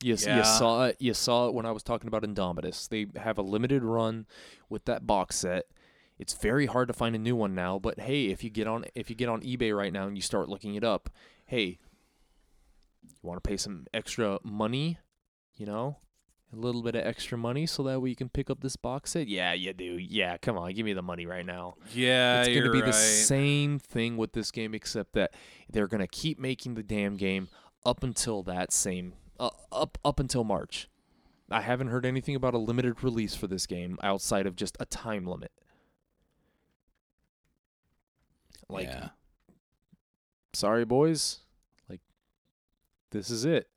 You, 0.07 0.17
Yeah. 0.21 0.39
you 0.39 0.45
saw 0.45 0.85
it. 0.85 0.97
You 1.01 1.15
saw 1.15 1.49
it 1.49 1.55
when 1.55 1.67
I 1.67 1.73
was 1.73 1.83
talking 1.83 2.07
about 2.07 2.23
Indomitus. 2.23 2.89
They 2.89 3.07
have 3.17 3.39
a 3.39 3.43
limited 3.43 3.83
run 3.83 4.27
with 4.69 4.85
that 4.85 5.05
box 5.05 5.37
set. 5.37 5.65
It's 6.17 6.33
very 6.33 6.67
hard 6.67 6.87
to 6.89 6.95
find 6.95 7.17
a 7.17 7.19
new 7.19 7.35
one 7.35 7.57
now. 7.57 7.81
But 7.81 7.99
hey, 7.99 8.27
if 8.27 8.45
you 8.45 8.51
get 8.51 8.69
on 8.69 8.85
if 8.95 9.11
you 9.11 9.17
get 9.17 9.29
on 9.29 9.43
eBay 9.43 9.77
right 9.77 9.93
now 9.93 10.07
and 10.07 10.17
you 10.17 10.23
start 10.23 10.49
looking 10.49 10.77
it 10.77 10.85
up, 10.85 11.11
hey, 11.47 11.79
you 13.03 13.19
want 13.23 13.43
to 13.43 13.49
pay 13.49 13.57
some 13.57 13.87
extra 13.93 14.39
money? 14.45 14.99
You 15.57 15.67
know, 15.67 15.97
a 16.53 16.57
little 16.57 16.83
bit 16.83 16.95
of 16.95 17.05
extra 17.05 17.37
money 17.37 17.67
so 17.67 17.83
that 17.83 18.01
way 18.01 18.11
you 18.11 18.17
can 18.17 18.29
pick 18.29 18.49
up 18.49 18.61
this 18.61 18.77
box 18.77 19.11
set. 19.11 19.27
Yeah, 19.27 19.55
you 19.55 19.73
do. 19.73 19.99
Yeah, 19.99 20.37
come 20.37 20.57
on, 20.57 20.73
give 20.73 20.85
me 20.87 20.93
the 20.93 21.03
money 21.03 21.27
right 21.27 21.45
now. 21.45 21.75
Yeah, 21.93 22.43
it's 22.43 22.49
going 22.51 22.65
to 22.65 22.71
be 22.71 22.79
right. 22.83 22.87
the 22.87 22.93
same 22.93 23.81
thing 23.81 24.17
with 24.17 24.35
this 24.35 24.53
game, 24.53 24.73
except 24.73 25.15
that 25.15 25.35
they're 25.69 25.89
going 25.89 26.01
to 26.01 26.07
keep 26.07 26.39
making 26.39 26.75
the 26.75 26.85
damn 26.85 27.17
game 27.17 27.49
up 27.85 28.05
until 28.05 28.45
that 28.45 28.73
same 28.73 29.15
uh, 29.39 29.51
up 29.73 29.99
up 30.05 30.21
until 30.21 30.45
March. 30.45 30.89
I 31.51 31.61
haven't 31.61 31.89
heard 31.89 32.05
anything 32.05 32.35
about 32.35 32.55
a 32.55 32.59
limited 32.59 33.05
release 33.05 33.35
for 33.35 33.47
this 33.47 33.67
game 33.67 33.99
outside 34.03 34.47
of 34.47 34.57
just 34.57 34.77
a 34.81 34.87
time 34.87 35.27
limit. 35.27 35.53
Like, 38.69 38.89
yeah. 38.89 39.11
sorry, 40.53 40.85
boys. 40.85 41.41
Like, 41.89 42.01
this 43.13 43.31
is 43.31 43.45
it. 43.45 43.69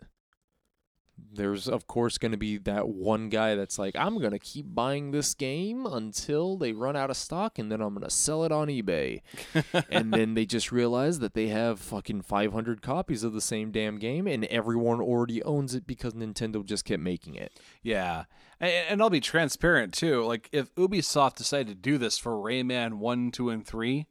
There's, 1.31 1.67
of 1.67 1.85
course, 1.87 2.17
going 2.17 2.31
to 2.31 2.37
be 2.37 2.57
that 2.59 2.89
one 2.89 3.29
guy 3.29 3.55
that's 3.55 3.77
like, 3.77 3.95
I'm 3.95 4.17
going 4.17 4.31
to 4.31 4.39
keep 4.39 4.73
buying 4.73 5.11
this 5.11 5.33
game 5.33 5.85
until 5.85 6.57
they 6.57 6.73
run 6.73 6.95
out 6.95 7.09
of 7.09 7.17
stock, 7.17 7.59
and 7.59 7.71
then 7.71 7.81
I'm 7.81 7.93
going 7.93 8.03
to 8.03 8.09
sell 8.09 8.43
it 8.45 8.51
on 8.51 8.67
eBay. 8.67 9.21
and 9.89 10.13
then 10.13 10.33
they 10.33 10.45
just 10.45 10.71
realize 10.71 11.19
that 11.19 11.33
they 11.33 11.47
have 11.47 11.79
fucking 11.79 12.23
500 12.23 12.81
copies 12.81 13.23
of 13.23 13.33
the 13.33 13.41
same 13.41 13.71
damn 13.71 13.97
game, 13.97 14.27
and 14.27 14.45
everyone 14.45 15.01
already 15.01 15.43
owns 15.43 15.75
it 15.75 15.85
because 15.85 16.13
Nintendo 16.13 16.65
just 16.65 16.85
kept 16.85 17.01
making 17.03 17.35
it. 17.35 17.59
Yeah, 17.83 18.25
and, 18.59 18.71
and 18.89 19.01
I'll 19.01 19.09
be 19.09 19.19
transparent 19.19 19.93
too. 19.93 20.23
Like 20.23 20.49
if 20.51 20.73
Ubisoft 20.75 21.35
decided 21.35 21.67
to 21.67 21.75
do 21.75 21.97
this 21.97 22.17
for 22.17 22.31
Rayman 22.31 22.95
one, 22.95 23.31
two, 23.31 23.49
and 23.49 23.65
three, 23.65 24.07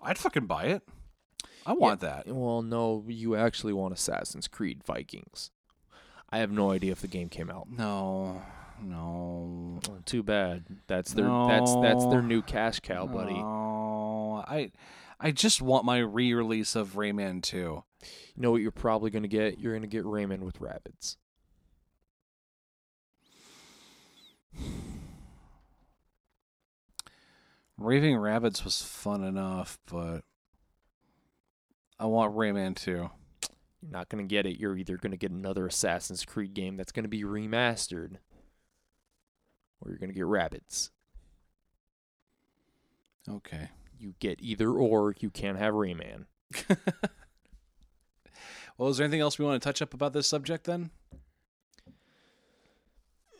I'd 0.00 0.18
fucking 0.18 0.46
buy 0.46 0.64
it. 0.64 0.82
I 1.64 1.74
want 1.74 2.00
that. 2.00 2.26
Well, 2.26 2.62
no, 2.62 3.04
you 3.06 3.36
actually 3.36 3.72
want 3.72 3.94
Assassin's 3.94 4.48
Creed 4.48 4.82
Vikings. 4.84 5.50
I 6.32 6.38
have 6.38 6.50
no 6.50 6.70
idea 6.70 6.92
if 6.92 7.02
the 7.02 7.08
game 7.08 7.28
came 7.28 7.50
out. 7.50 7.68
No, 7.70 8.40
no, 8.82 9.80
Too 10.06 10.22
bad. 10.22 10.64
That's 10.86 11.12
their 11.12 11.28
that's 11.28 11.74
that's 11.76 12.06
their 12.06 12.22
new 12.22 12.40
cash 12.40 12.80
cow, 12.80 13.06
buddy. 13.06 13.34
No, 13.34 14.42
I, 14.48 14.72
I 15.20 15.30
just 15.30 15.60
want 15.60 15.84
my 15.84 15.98
re-release 15.98 16.74
of 16.74 16.94
Rayman 16.94 17.42
two. 17.42 17.84
You 18.34 18.42
know 18.42 18.50
what 18.50 18.62
you're 18.62 18.70
probably 18.70 19.10
gonna 19.10 19.28
get? 19.28 19.58
You're 19.58 19.74
gonna 19.74 19.86
get 19.86 20.04
Rayman 20.04 20.40
with 20.40 20.60
rabbits. 20.60 21.18
Raving 27.78 28.16
Rabbids 28.16 28.64
was 28.64 28.80
fun 28.80 29.24
enough, 29.24 29.78
but 29.90 30.22
I 31.98 32.06
want 32.06 32.34
Rayman 32.34 32.76
two. 32.76 33.10
You're 33.82 33.90
not 33.90 34.08
gonna 34.08 34.22
get 34.22 34.46
it. 34.46 34.58
You're 34.58 34.76
either 34.76 34.96
gonna 34.96 35.16
get 35.16 35.32
another 35.32 35.66
Assassin's 35.66 36.24
Creed 36.24 36.54
game 36.54 36.76
that's 36.76 36.92
gonna 36.92 37.08
be 37.08 37.24
remastered, 37.24 38.16
or 39.80 39.90
you're 39.90 39.98
gonna 39.98 40.12
get 40.12 40.24
rabbits. 40.24 40.90
Okay. 43.28 43.70
You 43.98 44.14
get 44.18 44.40
either 44.40 44.70
or. 44.70 45.14
You 45.18 45.30
can't 45.30 45.58
have 45.58 45.74
Rayman. 45.74 46.26
Well, 48.78 48.90
is 48.90 48.96
there 48.96 49.04
anything 49.04 49.20
else 49.20 49.38
we 49.38 49.44
want 49.44 49.62
to 49.62 49.64
touch 49.64 49.82
up 49.82 49.94
about 49.94 50.12
this 50.12 50.26
subject 50.26 50.64
then? 50.64 50.90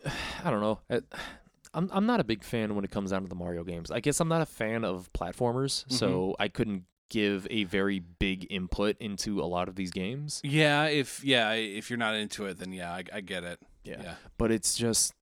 I 0.44 0.50
don't 0.50 0.60
know. 0.60 0.78
I, 0.90 1.00
I'm 1.74 1.88
I'm 1.92 2.06
not 2.06 2.20
a 2.20 2.24
big 2.24 2.44
fan 2.44 2.74
when 2.74 2.84
it 2.84 2.90
comes 2.90 3.10
down 3.10 3.22
to 3.22 3.28
the 3.28 3.34
Mario 3.34 3.64
games. 3.64 3.90
I 3.90 4.00
guess 4.00 4.20
I'm 4.20 4.28
not 4.28 4.42
a 4.42 4.46
fan 4.46 4.84
of 4.84 5.10
platformers, 5.14 5.84
mm-hmm. 5.84 5.94
so 5.94 6.36
I 6.38 6.48
couldn't 6.48 6.84
give 7.12 7.46
a 7.50 7.64
very 7.64 8.00
big 8.00 8.46
input 8.50 8.96
into 8.98 9.40
a 9.40 9.44
lot 9.44 9.68
of 9.68 9.76
these 9.76 9.90
games. 9.90 10.40
Yeah, 10.42 10.86
if 10.86 11.22
yeah, 11.22 11.52
if 11.52 11.90
you're 11.90 11.98
not 11.98 12.14
into 12.14 12.46
it, 12.46 12.58
then 12.58 12.72
yeah, 12.72 12.90
I, 12.90 13.04
I 13.12 13.20
get 13.20 13.44
it. 13.44 13.60
Yeah. 13.84 14.02
Yeah. 14.02 14.14
But 14.38 14.50
it's 14.50 14.74
just 14.74 15.12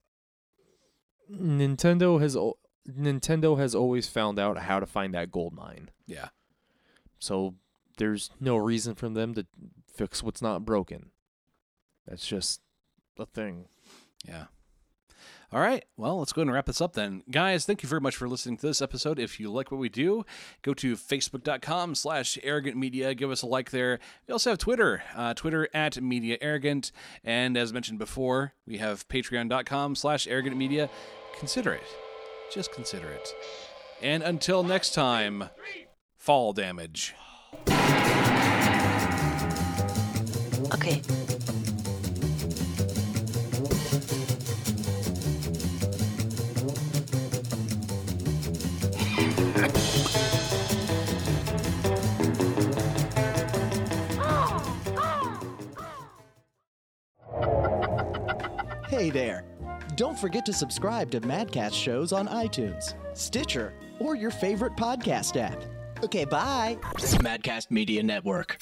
Nintendo 1.31 2.21
has 2.21 2.37
Nintendo 2.89 3.59
has 3.59 3.75
always 3.75 4.07
found 4.07 4.39
out 4.39 4.59
how 4.59 4.79
to 4.79 4.87
find 4.87 5.13
that 5.15 5.33
gold 5.33 5.53
mine. 5.53 5.91
Yeah. 6.07 6.29
So 7.19 7.57
there's 7.99 8.31
no 8.39 8.57
reason 8.57 8.95
for 8.95 9.09
them 9.09 9.35
to 9.35 9.47
fix 9.93 10.23
what's 10.23 10.41
not 10.41 10.65
broken. 10.65 11.11
That's 12.07 12.27
just 12.27 12.61
a 13.19 13.27
thing. 13.27 13.67
Yeah. 14.27 14.47
All 15.53 15.61
right. 15.61 15.85
Well, 15.97 16.21
let's 16.21 16.33
go 16.33 16.41
ahead 16.41 16.47
and 16.47 16.55
wrap 16.55 16.67
this 16.67 16.81
up 16.81 16.93
then. 16.93 17.25
Guys, 17.29 17.65
thank 17.65 17.83
you 17.83 17.89
very 17.89 18.01
much 18.01 18.15
for 18.15 18.29
listening 18.29 18.57
to 18.59 18.67
this 18.67 18.81
episode. 18.81 19.19
If 19.19 19.41
you 19.41 19.51
like 19.51 19.73
what 19.73 19.81
we 19.81 19.89
do, 19.89 20.25
go 20.63 20.75
to 20.75 20.95
facebook.com 20.95 21.97
slash 21.97 22.39
arrogant 22.45 22.77
media. 22.77 23.15
Give 23.15 23.33
us 23.33 23.43
a 23.43 23.47
like 23.47 23.71
there. 23.71 23.99
We 24.29 24.33
also 24.33 24.51
have 24.51 24.59
Twitter, 24.59 25.03
uh, 25.17 25.35
Twitter 25.35 25.69
at 25.75 26.01
media 26.01 26.39
arrogant. 26.41 26.93
And 27.25 27.57
as 27.57 27.73
mentioned 27.73 27.99
before, 27.99 28.53
we 28.65 28.79
have 28.79 29.09
patreon.com 29.09 29.97
slash 29.97 30.29
arrogant 30.29 30.57
media. 30.57 30.89
Consider 31.37 31.73
it. 31.73 31.83
Just 32.53 32.73
consider 32.73 33.09
it. 33.09 33.35
And 34.01 34.23
until 34.23 34.63
next 34.63 34.95
time, 34.95 35.51
fall 36.17 36.53
damage. 36.53 37.15
Okay. 40.73 41.03
Hey 58.91 59.09
there! 59.09 59.45
Don't 59.95 60.19
forget 60.19 60.45
to 60.47 60.53
subscribe 60.53 61.13
to 61.13 61.21
Madcast 61.21 61.75
shows 61.75 62.13
on 62.13 62.27
iTunes, 62.27 62.95
Stitcher, 63.17 63.73
or 64.01 64.17
your 64.17 64.33
favorite 64.33 64.75
podcast 64.75 65.41
app. 65.41 65.63
Okay, 66.03 66.25
bye! 66.25 66.77
Madcast 67.23 67.71
Media 67.71 68.03
Network. 68.03 68.59